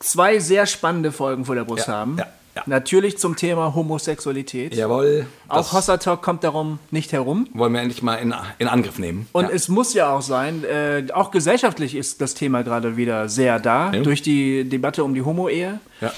zwei 0.01 0.39
sehr 0.39 0.67
spannende 0.67 1.13
Folgen 1.13 1.45
vor 1.45 1.55
der 1.55 1.65
Brust 1.65 1.87
Ja, 1.87 1.95
haben. 1.95 2.17
ja, 2.19 2.27
ja. 2.67 2.71
Natürlich 2.79 3.19
zum 3.19 3.37
Thema 3.37 3.75
Homosexualität. 3.75 4.75
Jawohl. 4.75 5.27
Auch 5.49 5.73
Hossa 5.73 5.97
Talk 5.97 6.23
kommt 6.23 6.45
darum 6.45 6.79
nicht 6.91 7.13
herum. 7.13 7.49
wollen 7.55 7.73
wir 7.73 7.81
endlich 7.81 8.03
mal 8.03 8.17
in, 8.17 8.35
in 8.59 8.69
Angriff 8.69 8.99
nehmen. 8.99 9.27
Und 9.33 9.45
ja. 9.45 9.51
es 9.51 9.69
muss 9.69 9.95
ja 9.95 10.15
auch 10.15 10.23
sein, 10.23 10.65
äh, 10.65 11.05
auch 11.13 11.31
gesellschaftlich 11.31 11.95
ist 11.95 12.21
das 12.21 12.35
Thema 12.35 12.63
gerade 12.63 12.97
wieder 12.97 13.29
sehr 13.29 13.59
da, 13.59 13.93
Ja. 13.93 14.03
durch 14.03 14.23
die 14.23 14.65
Debatte 14.69 15.05
um 15.05 15.15
die 15.15 15.23
Homo-Ehe. 15.23 15.81
ja. 16.01 16.13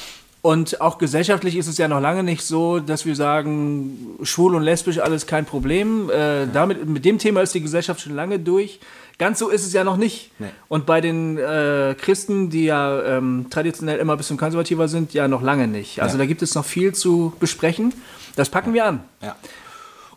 Und 0.45 0.81
auch 0.81 0.99
gesellschaftlich 0.99 1.55
ist 1.57 1.69
es 1.69 1.79
ja 1.79 1.87
noch 1.87 2.01
lange 2.01 2.25
nicht 2.25 2.43
so, 2.43 2.81
dass 2.81 3.07
wir 3.07 3.15
sagen, 3.15 4.17
schwul 4.25 4.57
und 4.57 4.65
lesbisch 4.65 4.99
alles 4.99 5.29
kein 5.29 5.45
Problem. 5.45 6.11
Äh, 6.11 6.49
damit, 6.53 6.85
mit 6.89 7.05
dem 7.05 7.19
Thema 7.19 7.43
ist 7.43 7.55
die 7.55 7.61
Gesellschaft 7.61 8.01
schon 8.01 8.17
lange 8.17 8.41
durch. 8.41 8.81
Ganz 9.19 9.39
so 9.39 9.49
ist 9.51 9.65
es 9.65 9.73
ja 9.73 9.85
noch 9.85 9.97
nicht. 9.97 10.31
Nee. 10.41 10.49
Und 10.69 10.85
bei 10.87 11.01
den 11.01 11.39
äh, 11.39 11.95
Christen, 12.01 12.51
die 12.51 12.65
ja 12.65 13.01
ähm, 13.03 13.47
traditionell 13.51 13.99
immer 13.99 14.15
ein 14.15 14.19
bisschen 14.19 14.37
konservativer 14.37 14.89
sind, 14.89 15.15
ja 15.15 15.29
noch 15.29 15.43
lange 15.43 15.69
nicht. 15.69 16.03
Also 16.03 16.15
Ja. 16.17 16.19
da 16.25 16.27
gibt 16.27 16.43
es 16.43 16.55
noch 16.55 16.65
viel 16.65 16.93
zu 16.95 17.33
besprechen. 17.39 17.95
Das 18.37 18.49
packen 18.49 18.75
wir 18.75 18.85
an. 18.87 19.05
Ja. 19.21 19.37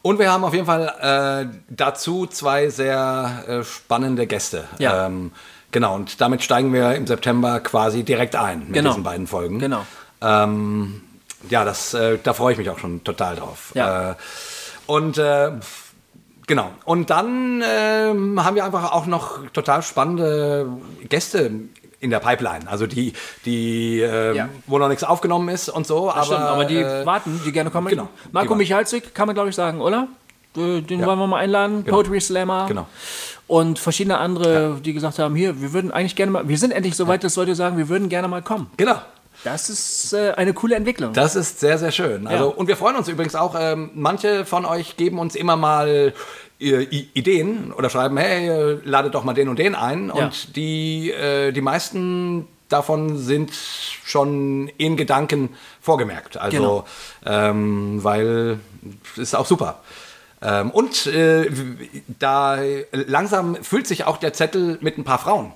Und 0.01 0.19
wir 0.19 0.31
haben 0.31 0.43
auf 0.43 0.53
jeden 0.53 0.65
Fall 0.65 0.93
äh, 1.51 1.55
dazu 1.69 2.25
zwei 2.27 2.69
sehr 2.69 3.43
äh, 3.47 3.63
spannende 3.63 4.27
Gäste. 4.27 4.65
Ja. 4.79 5.07
Ähm, 5.07 5.31
genau, 5.71 5.95
und 5.95 6.21
damit 6.21 6.43
steigen 6.43 6.71
wir 6.73 6.93
im 6.95 7.05
September 7.07 7.59
quasi 7.59 8.03
direkt 8.03 8.35
ein 8.35 8.59
mit 8.65 8.73
Genau. 8.73 8.91
diesen 8.91 9.03
beiden 9.03 9.27
Folgen. 9.27 9.59
Genau. 9.59 9.85
Ähm, 10.21 11.01
ja, 11.49 11.63
das, 11.65 11.93
äh, 11.93 12.17
da 12.23 12.33
freue 12.33 12.53
ich 12.53 12.57
mich 12.57 12.69
auch 12.69 12.79
schon 12.79 13.03
total 13.03 13.35
drauf. 13.35 13.71
Ja. 13.75 14.11
Äh, 14.11 14.15
und 14.87 15.17
äh, 15.17 15.51
genau. 16.47 16.69
Und 16.85 17.09
dann 17.09 17.63
ähm, 17.65 18.43
haben 18.43 18.55
wir 18.55 18.65
einfach 18.65 18.91
auch 18.91 19.05
noch 19.05 19.39
total 19.53 19.81
spannende 19.81 20.67
Gäste 21.09 21.51
in 21.99 22.09
der 22.09 22.19
Pipeline. 22.19 22.69
Also 22.69 22.87
die, 22.87 23.13
die 23.45 24.01
äh, 24.01 24.35
Ja. 24.35 24.49
wo 24.67 24.77
noch 24.77 24.89
nichts 24.89 25.03
aufgenommen 25.03 25.49
ist 25.49 25.69
und 25.69 25.87
so. 25.87 26.11
aber, 26.11 26.23
Stimmt, 26.25 26.39
aber 26.41 26.65
die 26.65 26.77
äh, 26.77 27.05
warten, 27.05 27.41
die 27.45 27.51
gerne 27.51 27.69
kommen. 27.71 27.87
genau, 27.87 28.09
Marco. 28.31 28.53
Michalzik 28.55 29.15
kann 29.15 29.27
man, 29.27 29.33
glaube 29.35 29.49
ich, 29.49 29.55
sagen, 29.55 29.81
oder? 29.81 30.07
Äh, 30.57 30.81
Den 30.81 30.99
Ja. 30.99 31.07
wollen 31.07 31.19
wir 31.19 31.27
mal 31.27 31.39
einladen. 31.39 31.83
Genau. 31.83 31.97
Poetry 31.97 32.21
Slammer. 32.21 32.65
Genau. 32.67 32.85
Und 33.47 33.77
verschiedene 33.77 34.17
andere, 34.17 34.79
die 34.83 34.93
gesagt 34.93 35.19
haben, 35.19 35.35
hier, 35.35 35.61
wir 35.61 35.71
würden 35.71 35.91
eigentlich 35.91 36.15
gerne 36.15 36.31
mal, 36.31 36.47
wir 36.47 36.57
sind 36.57 36.71
endlich 36.71 36.95
so 36.95 37.07
weit, 37.07 37.23
dass 37.23 37.35
Leute 37.35 37.53
sagen, 37.55 37.77
wir 37.77 37.89
würden 37.89 38.09
gerne 38.09 38.27
mal 38.27 38.41
kommen. 38.41 38.67
Genau. 38.77 38.95
Das 39.45 39.69
ist 39.69 40.11
äh, 40.13 40.31
eine 40.35 40.53
coole 40.53 40.75
Entwicklung. 40.75 41.13
Das 41.13 41.35
ist 41.35 41.59
sehr, 41.59 41.77
sehr 41.77 41.91
schön. 41.91 42.25
Also, 42.27 42.45
Ja. 42.49 42.55
Und 42.55 42.67
wir 42.67 42.75
freuen 42.75 42.95
uns 42.95 43.07
übrigens 43.07 43.35
auch, 43.35 43.55
ähm, 43.57 43.91
manche 43.93 44.43
von 44.43 44.65
euch 44.65 44.97
geben 44.97 45.19
uns 45.19 45.35
immer 45.35 45.55
mal 45.55 46.13
äh, 46.59 46.81
Ideen 47.13 47.71
oder 47.71 47.89
schreiben, 47.91 48.17
hey, 48.17 48.49
äh, 48.49 48.79
ladet 48.83 49.13
doch 49.13 49.23
mal 49.23 49.33
den 49.33 49.47
und 49.47 49.59
den 49.59 49.75
ein. 49.75 50.07
Ja. 50.07 50.13
Und 50.25 50.55
die, 50.55 51.11
äh, 51.11 51.51
die 51.51 51.61
meisten 51.61 52.47
davon 52.69 53.17
sind 53.19 53.51
schon 53.53 54.67
in 54.77 54.97
Gedanken 54.97 55.49
vorgemerkt. 55.79 56.37
Also, 56.37 56.57
Genau. 56.57 56.85
ähm, 57.25 58.03
weil 58.03 58.59
es 59.13 59.19
ist 59.19 59.35
auch 59.35 59.45
super. 59.45 59.79
Ähm, 60.41 60.71
und 60.71 61.05
äh, 61.07 61.49
da 62.19 62.57
langsam 62.91 63.55
füllt 63.63 63.85
sich 63.85 64.05
auch 64.05 64.17
der 64.17 64.33
Zettel 64.33 64.79
mit 64.81 64.97
ein 64.97 65.03
paar 65.03 65.19
Frauen. 65.19 65.53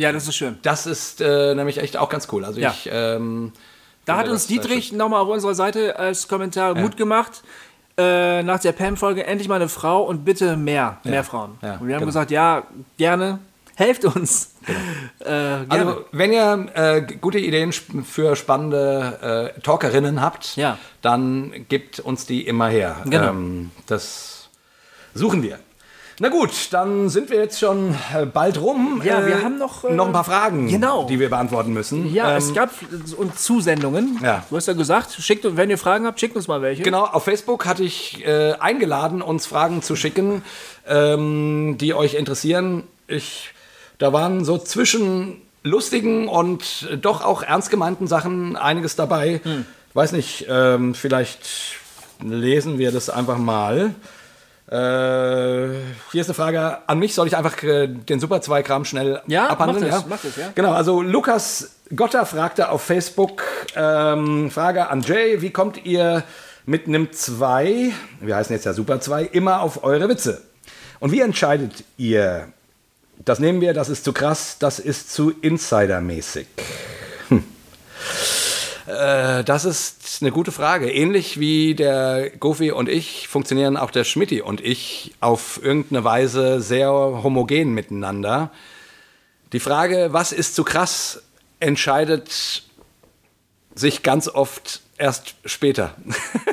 Ja, 0.00 0.12
das 0.12 0.26
ist 0.26 0.36
schön. 0.36 0.58
Das 0.62 0.86
ist 0.86 1.20
äh, 1.20 1.54
nämlich 1.54 1.78
echt 1.78 1.96
auch 1.96 2.08
ganz 2.08 2.26
cool. 2.32 2.44
Also 2.44 2.58
Ja. 2.60 2.70
ich 2.70 2.88
ähm, 2.92 3.52
Da 4.06 4.16
hat 4.16 4.28
uns 4.28 4.46
äh, 4.46 4.48
Dietrich 4.54 4.92
nochmal 4.92 5.20
auf 5.22 5.28
unserer 5.28 5.54
Seite 5.54 5.98
als 5.98 6.26
Kommentar 6.28 6.74
Mut 6.74 6.96
gemacht. 6.96 7.42
Äh, 7.98 8.42
nach 8.42 8.58
der 8.60 8.72
Pam-Folge 8.72 9.26
endlich 9.26 9.48
mal 9.48 9.56
eine 9.56 9.68
Frau 9.68 10.02
und 10.02 10.24
bitte 10.24 10.56
mehr, 10.56 10.98
mehr 11.04 11.22
Frauen. 11.22 11.58
Ja, 11.60 11.74
und 11.74 11.86
wir 11.88 11.94
haben 11.96 12.00
genau. 12.00 12.06
gesagt, 12.06 12.30
ja, 12.30 12.62
gerne, 12.96 13.38
helft 13.76 14.04
uns. 14.04 14.54
Äh, 15.20 15.24
gerne. 15.24 15.66
Also, 15.68 16.04
wenn 16.12 16.32
ihr 16.32 16.66
äh, 16.74 17.02
gute 17.20 17.38
Ideen 17.38 17.72
für 17.72 18.36
spannende 18.36 19.52
äh, 19.56 19.60
Talkerinnen 19.60 20.22
habt, 20.22 20.56
Ja. 20.56 20.78
dann 21.02 21.66
gebt 21.68 22.00
uns 22.00 22.24
die 22.24 22.46
immer 22.46 22.68
her. 22.68 22.96
Genau. 23.04 23.28
Ähm, 23.30 23.70
das 23.86 24.48
suchen 25.14 25.42
wir. 25.42 25.58
Na 26.22 26.28
gut, 26.28 26.50
dann 26.72 27.08
sind 27.08 27.30
wir 27.30 27.38
jetzt 27.38 27.58
schon 27.58 27.94
äh, 28.14 28.26
bald 28.26 28.60
rum. 28.60 29.00
Ja, 29.02 29.24
wir 29.24 29.36
Äh, 29.38 29.42
haben 29.42 29.56
noch, 29.56 29.84
äh, 29.84 29.92
noch 29.94 30.04
ein 30.06 30.12
paar 30.12 30.24
Fragen, 30.24 30.68
genau. 30.68 31.06
die 31.06 31.18
wir 31.18 31.30
beantworten 31.30 31.72
müssen. 31.72 32.12
ja, 32.12 32.32
Ähm, 32.32 32.36
es 32.36 32.52
gab 32.52 32.68
uns 33.16 33.42
Zusendungen. 33.42 34.18
Ja. 34.22 34.44
Du 34.50 34.56
hast 34.56 34.66
ja 34.68 34.74
gesagt, 34.74 35.12
schickt, 35.18 35.46
wenn 35.56 35.70
ihr 35.70 35.78
Fragen 35.78 36.04
habt, 36.04 36.20
schickt 36.20 36.36
uns 36.36 36.46
mal 36.46 36.60
welche. 36.60 36.82
Genau, 36.82 37.04
auf 37.06 37.24
Facebook 37.24 37.64
hatte 37.64 37.84
ich 37.84 38.22
äh, 38.26 38.52
eingeladen, 38.60 39.22
uns 39.22 39.46
Fragen 39.46 39.80
zu 39.80 39.96
schicken, 39.96 40.42
ähm, 40.86 41.76
die 41.78 41.94
euch 41.94 42.12
interessieren. 42.14 42.82
Ich, 43.06 43.54
da 43.96 44.12
waren 44.12 44.44
so 44.44 44.58
zwischen 44.58 45.40
lustigen 45.62 46.28
und 46.28 46.86
doch 47.00 47.24
auch 47.24 47.42
ernst 47.42 47.70
gemeinten 47.70 48.06
Sachen 48.06 48.56
einiges 48.56 48.94
dabei. 48.94 49.40
Ich 49.44 49.94
weiß 49.96 50.12
nicht, 50.12 50.44
ähm, 50.50 50.94
vielleicht 50.94 51.48
lesen 52.22 52.76
wir 52.78 52.92
das 52.92 53.08
einfach 53.08 53.38
mal. 53.38 53.94
Äh, 54.70 55.68
hier 56.12 56.20
ist 56.20 56.28
eine 56.28 56.34
Frage 56.34 56.78
an 56.86 56.98
mich. 57.00 57.14
Soll 57.14 57.26
ich 57.26 57.36
einfach 57.36 57.60
äh, 57.64 57.88
den 57.88 58.20
Super 58.20 58.40
2 58.40 58.62
Kram 58.62 58.84
schnell 58.84 59.20
Ja, 59.26 59.48
abhandeln? 59.48 59.84
mach 59.88 59.96
das, 59.96 60.06
mach 60.08 60.22
das, 60.22 60.36
ja. 60.36 60.50
Genau, 60.54 60.72
also 60.72 61.02
Lukas 61.02 61.70
Gotter 61.94 62.24
fragte 62.24 62.68
auf 62.68 62.82
Facebook, 62.82 63.42
ähm, 63.74 64.50
Frage 64.50 64.88
an 64.88 65.00
Jay, 65.02 65.42
wie 65.42 65.50
kommt 65.50 65.84
ihr 65.84 66.22
mit 66.66 66.86
einem 66.86 67.12
2, 67.12 67.90
wir 68.20 68.36
heißen 68.36 68.54
jetzt 68.54 68.64
ja 68.64 68.72
Super 68.72 69.00
2, 69.00 69.24
immer 69.24 69.60
auf 69.60 69.82
eure 69.82 70.08
Witze? 70.08 70.42
Und 71.00 71.10
wie 71.10 71.20
entscheidet 71.20 71.82
ihr, 71.96 72.46
das 73.24 73.40
nehmen 73.40 73.60
wir, 73.60 73.74
das 73.74 73.88
ist 73.88 74.04
zu 74.04 74.12
krass, 74.12 74.56
das 74.60 74.78
ist 74.78 75.12
zu 75.12 75.32
insidermäßig? 75.40 76.46
Äh, 78.90 79.44
das 79.44 79.64
ist 79.64 80.18
eine 80.20 80.32
gute 80.32 80.52
Frage. 80.52 80.90
Ähnlich 80.90 81.38
wie 81.38 81.74
der 81.74 82.30
Gofi 82.30 82.72
und 82.72 82.88
ich 82.88 83.28
funktionieren 83.28 83.76
auch 83.76 83.90
der 83.90 84.04
Schmidti 84.04 84.40
und 84.40 84.60
ich 84.60 85.14
auf 85.20 85.60
irgendeine 85.62 86.04
Weise 86.04 86.60
sehr 86.60 86.90
homogen 86.90 87.72
miteinander. 87.72 88.50
Die 89.52 89.60
Frage, 89.60 90.08
was 90.12 90.32
ist 90.32 90.54
zu 90.54 90.64
krass, 90.64 91.22
entscheidet 91.60 92.62
sich 93.74 94.02
ganz 94.02 94.28
oft 94.28 94.82
erst 94.98 95.34
später. 95.44 95.94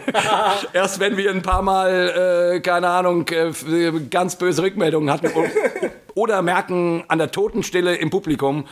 erst 0.73 0.99
wenn 0.99 1.17
wir 1.17 1.31
ein 1.31 1.41
paar 1.41 1.61
Mal, 1.61 2.55
äh, 2.55 2.59
keine 2.61 2.89
Ahnung, 2.89 3.27
äh, 3.29 3.51
ganz 4.09 4.37
böse 4.37 4.61
Rückmeldungen 4.61 5.11
hatten 5.11 5.29
oder 6.15 6.41
merken 6.41 7.03
an 7.07 7.17
der 7.17 7.31
Totenstille 7.31 7.95
im 7.95 8.09
Publikum, 8.09 8.67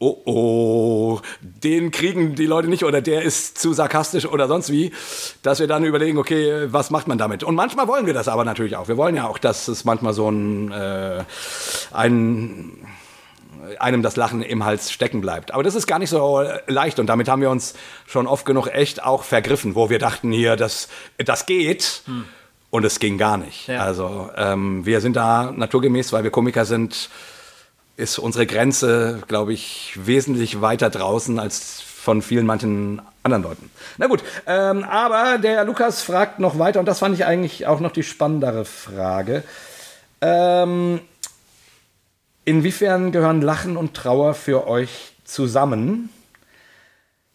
oh 0.00 0.22
oh, 0.24 1.20
den 1.40 1.90
kriegen 1.90 2.34
die 2.34 2.46
Leute 2.46 2.68
nicht 2.68 2.84
oder 2.84 3.02
der 3.02 3.22
ist 3.22 3.58
zu 3.58 3.74
sarkastisch 3.74 4.24
oder 4.24 4.48
sonst 4.48 4.72
wie, 4.72 4.92
dass 5.42 5.60
wir 5.60 5.66
dann 5.66 5.84
überlegen, 5.84 6.16
okay, 6.16 6.72
was 6.72 6.90
macht 6.90 7.06
man 7.06 7.18
damit? 7.18 7.44
Und 7.44 7.54
manchmal 7.54 7.86
wollen 7.86 8.06
wir 8.06 8.14
das 8.14 8.26
aber 8.26 8.46
natürlich 8.46 8.76
auch. 8.76 8.88
Wir 8.88 8.96
wollen 8.96 9.14
ja 9.14 9.28
auch, 9.28 9.36
dass 9.36 9.68
es 9.68 9.84
manchmal 9.84 10.14
so 10.14 10.30
ein, 10.30 10.72
äh, 10.72 11.22
ein 11.92 12.72
einem 13.78 14.02
das 14.02 14.16
Lachen 14.16 14.40
im 14.42 14.64
Hals 14.64 14.90
stecken 14.90 15.20
bleibt. 15.20 15.52
Aber 15.52 15.62
das 15.62 15.74
ist 15.74 15.86
gar 15.86 15.98
nicht 15.98 16.08
so 16.08 16.42
leicht 16.66 16.98
und 16.98 17.06
damit 17.06 17.28
haben 17.28 17.42
wir 17.42 17.50
uns 17.50 17.74
schon 18.06 18.26
oft 18.26 18.46
genug 18.46 18.68
echt 18.68 19.02
auch 19.02 19.22
vergriffen, 19.22 19.74
wo 19.74 19.90
wir 19.90 19.98
dachten 19.98 20.32
hier, 20.32 20.56
das, 20.56 20.88
das 21.18 21.44
geht 21.44 22.02
und 22.70 22.84
es 22.84 23.00
ging 23.00 23.18
gar 23.18 23.36
nicht. 23.36 23.68
Ja. 23.68 23.82
Also 23.82 24.30
ähm, 24.34 24.86
wir 24.86 25.02
sind 25.02 25.14
da 25.14 25.52
naturgemäß, 25.52 26.12
weil 26.14 26.24
wir 26.24 26.30
Komiker 26.30 26.64
sind, 26.64 27.10
ist 28.00 28.18
unsere 28.18 28.46
Grenze, 28.46 29.22
glaube 29.28 29.52
ich, 29.52 29.92
wesentlich 29.96 30.60
weiter 30.60 30.90
draußen 30.90 31.38
als 31.38 31.80
von 31.80 32.22
vielen 32.22 32.46
manchen 32.46 33.02
anderen 33.22 33.42
Leuten. 33.42 33.70
Na 33.98 34.06
gut, 34.06 34.24
ähm, 34.46 34.84
aber 34.84 35.38
der 35.38 35.64
Lukas 35.64 36.02
fragt 36.02 36.38
noch 36.38 36.58
weiter 36.58 36.80
und 36.80 36.86
das 36.86 36.98
fand 36.98 37.14
ich 37.14 37.26
eigentlich 37.26 37.66
auch 37.66 37.80
noch 37.80 37.92
die 37.92 38.02
spannendere 38.02 38.64
Frage. 38.64 39.44
Ähm, 40.22 41.00
Inwiefern 42.50 43.12
gehören 43.12 43.42
Lachen 43.42 43.76
und 43.76 43.94
Trauer 43.94 44.34
für 44.34 44.66
euch 44.66 45.12
zusammen? 45.24 46.08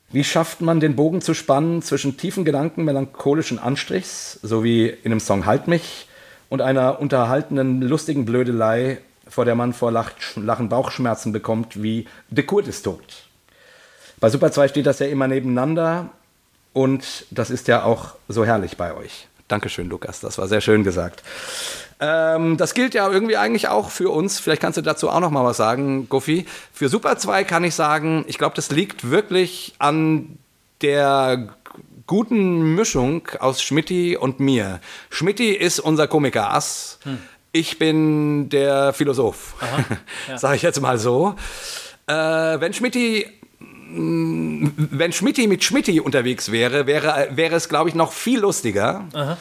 Wie 0.09 0.25
schafft 0.25 0.61
man 0.61 0.79
den 0.81 0.97
Bogen 0.97 1.21
zu 1.21 1.33
spannen 1.33 1.81
zwischen 1.81 2.17
tiefen 2.17 2.43
Gedanken 2.43 2.83
melancholischen 2.83 3.57
Anstrichs, 3.57 4.39
so 4.41 4.63
wie 4.63 4.87
in 4.87 5.11
dem 5.11 5.19
Song 5.21 5.45
Halt 5.45 5.69
mich, 5.69 6.07
und 6.49 6.61
einer 6.61 6.99
unterhaltenen, 6.99 7.81
lustigen 7.81 8.25
Blödelei, 8.25 8.97
vor 9.27 9.45
der 9.45 9.55
man 9.55 9.73
vor 9.73 9.91
Lach 9.91 10.11
Lachen 10.35 10.69
Bauchschmerzen 10.69 11.31
bekommt, 11.31 11.81
wie 11.81 12.07
De 12.29 12.43
Kurt 12.43 12.67
ist 12.67 12.83
tot? 12.83 13.25
Bei 14.19 14.29
Super 14.29 14.51
2 14.51 14.69
steht 14.69 14.85
das 14.85 14.99
ja 14.99 15.07
immer 15.07 15.27
nebeneinander 15.27 16.09
und 16.73 17.25
das 17.31 17.49
ist 17.49 17.67
ja 17.67 17.83
auch 17.83 18.15
so 18.27 18.45
herrlich 18.45 18.77
bei 18.77 18.95
euch. 18.95 19.27
Dankeschön, 19.47 19.89
Lukas, 19.89 20.21
das 20.21 20.37
war 20.37 20.47
sehr 20.47 20.61
schön 20.61 20.83
gesagt. 20.83 21.21
Ähm, 21.99 22.57
das 22.57 22.73
gilt 22.73 22.93
ja 22.93 23.09
irgendwie 23.09 23.37
eigentlich 23.37 23.67
auch 23.67 23.89
für 23.89 24.09
uns. 24.09 24.39
Vielleicht 24.39 24.61
kannst 24.61 24.77
du 24.77 24.81
dazu 24.81 25.09
auch 25.09 25.19
noch 25.19 25.31
mal 25.31 25.45
was 25.45 25.57
sagen, 25.57 26.09
Guffi. 26.09 26.45
Für 26.73 26.89
Super 26.89 27.17
2 27.17 27.43
kann 27.43 27.63
ich 27.63 27.75
sagen, 27.75 28.25
ich 28.27 28.37
glaube, 28.37 28.55
das 28.55 28.71
liegt 28.71 29.09
wirklich 29.09 29.75
an 29.77 30.37
der 30.81 31.55
guten 32.07 32.75
Mischung 32.75 33.27
aus 33.39 33.61
Schmidti 33.61 34.17
und 34.17 34.39
mir. 34.39 34.79
Schmidti 35.09 35.51
ist 35.51 35.79
unser 35.79 36.07
Komiker-Ass. 36.07 36.99
Ich 37.55 37.79
bin 37.79 38.49
der 38.49 38.91
Philosoph. 38.91 39.55
Sag 40.35 40.57
ich 40.57 40.61
jetzt 40.61 40.81
mal 40.81 40.97
so. 40.97 41.35
Äh, 42.05 42.13
wenn 42.13 42.73
Schmidti 42.73 43.25
wenn 43.87 45.13
Schmidti 45.13 45.47
mit 45.47 45.63
Schmidti 45.63 46.01
unterwegs 46.01 46.51
wäre, 46.51 46.85
wäre, 46.85 47.29
wäre 47.31 47.55
es, 47.55 47.69
glaube 47.69 47.87
ich, 47.87 47.95
noch 47.95 48.11
viel 48.11 48.41
lustiger. 48.41 49.05
Aha. 49.13 49.37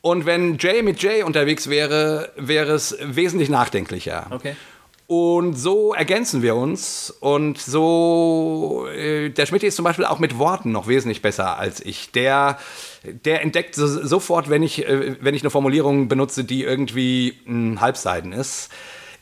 Und 0.00 0.24
wenn 0.24 0.56
Jay 0.56 0.80
mit 0.80 1.02
Jay 1.02 1.22
unterwegs 1.22 1.68
wäre, 1.68 2.32
wäre 2.36 2.72
es 2.72 2.96
wesentlich 3.02 3.50
nachdenklicher. 3.50 4.28
Okay. 4.30 4.56
Und 5.06 5.54
so 5.54 5.92
ergänzen 5.92 6.40
wir 6.40 6.54
uns. 6.54 7.10
Und 7.20 7.58
so, 7.58 8.86
äh, 8.94 9.28
der 9.28 9.44
Schmidt 9.44 9.62
ist 9.62 9.76
zum 9.76 9.84
Beispiel 9.84 10.06
auch 10.06 10.20
mit 10.20 10.38
Worten 10.38 10.72
noch 10.72 10.86
wesentlich 10.86 11.20
besser 11.20 11.58
als 11.58 11.84
ich. 11.84 12.12
Der, 12.12 12.58
der 13.02 13.42
entdeckt 13.42 13.74
so, 13.74 13.86
sofort, 13.86 14.50
wenn 14.50 14.62
ich, 14.62 14.86
äh, 14.86 15.16
wenn 15.20 15.34
ich 15.34 15.42
eine 15.42 15.50
Formulierung 15.50 16.08
benutze, 16.08 16.44
die 16.44 16.62
irgendwie 16.62 17.38
ein 17.46 17.80
Halbseiden 17.80 18.32
ist. 18.32 18.70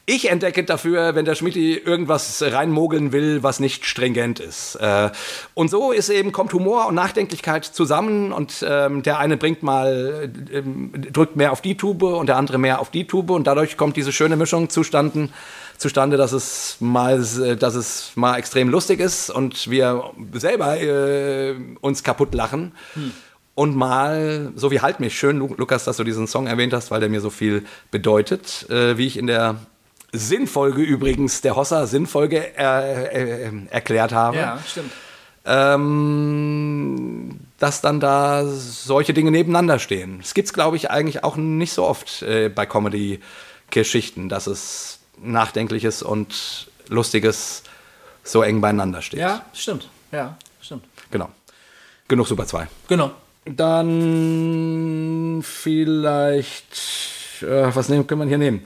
Ich 0.09 0.31
entdecke 0.31 0.63
dafür, 0.63 1.17
wenn 1.17 1.25
der 1.25 1.35
Schmidt 1.35 1.57
irgendwas 1.57 2.41
reinmogeln 2.41 3.11
will, 3.11 3.43
was 3.43 3.59
nicht 3.59 3.85
stringent 3.85 4.39
ist. 4.39 4.77
Äh, 4.77 5.11
und 5.55 5.69
so 5.69 5.91
ist 5.91 6.11
eben, 6.11 6.31
kommt 6.31 6.53
Humor 6.53 6.87
und 6.87 6.95
Nachdenklichkeit 6.95 7.65
zusammen 7.65 8.31
und 8.33 8.65
ähm, 8.67 9.03
der 9.03 9.19
eine 9.19 9.37
bringt 9.37 9.65
mal, 9.65 10.31
ähm, 10.53 10.93
drückt 11.13 11.35
mehr 11.35 11.51
auf 11.51 11.61
die 11.61 11.77
Tube 11.77 12.05
und 12.05 12.29
der 12.29 12.37
andere 12.37 12.59
mehr 12.59 12.79
auf 12.79 12.91
die 12.91 13.09
Tube 13.09 13.31
und 13.31 13.49
dadurch 13.49 13.77
kommt 13.77 13.97
diese 13.97 14.13
schöne 14.13 14.37
Mischung 14.37 14.71
zustande, 14.71 15.29
zustande 15.77 16.17
dass, 16.17 16.31
es 16.31 16.77
mal, 16.79 17.19
dass 17.59 17.75
es 17.75 18.13
mal 18.15 18.37
extrem 18.37 18.69
lustig 18.69 19.01
ist 19.01 19.29
und 19.29 19.69
wir 19.69 20.13
selber 20.35 20.81
äh, 20.81 21.57
uns 21.81 22.05
kaputt 22.05 22.33
lachen. 22.33 22.77
Hm 22.95 23.11
und 23.57 23.75
mal, 23.75 24.53
so 24.55 24.71
wie 24.71 24.81
Halt 24.83 25.01
mich 25.01 25.19
schön, 25.19 25.39
Lukas, 25.39 25.85
dass 25.85 25.97
du 25.97 26.05
diesen 26.05 26.29
Song 26.29 26.47
erwähnt 26.47 26.75
hast, 26.75 26.91
weil 26.91 27.01
der 27.01 27.09
mir 27.09 27.23
so 27.23 27.31
viel 27.31 27.65
bedeutet, 27.91 28.69
äh, 28.69 28.99
wie 28.99 29.07
ich 29.07 29.17
in 29.17 29.27
der 29.27 29.57
Sinnfolge 30.13 30.83
übrigens 30.83 31.41
der 31.41 31.57
Hossa 31.57 31.87
Sinnfolge 31.87 32.55
er, 32.55 33.13
äh, 33.13 33.51
erklärt 33.71 34.13
habe. 34.13 34.37
Ja, 34.37 34.59
stimmt. 34.65 34.93
Ähm, 35.47 37.41
dass 37.59 37.81
dann 37.81 37.99
da 37.99 38.45
solche 38.45 39.15
Dinge 39.15 39.31
nebeneinander 39.31 39.79
stehen. 39.79 40.21
Es 40.21 40.35
gibt 40.35 40.49
es, 40.49 40.53
glaube 40.53 40.77
ich, 40.77 40.91
eigentlich 40.91 41.25
auch 41.25 41.37
nicht 41.37 41.73
so 41.73 41.85
oft 41.85 42.21
äh, 42.23 42.51
bei 42.51 42.67
Comedy-Geschichten, 42.67 44.29
dass 44.29 44.49
es 44.49 44.99
Nachdenkliches 45.23 46.03
und 46.03 46.69
Lustiges 46.89 47.63
so 48.23 48.43
eng 48.43 48.61
beieinander 48.61 49.01
steht. 49.01 49.21
Ja, 49.21 49.47
stimmt. 49.55 49.89
Ja, 50.13 50.37
stimmt. 50.61 50.85
Genau. 51.11 51.31
Genug 52.07 52.29
Super 52.29 52.47
2. 52.47 52.69
Genau. 52.89 53.13
Dann 53.47 55.41
vielleicht, 55.43 57.43
äh, 57.43 57.75
was 57.75 57.89
nehmen, 57.89 58.07
können 58.07 58.23
wir 58.23 58.29
hier 58.29 58.39
nehmen? 58.39 58.65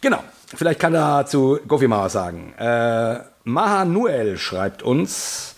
Genau. 0.00 0.22
Vielleicht 0.54 0.80
kann 0.80 0.94
er 0.94 1.26
zu 1.26 1.58
Gofi 1.66 1.90
was 1.90 2.12
sagen. 2.12 2.54
Äh, 2.58 3.20
Mahanuel 3.44 4.38
schreibt 4.38 4.82
uns: 4.82 5.54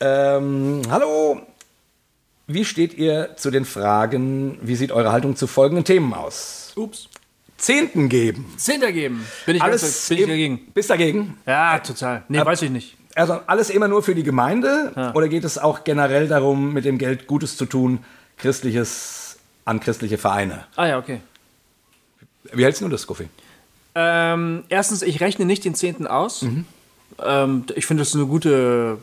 ähm, 0.00 0.82
Hallo, 0.90 1.40
wie 2.46 2.64
steht 2.64 2.94
ihr 2.94 3.36
zu 3.36 3.50
den 3.50 3.64
Fragen, 3.64 4.58
wie 4.62 4.76
sieht 4.76 4.92
eure 4.92 5.12
Haltung 5.12 5.36
zu 5.36 5.46
folgenden 5.46 5.84
Themen 5.84 6.14
aus? 6.14 6.72
Ups. 6.76 7.08
Zehnten 7.56 8.08
geben. 8.08 8.54
Zehnter 8.56 8.92
geben. 8.92 9.26
Bin 9.46 9.56
ich, 9.56 9.62
alles 9.62 9.82
ganz, 9.82 10.08
bin 10.08 10.18
ich 10.18 10.26
dagegen. 10.26 10.60
Bist 10.74 10.90
dagegen? 10.90 11.38
Ja, 11.44 11.80
total. 11.80 12.22
Nee, 12.28 12.38
äh, 12.38 12.46
weiß 12.46 12.62
ich 12.62 12.70
nicht. 12.70 12.97
Also 13.18 13.40
alles 13.46 13.68
immer 13.70 13.88
nur 13.88 14.02
für 14.02 14.14
die 14.14 14.22
Gemeinde? 14.22 14.92
Ja. 14.94 15.14
Oder 15.14 15.28
geht 15.28 15.42
es 15.42 15.58
auch 15.58 15.82
generell 15.82 16.28
darum, 16.28 16.72
mit 16.72 16.84
dem 16.84 16.98
Geld 16.98 17.26
Gutes 17.26 17.56
zu 17.56 17.66
tun, 17.66 17.98
Christliches 18.36 19.38
an 19.64 19.80
christliche 19.80 20.18
Vereine? 20.18 20.64
Ah 20.76 20.86
ja, 20.86 20.98
okay. 20.98 21.20
Wie 22.52 22.64
hältst 22.64 22.80
du 22.80 22.88
das, 22.88 23.06
Goofy? 23.06 23.28
Ähm, 23.96 24.62
erstens, 24.68 25.02
ich 25.02 25.20
rechne 25.20 25.44
nicht 25.44 25.64
den 25.64 25.74
Zehnten 25.74 26.06
aus. 26.06 26.42
Mhm. 26.42 26.64
Ähm, 27.20 27.64
ich 27.74 27.86
finde 27.86 28.02
das 28.02 28.14
eine 28.14 28.26
gute 28.26 28.98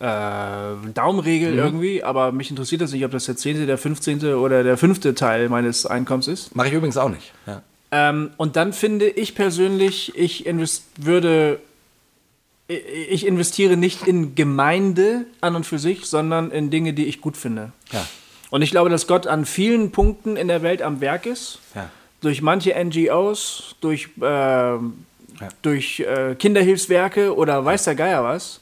äh, 0.00 0.90
Daumenregel 0.92 1.52
mhm. 1.52 1.58
irgendwie, 1.58 2.02
aber 2.02 2.32
mich 2.32 2.50
interessiert 2.50 2.80
das 2.80 2.90
nicht, 2.90 3.04
ob 3.04 3.12
das 3.12 3.26
der 3.26 3.36
zehnte, 3.36 3.66
der 3.66 3.78
15. 3.78 4.34
oder 4.34 4.64
der 4.64 4.76
fünfte 4.76 5.14
Teil 5.14 5.48
meines 5.48 5.86
Einkommens 5.86 6.26
ist. 6.26 6.56
Mache 6.56 6.68
ich 6.68 6.74
übrigens 6.74 6.96
auch 6.96 7.10
nicht. 7.10 7.32
Ja. 7.46 7.62
Ähm, 7.92 8.30
und 8.38 8.56
dann 8.56 8.72
finde 8.72 9.08
ich 9.08 9.36
persönlich, 9.36 10.12
ich 10.16 10.46
würde 10.96 11.60
ich 12.68 13.26
investiere 13.26 13.76
nicht 13.76 14.06
in 14.06 14.34
Gemeinde 14.34 15.26
an 15.40 15.56
und 15.56 15.66
für 15.66 15.78
sich, 15.78 16.06
sondern 16.06 16.50
in 16.50 16.70
Dinge, 16.70 16.94
die 16.94 17.06
ich 17.06 17.20
gut 17.20 17.36
finde. 17.36 17.72
Ja. 17.92 18.06
Und 18.50 18.62
ich 18.62 18.70
glaube, 18.70 18.90
dass 18.90 19.06
Gott 19.06 19.26
an 19.26 19.46
vielen 19.46 19.92
Punkten 19.92 20.36
in 20.36 20.48
der 20.48 20.62
Welt 20.62 20.82
am 20.82 21.00
Werk 21.00 21.26
ist. 21.26 21.58
Ja 21.74 21.90
durch 22.22 22.40
manche 22.40 22.72
NGOs, 22.72 23.74
durch, 23.80 24.08
äh, 24.20 24.24
ja. 24.24 24.80
durch 25.60 26.00
äh, 26.00 26.34
Kinderhilfswerke 26.36 27.36
oder 27.36 27.62
weiß 27.64 27.84
der 27.84 27.94
Geier 27.94 28.24
was. 28.24 28.60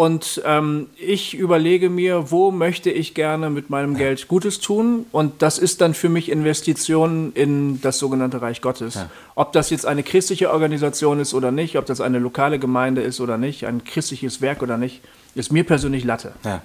Und 0.00 0.40
ähm, 0.46 0.86
ich 0.96 1.34
überlege 1.34 1.90
mir, 1.90 2.30
wo 2.30 2.50
möchte 2.50 2.88
ich 2.88 3.12
gerne 3.12 3.50
mit 3.50 3.68
meinem. 3.68 3.98
Geld 3.98 4.28
Gutes 4.28 4.58
tun? 4.58 5.04
Und 5.12 5.42
das 5.42 5.58
ist 5.58 5.82
dann 5.82 5.92
für 5.92 6.08
mich 6.08 6.30
Investition 6.30 7.32
in 7.34 7.82
das 7.82 7.98
sogenannte 7.98 8.40
Reich 8.40 8.62
Gottes. 8.62 8.94
Ja. 8.94 9.10
Ob 9.34 9.52
das 9.52 9.68
jetzt 9.68 9.84
eine 9.84 10.02
christliche 10.02 10.52
Organisation 10.52 11.20
ist 11.20 11.34
oder 11.34 11.50
nicht, 11.50 11.76
ob 11.76 11.84
das 11.84 12.00
eine 12.00 12.18
lokale 12.18 12.58
Gemeinde 12.58 13.02
ist 13.02 13.20
oder 13.20 13.36
nicht, 13.36 13.66
ein 13.66 13.84
christliches 13.84 14.40
Werk 14.40 14.62
oder 14.62 14.78
nicht, 14.78 15.02
ist 15.34 15.52
mir 15.52 15.64
persönlich 15.64 16.02
Latte. 16.02 16.32
Ja. 16.46 16.62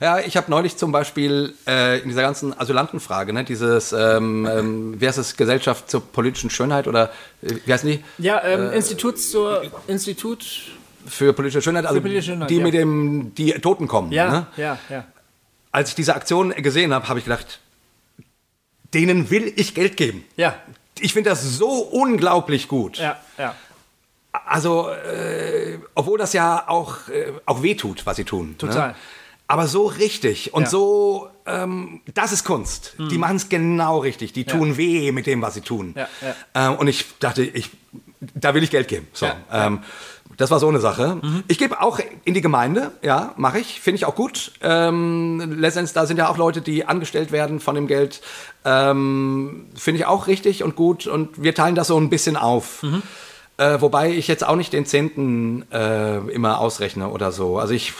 Ja, 0.00 0.20
ich 0.20 0.36
habe 0.36 0.48
neulich 0.48 0.76
zum 0.76 0.92
Beispiel 0.92 1.54
äh, 1.66 1.98
in 2.00 2.08
dieser 2.08 2.22
ganzen 2.22 2.58
Asylantenfrage, 2.58 3.32
ne, 3.32 3.42
dieses, 3.44 3.92
ähm, 3.92 4.46
ähm, 4.46 5.00
wie 5.00 5.08
heißt 5.08 5.18
es, 5.18 5.36
Gesellschaft 5.36 5.90
zur 5.90 6.00
politischen 6.00 6.50
Schönheit 6.50 6.86
oder 6.86 7.10
äh, 7.42 7.56
wie 7.64 7.72
heißen 7.72 7.90
die? 7.90 8.02
Ja, 8.18 8.42
ähm, 8.44 8.70
äh, 8.70 8.76
Institut 8.76 9.20
zur 9.20 9.62
Institut 9.86 10.46
für 11.06 11.32
politische 11.32 11.62
Schönheit, 11.62 11.86
also 11.86 12.00
politische 12.00 12.32
Schönheit, 12.32 12.50
die 12.50 12.56
ja. 12.56 12.62
mit 12.62 12.74
dem, 12.74 13.34
die 13.34 13.52
Toten 13.52 13.88
kommen. 13.88 14.12
Ja, 14.12 14.30
ne? 14.30 14.46
ja, 14.56 14.78
ja. 14.88 15.04
Als 15.72 15.90
ich 15.90 15.94
diese 15.94 16.14
Aktion 16.14 16.50
gesehen 16.50 16.92
habe, 16.92 17.08
habe 17.08 17.18
ich 17.18 17.24
gedacht, 17.24 17.60
denen 18.94 19.30
will 19.30 19.52
ich 19.56 19.74
Geld 19.74 19.96
geben. 19.96 20.24
Ja. 20.36 20.54
Ich 20.98 21.12
finde 21.12 21.30
das 21.30 21.42
so 21.42 21.68
unglaublich 21.68 22.68
gut. 22.68 22.98
Ja, 22.98 23.18
ja. 23.36 23.54
Also, 24.32 24.90
äh, 24.90 25.78
obwohl 25.94 26.18
das 26.18 26.32
ja 26.32 26.68
auch, 26.68 27.08
äh, 27.08 27.32
auch 27.46 27.62
wehtut, 27.62 28.04
was 28.06 28.16
sie 28.16 28.24
tun. 28.24 28.50
Ne? 28.50 28.58
Total. 28.58 28.88
Ne? 28.88 28.94
aber 29.48 29.68
so 29.68 29.86
richtig 29.86 30.54
und 30.54 30.64
ja. 30.64 30.68
so, 30.68 31.28
ähm, 31.46 32.00
das 32.14 32.32
ist 32.32 32.44
Kunst. 32.44 32.94
Mhm. 32.98 33.08
Die 33.08 33.18
machen 33.18 33.36
es 33.36 33.48
genau 33.48 33.98
richtig. 33.98 34.32
Die 34.32 34.44
tun 34.44 34.70
ja. 34.70 34.76
weh 34.76 35.12
mit 35.12 35.26
dem, 35.26 35.42
was 35.42 35.54
sie 35.54 35.60
tun. 35.60 35.94
Ja, 35.96 36.08
ähm, 36.54 36.76
und 36.76 36.88
ich 36.88 37.06
dachte, 37.18 37.42
ich, 37.44 37.70
da 38.34 38.54
will 38.54 38.62
ich 38.62 38.70
Geld 38.70 38.88
geben. 38.88 39.06
So, 39.12 39.26
ähm, 39.52 39.80
das 40.36 40.50
war 40.50 40.58
so 40.58 40.68
eine 40.68 40.80
Sache. 40.80 41.18
Mhm. 41.22 41.44
Ich 41.48 41.58
gebe 41.58 41.80
auch 41.80 41.98
in 42.24 42.34
die 42.34 42.40
Gemeinde, 42.40 42.92
ja, 43.02 43.32
mache 43.36 43.58
ich, 43.58 43.80
finde 43.80 43.96
ich 43.96 44.04
auch 44.04 44.14
gut. 44.14 44.52
Ähm, 44.60 45.56
letztendlich, 45.58 45.94
da 45.94 46.06
sind 46.06 46.18
ja 46.18 46.28
auch 46.28 46.36
Leute, 46.36 46.60
die 46.60 46.84
angestellt 46.84 47.32
werden 47.32 47.60
von 47.60 47.74
dem 47.74 47.86
Geld. 47.86 48.20
Ähm, 48.64 49.66
finde 49.74 50.00
ich 50.00 50.06
auch 50.06 50.26
richtig 50.26 50.62
und 50.62 50.76
gut. 50.76 51.06
Und 51.06 51.42
wir 51.42 51.54
teilen 51.54 51.74
das 51.74 51.88
so 51.88 51.98
ein 51.98 52.10
bisschen 52.10 52.36
auf. 52.36 52.82
Mhm. 52.82 53.02
Äh, 53.58 53.80
wobei 53.80 54.10
ich 54.10 54.28
jetzt 54.28 54.46
auch 54.46 54.56
nicht 54.56 54.72
den 54.72 54.84
Zehnten 54.84 55.64
äh, 55.72 56.18
immer 56.30 56.60
ausrechne 56.60 57.08
oder 57.08 57.32
so. 57.32 57.58
Also 57.58 57.72
ich 57.72 57.94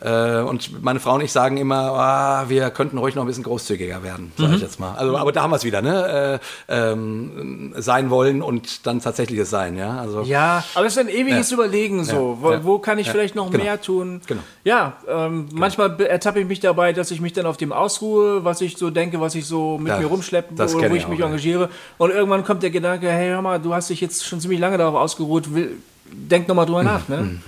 äh, 0.00 0.40
und 0.40 0.82
meine 0.82 0.98
Frau 0.98 1.14
und 1.14 1.20
ich 1.20 1.32
sagen 1.32 1.56
immer, 1.56 2.44
oh, 2.44 2.48
wir 2.48 2.70
könnten 2.70 2.98
ruhig 2.98 3.14
noch 3.14 3.24
ein 3.24 3.26
bisschen 3.26 3.44
großzügiger 3.44 4.02
werden, 4.02 4.32
sage 4.36 4.48
mhm. 4.48 4.54
ich 4.56 4.62
jetzt 4.62 4.80
mal. 4.80 4.94
Also, 4.94 5.16
aber 5.16 5.32
da 5.32 5.42
haben 5.42 5.50
wir 5.50 5.56
es 5.56 5.64
wieder, 5.64 5.82
ne? 5.82 6.40
Äh, 6.68 6.92
ähm, 6.92 7.74
sein 7.76 8.10
wollen 8.10 8.42
und 8.42 8.86
dann 8.86 9.00
tatsächliches 9.00 9.50
Sein, 9.50 9.76
ja. 9.76 9.98
Also, 9.98 10.22
ja, 10.22 10.64
aber 10.74 10.86
es 10.86 10.96
ist 10.96 10.98
ein 10.98 11.08
ewiges 11.08 11.50
ja. 11.50 11.54
Überlegen 11.54 12.04
so. 12.04 12.38
Ja. 12.42 12.62
Wo, 12.62 12.64
wo, 12.64 12.78
kann 12.78 12.98
ich 12.98 13.10
vielleicht 13.10 13.34
noch 13.34 13.50
genau. 13.50 13.64
mehr 13.64 13.80
tun? 13.80 14.20
Genau. 14.26 14.40
Ja, 14.64 14.94
ähm, 15.06 15.48
genau. 15.48 15.60
manchmal 15.60 16.00
ertappe 16.00 16.40
ich 16.40 16.46
mich 16.46 16.60
dabei, 16.60 16.92
dass 16.92 17.10
ich 17.10 17.20
mich 17.20 17.32
dann 17.32 17.46
auf 17.46 17.56
dem 17.56 17.72
ausruhe, 17.72 18.44
was 18.44 18.60
ich 18.60 18.76
so 18.76 18.90
denke, 18.90 19.20
was 19.20 19.34
ich 19.34 19.46
so 19.46 19.78
mit 19.78 19.98
mir 19.98 20.06
rumschleppe, 20.06 20.54
wo, 20.56 20.62
wo 20.72 20.94
ich, 20.94 21.02
ich 21.02 21.08
mich 21.08 21.20
engagiere. 21.20 21.68
Und 21.98 22.10
irgendwann 22.10 22.44
kommt 22.44 22.62
der 22.62 22.70
Gedanke, 22.70 23.10
hey, 23.10 23.28
hör 23.28 23.42
mal, 23.42 23.60
du 23.60 23.74
hast 23.74 23.90
dich 23.90 24.00
jetzt 24.00 24.26
schon 24.26 24.40
ziemlich 24.40 24.60
lange 24.60 24.78
darauf 24.78 24.94
ausgeruht, 24.94 25.54
will, 25.54 25.76
denk 26.10 26.48
nochmal 26.48 26.66
drüber 26.66 26.82
mhm. 26.82 26.88
nach, 26.88 27.08
ne? 27.08 27.40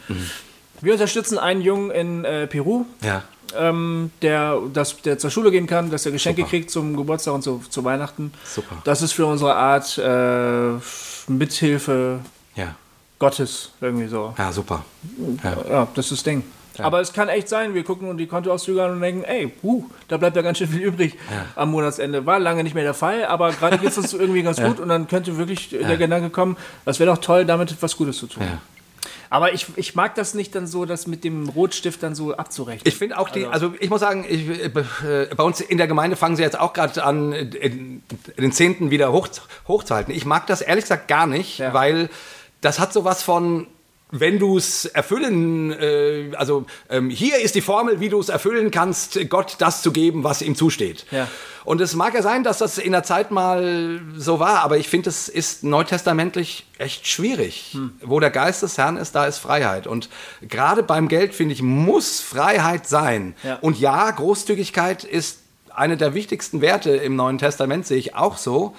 Wir 0.83 0.95
unterstützen 0.95 1.39
einen 1.39 1.63
Jungen 1.63 1.93
in 1.93 2.25
äh, 2.25 2.49
Peru, 2.49 2.85
ja. 3.03 3.23
ähm, 3.57 4.11
der, 4.21 4.59
das, 4.73 5.01
der 5.03 5.17
zur 5.17 5.31
Schule 5.31 5.53
gehen 5.53 5.69
kann, 5.69 5.91
dass 5.91 6.05
er 6.05 6.11
Geschenke 6.13 6.43
Super. 6.43 6.51
kriegt 6.51 6.71
zum 6.73 6.97
Geburtstag 6.97 7.35
und 7.35 7.43
zu, 7.43 7.63
zu 7.71 7.85
Weihnachten. 7.85 8.33
Super. 8.45 8.77
Das 8.83 9.01
ist 9.01 9.13
für 9.13 9.25
unsere 9.27 9.55
Art 9.55 9.97
äh, 9.97 10.73
Mithilfe 11.31 12.19
ja. 12.57 12.75
Gottes 13.21 13.71
irgendwie 13.81 14.09
so. 14.09 14.35
Ja, 14.37 14.51
super. 14.51 14.85
Ja, 15.45 15.57
ja 15.71 15.89
das 15.95 16.07
ist 16.07 16.13
das 16.13 16.23
Ding. 16.25 16.43
Ja. 16.77 16.87
Aber 16.87 17.01
es 17.01 17.13
kann 17.13 17.29
echt 17.29 17.49
sein, 17.49 17.75
wir 17.75 17.85
gucken 17.85 18.17
die 18.19 18.27
Kontoauszüge 18.27 18.83
an 18.83 18.93
und 18.93 19.01
denken, 19.03 19.23
ey, 19.23 19.53
uh, 19.63 19.85
da 20.09 20.17
bleibt 20.17 20.35
ja 20.35 20.43
ganz 20.43 20.59
schön 20.59 20.69
viel 20.69 20.81
übrig 20.81 21.17
ja. 21.31 21.45
am 21.55 21.71
Monatsende. 21.71 22.27
War 22.27 22.41
lange 22.41 22.65
nicht 22.65 22.75
mehr 22.75 22.83
der 22.83 22.95
Fall, 22.95 23.25
aber 23.27 23.53
gerade 23.53 23.79
geht 23.79 23.91
es 23.91 23.99
uns 23.99 24.13
irgendwie 24.15 24.43
ganz 24.43 24.61
gut 24.61 24.81
und 24.81 24.89
dann 24.89 25.07
könnte 25.07 25.37
wirklich 25.39 25.69
der 25.69 25.97
Gedanke 25.97 26.31
kommen, 26.31 26.57
das 26.85 26.99
wäre 26.99 27.11
doch 27.11 27.19
toll, 27.19 27.45
damit 27.45 27.77
was 27.81 27.97
Gutes 27.97 28.17
zu 28.17 28.27
tun. 28.27 28.43
Aber 29.33 29.55
ich, 29.55 29.67
ich 29.77 29.95
mag 29.95 30.15
das 30.15 30.35
nicht 30.35 30.55
dann 30.55 30.67
so, 30.67 30.85
das 30.85 31.07
mit 31.07 31.25
dem 31.25 31.49
Rotstift 31.49 32.03
dann 32.03 32.15
so 32.15 32.35
abzurechnen. 32.35 32.83
Ich 32.85 32.99
finde 32.99 33.17
auch 33.19 33.31
die, 33.31 33.47
also, 33.47 33.69
also 33.69 33.75
ich 33.81 33.89
muss 33.89 34.01
sagen, 34.01 34.27
ich, 34.29 34.47
äh, 34.47 34.69
bei 34.69 35.43
uns 35.43 35.63
in 35.63 35.79
der 35.79 35.87
Gemeinde 35.87 36.17
fangen 36.17 36.37
sie 36.37 36.43
jetzt 36.43 36.61
auch 36.61 36.75
gerade 36.75 37.03
an, 37.03 37.31
den 37.31 38.53
Zehnten 38.53 38.91
wieder 38.91 39.11
hoch, 39.11 39.29
hochzuhalten. 39.67 40.15
Ich 40.15 40.27
mag 40.27 40.47
das 40.49 40.61
ehrlich 40.61 40.85
gesagt 40.85 41.09
gar 41.09 41.27
nicht, 41.27 41.59
ja. 41.59 41.73
weil 41.73 42.11
das 42.61 42.79
hat 42.79 42.93
sowas 42.93 43.23
von 43.23 43.69
wenn 44.13 44.39
du 44.39 44.59
es 44.59 44.85
erfüllen, 44.85 45.73
äh, 45.73 46.31
also 46.37 46.67
ähm, 46.91 47.09
hier 47.09 47.41
ist 47.41 47.55
die 47.55 47.63
Formel, 47.63 47.99
wie 47.99 48.11
du 48.11 48.21
es 48.21 48.29
erfüllen 48.29 48.71
kannst, 48.71 49.19
Gott 49.31 49.57
das 49.59 49.81
zu 49.81 49.91
geben, 49.91 50.23
was 50.23 50.43
ihm 50.43 50.55
zusteht. 50.55 51.07
Ja. 51.11 51.27
Und 51.65 51.81
es 51.81 51.95
mag 51.95 52.13
ja 52.13 52.21
sein, 52.21 52.45
dass 52.45 52.59
das 52.59 52.77
in 52.77 52.93
der 52.93 53.05
Zeit 53.05 53.31
mal 53.31 54.01
so 54.17 54.39
war, 54.39 54.61
aber 54.61 54.77
ich 54.77 54.89
finde, 54.89 55.09
es 55.09 55.29
ist 55.29 55.65
neutestamentlich 55.65 56.67
echt 56.77 57.07
schwierig. 57.07 57.71
Hm. 57.73 57.93
Wo 58.03 58.21
der 58.21 58.31
Geist 58.31 58.63
des 58.63 58.77
Herrn 58.77 58.99
ist, 58.99 59.15
da 59.15 59.25
ist 59.25 59.39
Freiheit. 59.39 59.87
Und 59.87 60.11
gerade 60.43 60.83
beim 60.83 61.09
Geld, 61.09 61.35
finde 61.35 61.55
ich, 61.55 61.63
muss 61.63 62.21
Freiheit 62.21 62.87
sein. 62.87 63.35
Ja. 63.43 63.59
Und 63.63 63.81
ja, 63.81 64.11
Großzügigkeit 64.11 65.05
ist 65.05 65.39
eine 65.71 65.97
der 65.97 66.13
wichtigsten 66.13 66.61
Werte 66.61 66.91
im 66.91 67.17
Neuen 67.17 67.39
Testament, 67.39 67.87
sehe 67.87 67.99
ich 67.99 68.15
auch 68.15 68.37
so. 68.37 68.75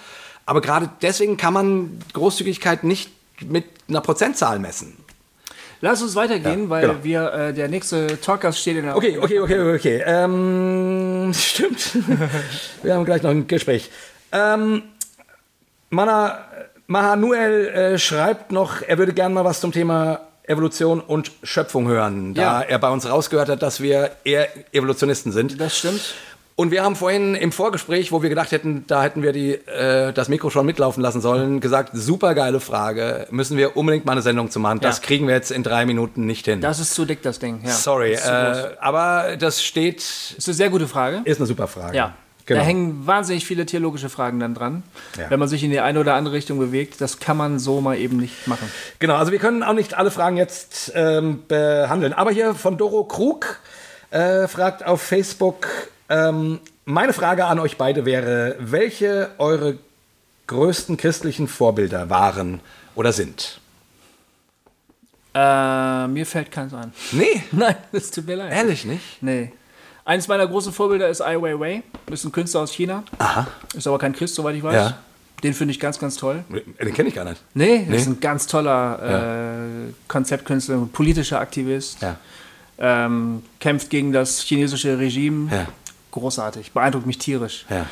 Aber 0.45 0.61
gerade 0.61 0.89
deswegen 1.01 1.37
kann 1.37 1.53
man 1.53 1.99
Großzügigkeit 2.13 2.83
nicht 2.83 3.11
mit 3.41 3.65
einer 3.87 4.01
Prozentzahl 4.01 4.59
messen. 4.59 4.97
Lass 5.83 6.01
uns 6.01 6.15
weitergehen, 6.15 6.63
Ja, 6.63 6.69
weil 6.69 6.81
genau. 6.87 7.03
wir, 7.03 7.33
äh, 7.33 7.53
der 7.53 7.67
nächste 7.67 8.17
Talkgast 8.21 8.57
steht 8.57 8.77
in 8.77 8.85
der. 8.85 8.95
Okay, 8.95 9.17
okay, 9.19 9.39
okay, 9.39 9.75
okay. 9.75 10.03
Ähm, 10.05 11.29
stimmt. 11.37 11.97
Wir 12.83 12.95
haben 12.95 13.03
gleich 13.03 13.21
noch 13.21 13.31
ein 13.31 13.47
Gespräch. 13.47 13.91
Ähm, 14.31 14.83
Mana, 15.89 16.39
Mahanuel 16.87 17.67
äh, 17.67 17.99
schreibt 17.99 18.53
noch, 18.53 18.81
er 18.81 18.97
würde 18.97 19.11
gerne 19.11 19.35
mal 19.35 19.43
was 19.43 19.59
zum 19.59 19.73
Thema 19.73 20.21
Evolution 20.43 21.01
und 21.01 21.31
Schöpfung 21.43 21.89
hören, 21.89 22.33
da 22.33 22.41
Ja. 22.41 22.61
er 22.61 22.79
bei 22.79 22.89
uns 22.89 23.09
rausgehört 23.09 23.49
hat, 23.49 23.61
dass 23.61 23.81
wir 23.81 24.11
eher 24.23 24.47
Evolutionisten 24.73 25.33
sind. 25.33 25.59
Das 25.59 25.77
stimmt. 25.77 26.13
Und 26.55 26.69
wir 26.69 26.83
haben 26.83 26.95
vorhin 26.95 27.33
im 27.33 27.51
Vorgespräch, 27.51 28.11
wo 28.11 28.21
wir 28.21 28.29
gedacht 28.29 28.51
hätten, 28.51 28.83
da 28.87 29.01
hätten 29.01 29.23
wir 29.23 29.31
die, 29.33 29.53
äh, 29.53 30.13
das 30.13 30.29
Mikro 30.29 30.51
schon 30.51 30.67
mitlaufen 30.67 31.01
lassen 31.01 31.19
sollen, 31.19 31.61
gesagt, 31.61 31.89
super 31.93 32.35
geile 32.35 32.59
Frage, 32.59 33.25
müssen 33.31 33.57
wir 33.57 33.75
unbedingt 33.75 34.05
mal 34.05 34.11
eine 34.11 34.21
Sendung 34.21 34.51
zu 34.51 34.59
machen. 34.59 34.79
Das 34.79 34.97
Ja. 34.97 35.03
kriegen 35.03 35.27
wir 35.27 35.33
jetzt 35.33 35.49
in 35.51 35.63
drei 35.63 35.85
Minuten 35.87 36.27
nicht 36.27 36.45
hin. 36.45 36.61
Das 36.61 36.79
ist 36.79 36.93
zu 36.93 37.05
dick, 37.05 37.23
das 37.23 37.39
Ding. 37.39 37.61
Ja. 37.65 37.71
Sorry, 37.71 38.11
Das 38.11 38.27
äh, 38.27 38.69
aber 38.79 39.35
das 39.37 39.63
steht, 39.63 39.97
ist 40.37 40.47
eine 40.47 40.53
sehr 40.53 40.69
gute 40.69 40.87
Frage. 40.87 41.21
ist 41.25 41.39
eine 41.39 41.47
super 41.47 41.67
Frage. 41.67 41.97
Ja. 41.97 42.13
genau. 42.45 42.59
Da 42.59 42.65
hängen 42.67 43.07
wahnsinnig 43.07 43.47
viele 43.47 43.65
theologische 43.65 44.09
Fragen 44.09 44.39
dann 44.39 44.53
dran. 44.53 44.83
Ja. 45.17 45.31
Wenn 45.31 45.39
man 45.39 45.47
sich 45.47 45.63
in 45.63 45.71
die 45.71 45.79
eine 45.79 45.99
oder 45.99 46.13
andere 46.13 46.35
Richtung 46.35 46.59
bewegt, 46.59 47.01
das 47.01 47.17
kann 47.19 47.35
man 47.35 47.57
so 47.57 47.81
mal 47.81 47.97
eben 47.97 48.17
nicht 48.17 48.47
machen. 48.47 48.69
Genau, 48.99 49.15
also 49.15 49.31
wir 49.31 49.39
können 49.39 49.63
auch 49.63 49.73
nicht 49.73 49.95
alle 49.95 50.11
Fragen 50.11 50.37
jetzt 50.37 50.91
ähm, 50.93 51.41
behandeln. 51.47 52.13
Aber 52.13 52.29
hier 52.29 52.53
von 52.53 52.77
Doro 52.77 53.05
Krug 53.05 53.59
äh, 54.11 54.47
fragt 54.47 54.85
auf 54.85 55.01
Facebook, 55.01 55.65
ähm, 56.13 56.59
meine 56.85 57.13
Frage 57.13 57.45
an 57.45 57.59
euch 57.59 57.77
beide 57.77 58.05
wäre, 58.05 58.55
welche 58.59 59.31
eure 59.37 59.77
größten 60.47 60.97
christlichen 60.97 61.47
Vorbilder 61.47 62.09
waren 62.09 62.59
oder 62.95 63.11
sind? 63.13 63.59
Äh, 65.35 66.07
mir 66.07 66.25
fällt 66.25 66.51
keins 66.51 66.73
ein. 66.73 66.93
Nee, 67.11 67.43
Nein, 67.51 67.75
es 67.91 68.11
tut 68.11 68.27
mir 68.27 68.35
leid. 68.35 68.51
ehrlich 68.51 68.85
nicht. 68.85 69.21
Nee. 69.21 69.51
Eines 70.05 70.27
meiner 70.27 70.45
großen 70.45 70.73
Vorbilder 70.73 71.07
ist 71.09 71.21
Ai 71.21 71.41
Weiwei. 71.41 71.81
Ist 72.11 72.25
ein 72.25 72.31
Künstler 72.31 72.61
aus 72.61 72.73
China. 72.73 73.03
Aha. 73.19 73.47
Ist 73.73 73.87
aber 73.87 73.97
kein 73.97 74.13
Christ, 74.13 74.35
soweit 74.35 74.55
ich 74.55 74.61
weiß. 74.63 74.75
Ja. 74.75 74.97
Den 75.43 75.53
finde 75.53 75.71
ich 75.73 75.79
ganz, 75.79 75.97
ganz 75.97 76.15
toll. 76.17 76.43
Den 76.81 76.93
kenne 76.93 77.09
ich 77.09 77.15
gar 77.15 77.23
nicht. 77.25 77.41
Nee, 77.53 77.85
Nee. 77.87 77.95
ist 77.97 78.07
ein 78.07 78.19
ganz 78.19 78.45
toller 78.47 79.57
äh, 79.87 79.91
Konzeptkünstler, 80.07 80.87
politischer 80.91 81.39
Aktivist. 81.39 82.01
Ja. 82.01 82.17
Ähm, 82.77 83.43
kämpft 83.59 83.89
gegen 83.89 84.11
das 84.11 84.41
chinesische 84.41 84.99
Regime. 84.99 85.49
Ja. 85.53 85.67
Großartig, 86.13 86.71
beeindruckt 86.73 87.05
mich 87.07 87.17
tierisch. 87.17 87.65
Ja. 87.69 87.85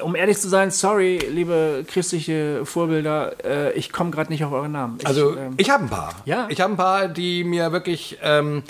Um 0.00 0.14
ehrlich 0.16 0.38
zu 0.38 0.48
sein, 0.48 0.70
sorry, 0.70 1.18
liebe 1.18 1.84
christliche 1.86 2.64
Vorbilder, 2.64 3.44
äh, 3.44 3.72
ich 3.74 3.92
komme 3.92 4.10
gerade 4.10 4.32
nicht 4.32 4.44
auf 4.44 4.52
eure 4.52 4.68
Namen. 4.68 4.98
Ich, 5.00 5.06
Also 5.06 5.36
ähm, 5.36 5.54
ich 5.56 5.70
habe 5.70 5.84
ein 5.84 5.90
paar. 5.90 6.14
Ja. 6.24 6.46
Ich 6.50 6.60
habe 6.60 6.72
ein 6.72 6.76
paar, 6.76 7.08
die 7.08 7.44
mir 7.44 7.70
wirklich 7.72 8.18
ähm, 8.22 8.62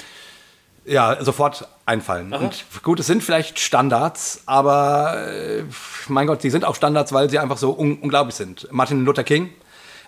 ja, 0.86 1.22
sofort 1.24 1.68
einfallen. 1.86 2.32
Und 2.32 2.64
gut, 2.82 2.98
es 3.00 3.07
sind 3.07 3.22
vielleicht 3.22 3.59
Standards, 3.59 4.42
aber 4.46 5.28
äh, 5.28 5.64
mein 6.09 6.26
Gott, 6.26 6.42
die 6.42 6.50
sind 6.50 6.64
auch 6.64 6.74
Standards, 6.76 7.12
weil 7.12 7.28
sie 7.30 7.38
einfach 7.38 7.59
so 7.59 7.78
un 7.78 7.98
unglaublich 8.00 8.34
sind. 8.34 8.68
Martin 8.70 9.05
Luther 9.05 9.24
King 9.24 9.50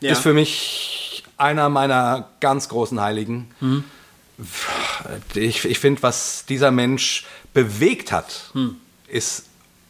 Ja. 0.00 0.12
ist 0.12 0.20
für 0.22 0.32
mich 0.34 1.22
einer 1.38 1.68
meiner 1.68 2.28
ganz 2.40 2.68
großen 2.70 2.98
Heiligen. 3.00 3.50
Mhm. 3.60 3.84
Ich, 5.34 5.64
ich 5.64 5.78
finde, 5.78 6.02
was 6.02 6.44
dieser 6.46 6.70
Mensch 6.70 7.24
bewegt 7.54 8.12
hat, 8.12 8.50
Hm. 8.52 8.76
Ist 9.08 9.46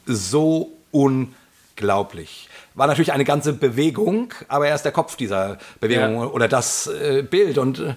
so 0.07 0.73
unglaublich. 0.91 2.49
War 2.75 2.87
natürlich 2.87 3.13
eine 3.13 3.25
ganze 3.25 3.53
Bewegung, 3.53 4.33
aber 4.49 4.69
er 4.69 4.75
ist 4.75 4.83
der 4.83 4.93
Kopf 4.93 5.17
dieser 5.17 5.59
Bewegung 5.81 6.15
Ja. 6.21 6.27
oder 6.27 6.49
das 6.49 6.87
äh, 6.87 7.23
Bild. 7.23 7.59
Und 7.59 7.79
äh, 7.79 7.95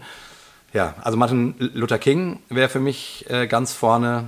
ja, 0.74 0.96
also 1.02 1.18
Martin 1.18 1.56
Luther 1.58 1.98
King 2.00 2.40
wäre 2.50 2.70
für 2.70 2.80
mich 2.80 3.26
äh, 3.30 3.48
ganz 3.48 3.74
vorne. 3.74 4.28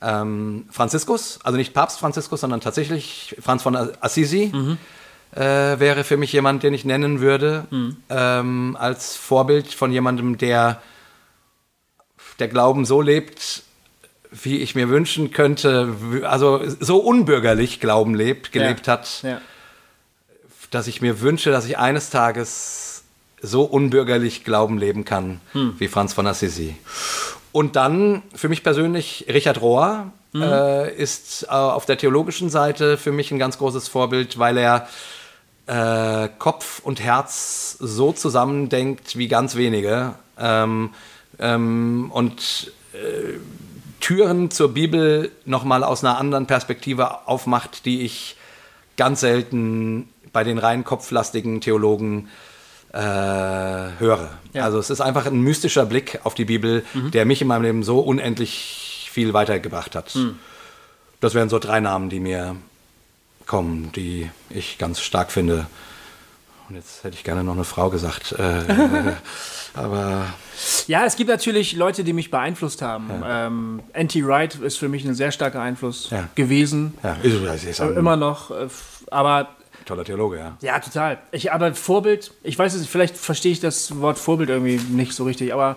Ähm, 0.00 0.66
Franziskus, 0.70 1.40
also 1.42 1.56
nicht 1.58 1.74
Papst 1.74 1.98
Franziskus, 1.98 2.42
sondern 2.42 2.60
tatsächlich 2.60 3.34
Franz 3.40 3.64
von 3.64 3.74
Assisi 3.74 4.52
äh, 5.32 5.40
wäre 5.40 6.04
für 6.04 6.16
mich 6.16 6.32
jemand, 6.32 6.62
den 6.62 6.72
ich 6.72 6.84
nennen 6.84 7.20
würde, 7.20 7.66
ähm, 8.08 8.76
als 8.78 9.16
Vorbild 9.16 9.74
von 9.74 9.90
jemandem, 9.90 10.38
der 10.38 10.80
der 12.38 12.46
Glauben 12.46 12.84
so 12.84 13.00
lebt, 13.02 13.64
wie 14.30 14.58
ich 14.58 14.74
mir 14.74 14.88
wünschen 14.88 15.30
könnte, 15.30 15.94
also 16.22 16.60
so 16.80 16.98
unbürgerlich 16.98 17.80
Glauben 17.80 18.14
lebt, 18.14 18.52
gelebt 18.52 18.86
ja. 18.86 18.92
hat, 18.92 19.22
Ja. 19.22 19.40
dass 20.70 20.86
ich 20.86 21.00
mir 21.00 21.20
wünsche, 21.20 21.50
dass 21.50 21.66
ich 21.66 21.78
eines 21.78 22.10
Tages 22.10 23.04
so 23.40 23.62
unbürgerlich 23.62 24.44
Glauben 24.44 24.78
leben 24.78 25.04
kann, 25.04 25.40
wie 25.78 25.88
Franz 25.88 26.12
von 26.12 26.26
Assisi. 26.26 26.76
Und 27.52 27.76
dann 27.76 28.22
für 28.34 28.48
mich 28.48 28.62
persönlich 28.62 29.26
Richard 29.28 29.60
Rohr 29.60 30.12
äh, 30.34 30.94
ist 30.94 31.44
äh, 31.44 31.52
auf 31.52 31.86
der 31.86 31.96
theologischen 31.96 32.50
Seite 32.50 32.98
für 32.98 33.12
mich 33.12 33.30
ein 33.30 33.38
ganz 33.38 33.58
großes 33.58 33.88
Vorbild, 33.88 34.38
weil 34.38 34.58
er 34.58 34.88
äh, 35.66 36.28
Kopf 36.38 36.80
und 36.82 37.00
Herz 37.00 37.76
so 37.78 38.12
zusammendenkt 38.12 39.16
wie 39.16 39.28
ganz 39.28 39.54
wenige 39.56 40.14
ähm, 40.38 40.90
ähm, 41.38 42.10
und 42.12 42.72
äh, 42.92 43.38
Türen 44.00 44.50
zur 44.50 44.74
Bibel 44.74 45.30
nochmal 45.44 45.84
aus 45.84 46.04
einer 46.04 46.18
anderen 46.18 46.46
Perspektive 46.46 47.26
aufmacht, 47.26 47.84
die 47.84 48.02
ich 48.02 48.36
ganz 48.96 49.20
selten 49.20 50.08
bei 50.32 50.44
den 50.44 50.58
rein 50.58 50.84
kopflastigen 50.84 51.60
Theologen 51.60 52.28
äh, 52.92 52.98
höre. 52.98 54.30
Ja. 54.52 54.64
Also 54.64 54.78
es 54.78 54.90
ist 54.90 55.00
einfach 55.00 55.26
ein 55.26 55.40
mystischer 55.40 55.86
Blick 55.86 56.20
auf 56.24 56.34
die 56.34 56.44
Bibel, 56.44 56.84
der 57.12 57.24
mich 57.24 57.42
in 57.42 57.48
meinem 57.48 57.62
Leben 57.62 57.82
so 57.82 58.00
unendlich 58.00 59.08
viel 59.12 59.34
weitergebracht 59.34 59.94
hat. 59.94 60.16
Das 61.20 61.34
wären 61.34 61.48
so 61.48 61.58
drei 61.58 61.80
Namen, 61.80 62.08
die 62.10 62.20
mir 62.20 62.56
kommen, 63.46 63.90
die 63.92 64.30
ich 64.50 64.78
ganz 64.78 65.00
stark 65.00 65.32
finde. 65.32 65.66
Und 66.68 66.74
jetzt 66.74 67.02
hätte 67.04 67.16
ich 67.16 67.24
gerne 67.24 67.42
noch 67.44 67.54
eine 67.54 67.64
Frau 67.64 67.88
gesagt. 67.90 68.32
Äh, 68.32 68.62
aber 69.74 70.26
ja, 70.86 71.04
es 71.06 71.16
gibt 71.16 71.30
natürlich 71.30 71.74
Leute, 71.76 72.04
die 72.04 72.12
mich 72.12 72.30
beeinflusst 72.30 72.82
haben. 72.82 73.10
Ähm, 73.24 73.80
N.T. 73.92 74.26
Wright 74.26 74.56
ist 74.56 74.76
für 74.78 74.88
mich 74.88 75.04
ein 75.04 75.14
sehr 75.14 75.32
starker 75.32 75.60
Einfluss 75.60 76.10
Ja. 76.10 76.28
gewesen. 76.34 76.94
ja, 77.02 77.16
ist, 77.22 77.64
ist 77.64 77.80
ein 77.80 77.96
Immer 77.96 78.16
noch. 78.16 78.50
Äh, 78.50 78.68
aber 79.10 79.48
toller 79.86 80.04
Theologe, 80.04 80.38
ja. 80.38 80.56
Ja, 80.60 80.78
total. 80.80 81.18
Ich, 81.32 81.50
aber 81.52 81.74
Vorbild, 81.74 82.32
ich 82.42 82.58
weiß 82.58 82.74
es 82.74 82.86
vielleicht 82.86 83.16
verstehe 83.16 83.52
ich 83.52 83.60
das 83.60 84.00
Wort 84.00 84.18
Vorbild 84.18 84.50
irgendwie 84.50 84.76
nicht 84.92 85.14
so 85.14 85.24
richtig, 85.24 85.54
aber 85.54 85.76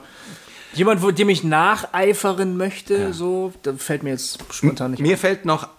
jemand, 0.74 1.02
wo, 1.02 1.12
dem 1.12 1.30
ich 1.30 1.44
nacheifern 1.46 2.58
möchte, 2.58 3.14
so, 3.14 3.54
da 3.64 3.74
fällt 3.74 4.04
mir 4.04 4.10
jetzt 4.10 4.40
spontan 4.52 4.92
nicht 4.92 5.00
Mir 5.00 5.18
fällt 5.18 5.46
noch, 5.46 5.70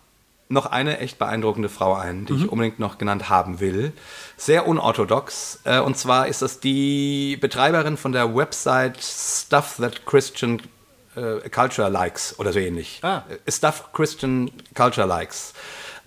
noch 0.53 0.67
eine 0.67 0.99
echt 0.99 1.19
beeindruckende 1.19 1.69
Frau 1.69 1.95
ein, 1.95 2.27
die 2.27 2.35
ich 2.35 2.49
unbedingt 2.49 2.79
noch 2.79 2.99
genannt 2.99 3.29
haben 3.29 3.61
will. 3.61 3.93
Sehr 4.37 4.69
unorthodox. 4.69 5.61
Äh, 5.65 5.81
und 5.81 5.97
zwar 5.97 6.29
ist 6.29 6.43
das 6.43 6.61
die 6.61 7.37
Betreiberin 7.41 7.97
von 7.97 8.13
der 8.13 8.35
Website 8.35 8.99
Stuff 9.03 9.77
That 9.81 10.07
Christian 10.07 10.61
äh, 11.17 11.49
Culture 11.49 11.89
Likes 11.89 12.39
oder 12.39 12.53
so 12.53 12.59
ähnlich. 12.59 13.01
Ah. 13.03 13.23
Äh, 13.47 13.51
Stuff 13.51 13.93
Christian 13.93 14.51
Culture 14.75 15.07
Likes. 15.07 15.55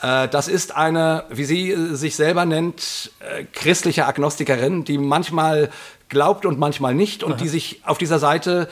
Äh, 0.01 0.27
Das 0.27 0.47
ist 0.47 0.75
eine, 0.75 1.25
wie 1.29 1.45
sie 1.45 1.71
äh, 1.71 1.95
sich 1.95 2.15
selber 2.15 2.45
nennt, 2.45 3.11
christliche 3.53 4.05
Agnostikerin, 4.05 4.85
die 4.85 4.97
manchmal 4.97 5.71
glaubt 6.07 6.45
und 6.45 6.59
manchmal 6.59 6.93
nicht 6.93 7.23
und 7.23 7.41
die 7.41 7.47
sich 7.47 7.81
auf 7.83 7.97
dieser 7.97 8.19
Seite 8.19 8.69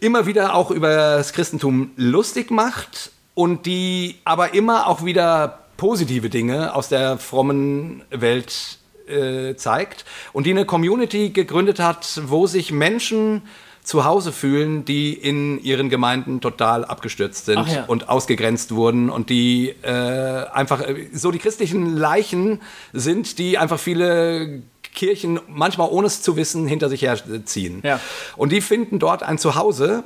immer 0.00 0.26
wieder 0.26 0.54
auch 0.54 0.70
über 0.70 0.88
das 1.16 1.32
Christentum 1.32 1.90
lustig 1.96 2.50
macht 2.50 3.10
und 3.40 3.64
die 3.64 4.16
aber 4.24 4.52
immer 4.52 4.86
auch 4.86 5.02
wieder 5.02 5.60
positive 5.78 6.28
Dinge 6.28 6.74
aus 6.74 6.90
der 6.90 7.16
frommen 7.16 8.02
Welt 8.10 8.76
äh, 9.08 9.54
zeigt 9.54 10.04
und 10.34 10.44
die 10.44 10.50
eine 10.50 10.66
Community 10.66 11.30
gegründet 11.30 11.78
hat, 11.78 12.20
wo 12.26 12.46
sich 12.46 12.70
Menschen 12.70 13.40
zu 13.82 14.04
Hause 14.04 14.32
fühlen, 14.32 14.84
die 14.84 15.14
in 15.14 15.58
ihren 15.64 15.88
Gemeinden 15.88 16.42
total 16.42 16.84
abgestürzt 16.84 17.46
sind 17.46 17.66
ja. 17.66 17.84
und 17.86 18.10
ausgegrenzt 18.10 18.74
wurden 18.74 19.08
und 19.08 19.30
die 19.30 19.74
äh, 19.80 20.44
einfach 20.52 20.82
äh, 20.82 21.08
so 21.14 21.30
die 21.30 21.38
christlichen 21.38 21.96
Leichen 21.96 22.60
sind, 22.92 23.38
die 23.38 23.56
einfach 23.56 23.78
viele 23.78 24.60
Kirchen, 24.94 25.40
manchmal 25.48 25.88
ohne 25.88 26.08
es 26.08 26.20
zu 26.20 26.36
wissen, 26.36 26.66
hinter 26.66 26.90
sich 26.90 27.00
herziehen. 27.00 27.80
Ja. 27.84 28.00
Und 28.36 28.52
die 28.52 28.60
finden 28.60 28.98
dort 28.98 29.22
ein 29.22 29.38
Zuhause 29.38 30.04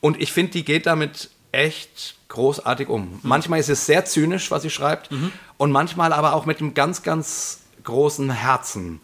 und 0.00 0.22
ich 0.22 0.30
finde, 0.30 0.52
die 0.52 0.64
geht 0.64 0.86
damit 0.86 1.30
echt 1.50 2.14
großartig 2.34 2.88
um. 2.88 3.02
Mhm. 3.02 3.20
Manchmal 3.22 3.60
ist 3.60 3.70
es 3.70 3.86
sehr 3.86 4.04
zynisch, 4.04 4.50
was 4.50 4.62
sie 4.62 4.70
schreibt 4.70 5.08
und 5.56 5.72
manchmal 5.72 6.12
aber 6.12 6.34
auch 6.34 6.46
mit 6.46 6.60
einem 6.60 6.74
ganz, 6.74 7.02
ganz 7.02 7.60
großen 7.84 8.30
Herzen. 8.30 9.00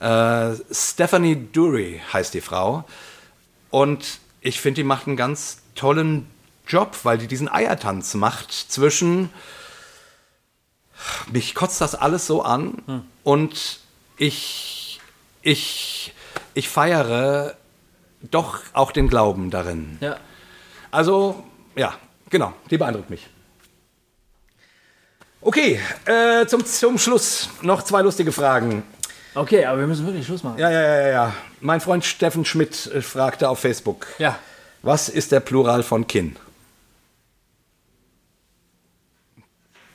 Äh, 0.00 0.54
Stephanie 0.70 1.48
Dury 1.52 2.00
heißt 2.12 2.34
die 2.34 2.40
Frau 2.40 2.84
und 3.70 4.18
ich 4.40 4.60
finde, 4.60 4.82
die 4.82 4.84
macht 4.84 5.06
einen 5.06 5.16
ganz 5.16 5.58
tollen 5.74 6.26
Job, 6.66 6.96
weil 7.04 7.18
die 7.18 7.28
diesen 7.28 7.48
Eiertanz 7.48 8.14
macht 8.14 8.52
zwischen 8.52 9.30
mich 11.32 11.54
kotzt 11.54 11.80
das 11.80 11.94
alles 11.94 12.26
so 12.26 12.42
an 12.42 13.04
und 13.24 13.80
ich, 14.16 15.00
ich, 15.42 16.14
ich 16.54 16.68
feiere 16.68 17.56
doch 18.30 18.60
auch 18.72 18.92
den 18.92 19.08
Glauben 19.08 19.50
darin. 19.50 19.98
Ja. 20.00 20.16
Also, 20.90 21.42
ja, 21.74 21.94
genau, 22.32 22.52
die 22.70 22.78
beeindruckt 22.78 23.10
mich. 23.10 23.28
Okay, 25.40 25.78
äh, 26.06 26.46
zum, 26.46 26.64
zum 26.66 26.98
Schluss 26.98 27.48
noch 27.62 27.82
zwei 27.82 28.02
lustige 28.02 28.32
Fragen. 28.32 28.82
Okay, 29.34 29.64
aber 29.64 29.80
wir 29.80 29.86
müssen 29.86 30.04
wirklich 30.06 30.26
Schluss 30.26 30.42
machen. 30.42 30.58
Ja, 30.58 30.70
ja, 30.70 30.82
ja, 30.82 31.08
ja. 31.08 31.34
Mein 31.60 31.80
Freund 31.80 32.04
Steffen 32.04 32.44
Schmidt 32.44 32.86
äh, 32.94 33.00
fragte 33.02 33.48
auf 33.48 33.58
Facebook, 33.60 34.06
Ja. 34.18 34.38
was 34.82 35.08
ist 35.08 35.32
der 35.32 35.40
Plural 35.40 35.82
von 35.82 36.06
Kinn? 36.06 36.36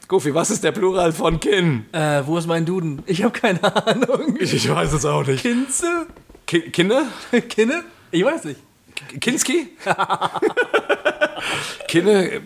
Goofy, 0.07 0.33
was 0.33 0.49
ist 0.49 0.63
der 0.63 0.71
Plural 0.71 1.11
von 1.11 1.39
Kinn? 1.39 1.85
Äh, 1.91 2.23
wo 2.25 2.37
ist 2.37 2.47
mein 2.47 2.65
Duden? 2.65 3.03
Ich 3.07 3.23
habe 3.23 3.37
keine 3.37 3.61
Ahnung. 3.87 4.37
Ich 4.39 4.69
weiß 4.69 4.93
es 4.93 5.05
auch 5.05 5.25
nicht. 5.25 5.41
Kinze? 5.41 6.07
Ki 6.45 6.61
Kinne? 6.71 7.07
Kinne? 7.49 7.83
Ich 8.11 8.23
weiß 8.23 8.45
nicht. 8.45 8.59
Kinski? 9.19 9.69
Kinne? 11.87 12.31
äh, 12.31 12.41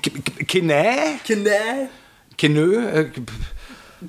Ki- 0.00 0.10
Ki- 0.10 0.44
Kinä? 0.44 1.18
Kinne? 1.24 1.88
Kinö? 2.36 2.88
Äh, 2.90 3.10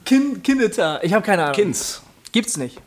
Kin 0.05 0.41
Kinneta? 0.41 0.99
Ich 1.03 1.13
habe 1.13 1.25
keine 1.25 1.43
Ahnung. 1.43 1.55
Kins. 1.55 2.01
Gibt's 2.31 2.57
nicht. 2.57 2.79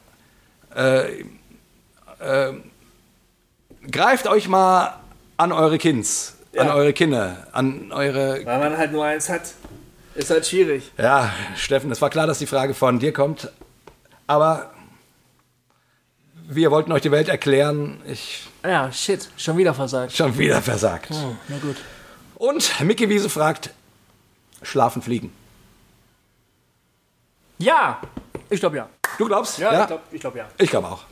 Greift 3.90 4.26
euch 4.26 4.48
mal 4.48 4.98
an 5.36 5.52
eure 5.52 5.78
Kins, 5.78 6.34
an 6.56 6.66
Ja. 6.68 6.74
eure 6.74 6.92
Kinne, 6.92 7.46
an 7.52 7.92
eure. 7.92 8.44
Weil 8.44 8.58
man 8.58 8.76
halt 8.76 8.92
nur 8.92 9.04
eins 9.04 9.28
hat. 9.28 9.42
Ist 10.14 10.30
halt 10.30 10.46
schwierig. 10.46 10.90
Ja, 10.98 11.30
Steffen, 11.56 11.90
es 11.90 12.00
war 12.00 12.08
klar, 12.10 12.26
dass 12.26 12.38
die 12.38 12.46
Frage 12.46 12.72
von 12.74 12.98
dir 12.98 13.12
kommt. 13.12 13.50
Aber 14.26 14.72
wir 16.48 16.70
wollten 16.70 16.92
euch 16.92 17.02
die 17.02 17.10
Welt 17.10 17.28
erklären. 17.28 18.00
Ich 18.06 18.46
Ja, 18.64 18.90
shit. 18.92 19.28
Schon 19.36 19.56
wieder 19.56 19.74
versagt. 19.74 20.12
schon 20.16 20.36
wieder 20.38 20.62
versagt. 20.62 21.08
Oh, 21.12 21.34
na 21.48 21.58
gut. 21.58 21.76
Und 22.36 22.80
Mickey 22.82 23.08
Wiese 23.08 23.28
fragt: 23.28 23.70
Schlafen, 24.62 25.02
fliegen. 25.02 25.32
Ja! 27.58 28.00
Ich 28.50 28.60
glaube 28.60 28.76
ja. 28.76 28.88
Du 29.18 29.26
glaubst? 29.26 29.58
Ja, 29.58 29.80
ich 29.82 29.86
glaube 29.86 30.02
ich 30.12 30.20
glaub, 30.20 30.36
ja. 30.36 30.46
Ich 30.58 30.70
glaube 30.70 30.88
auch. 30.88 31.04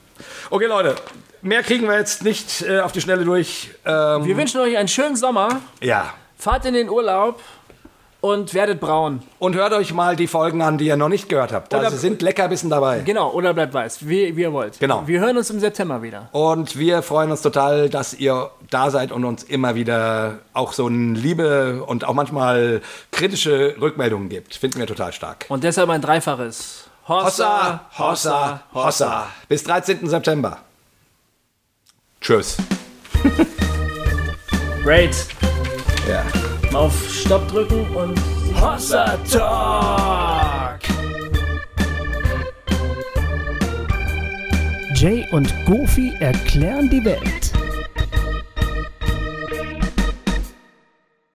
Okay, 0.51 0.67
Leute, 0.67 0.95
mehr 1.43 1.63
kriegen 1.63 1.89
wir 1.89 1.99
jetzt 1.99 2.23
nicht 2.23 2.63
äh, 2.63 2.81
auf 2.81 2.93
die 2.93 3.01
Schnelle 3.01 3.25
durch. 3.25 3.71
Ähm, 3.85 4.25
Wir 4.25 4.37
wünschen 4.37 4.61
euch 4.61 4.77
einen 4.77 4.89
schönen 4.89 5.17
Sommer. 5.17 5.61
ja. 5.81 6.13
Fahrt 6.37 6.67
in 6.67 6.75
den 6.75 6.91
Urlaub 6.91 7.41
und 8.25 8.55
werdet 8.55 8.81
braun. 8.81 9.23
Und 9.39 9.55
hört 9.55 9.75
euch 9.75 9.93
mal 9.93 10.17
die 10.17 10.27
Folgen 10.27 10.63
an, 10.63 10.79
die 10.79 10.87
ihr 10.87 10.97
noch 10.97 11.11
nicht 11.11 11.29
gehört 11.29 11.53
habt. 11.53 11.75
Da 11.75 11.81
Oder- 11.81 11.91
sind 11.91 12.23
Leckerbissen 12.23 12.71
dabei. 12.71 13.01
Genau, 13.01 13.31
oder 13.31 13.53
bleibt 13.53 13.75
weiß, 13.75 14.09
wie, 14.09 14.35
wie 14.35 14.41
ihr 14.41 14.53
wollt. 14.55 14.81
Genau. 14.81 15.03
Wir 15.07 15.21
hören 15.21 15.37
uns 15.37 15.51
im 15.51 15.61
September 15.61 16.01
wieder. 16.01 16.31
Und 16.33 16.79
wir 16.79 17.03
freuen 17.03 17.31
uns 17.31 17.43
total, 17.43 17.91
dass 17.91 18.15
ihr 18.15 18.51
da 18.71 18.91
seid 18.91 19.13
und 19.13 19.27
uns 19.27 19.43
immer 19.43 19.75
wieder 19.75 20.39
auch 20.55 20.73
so 20.73 20.87
eine 20.87 21.13
Liebe 21.13 21.85
und 21.87 22.07
auch 22.07 22.15
manchmal 22.15 22.81
kritische 23.11 23.77
Rückmeldungen 23.79 24.31
gibt. 24.31 24.55
Finden 24.55 24.79
wir 24.79 24.87
total 24.87 25.13
stark. 25.13 25.45
Und 25.51 25.63
deshalb 25.63 25.91
ein 25.91 26.01
dreifaches. 26.01 26.85
Hossa, 27.07 27.81
Hossa, 27.99 28.63
Hossa. 28.73 29.27
Bis 29.49 29.65
13. 29.65 30.09
September. 30.09 30.61
Tschüss. 32.23 32.57
Great. 34.83 35.15
Ja. 36.09 36.25
Auf 36.75 37.09
Stopp 37.09 37.47
drücken 37.47 37.87
und 37.95 38.21
Hossa 38.61 39.17
Talk! 39.31 40.81
Jay 44.97 45.25
und 45.31 45.53
Goofy 45.67 46.13
erklären 46.19 46.91
die 46.91 47.05
Welt. 47.05 47.54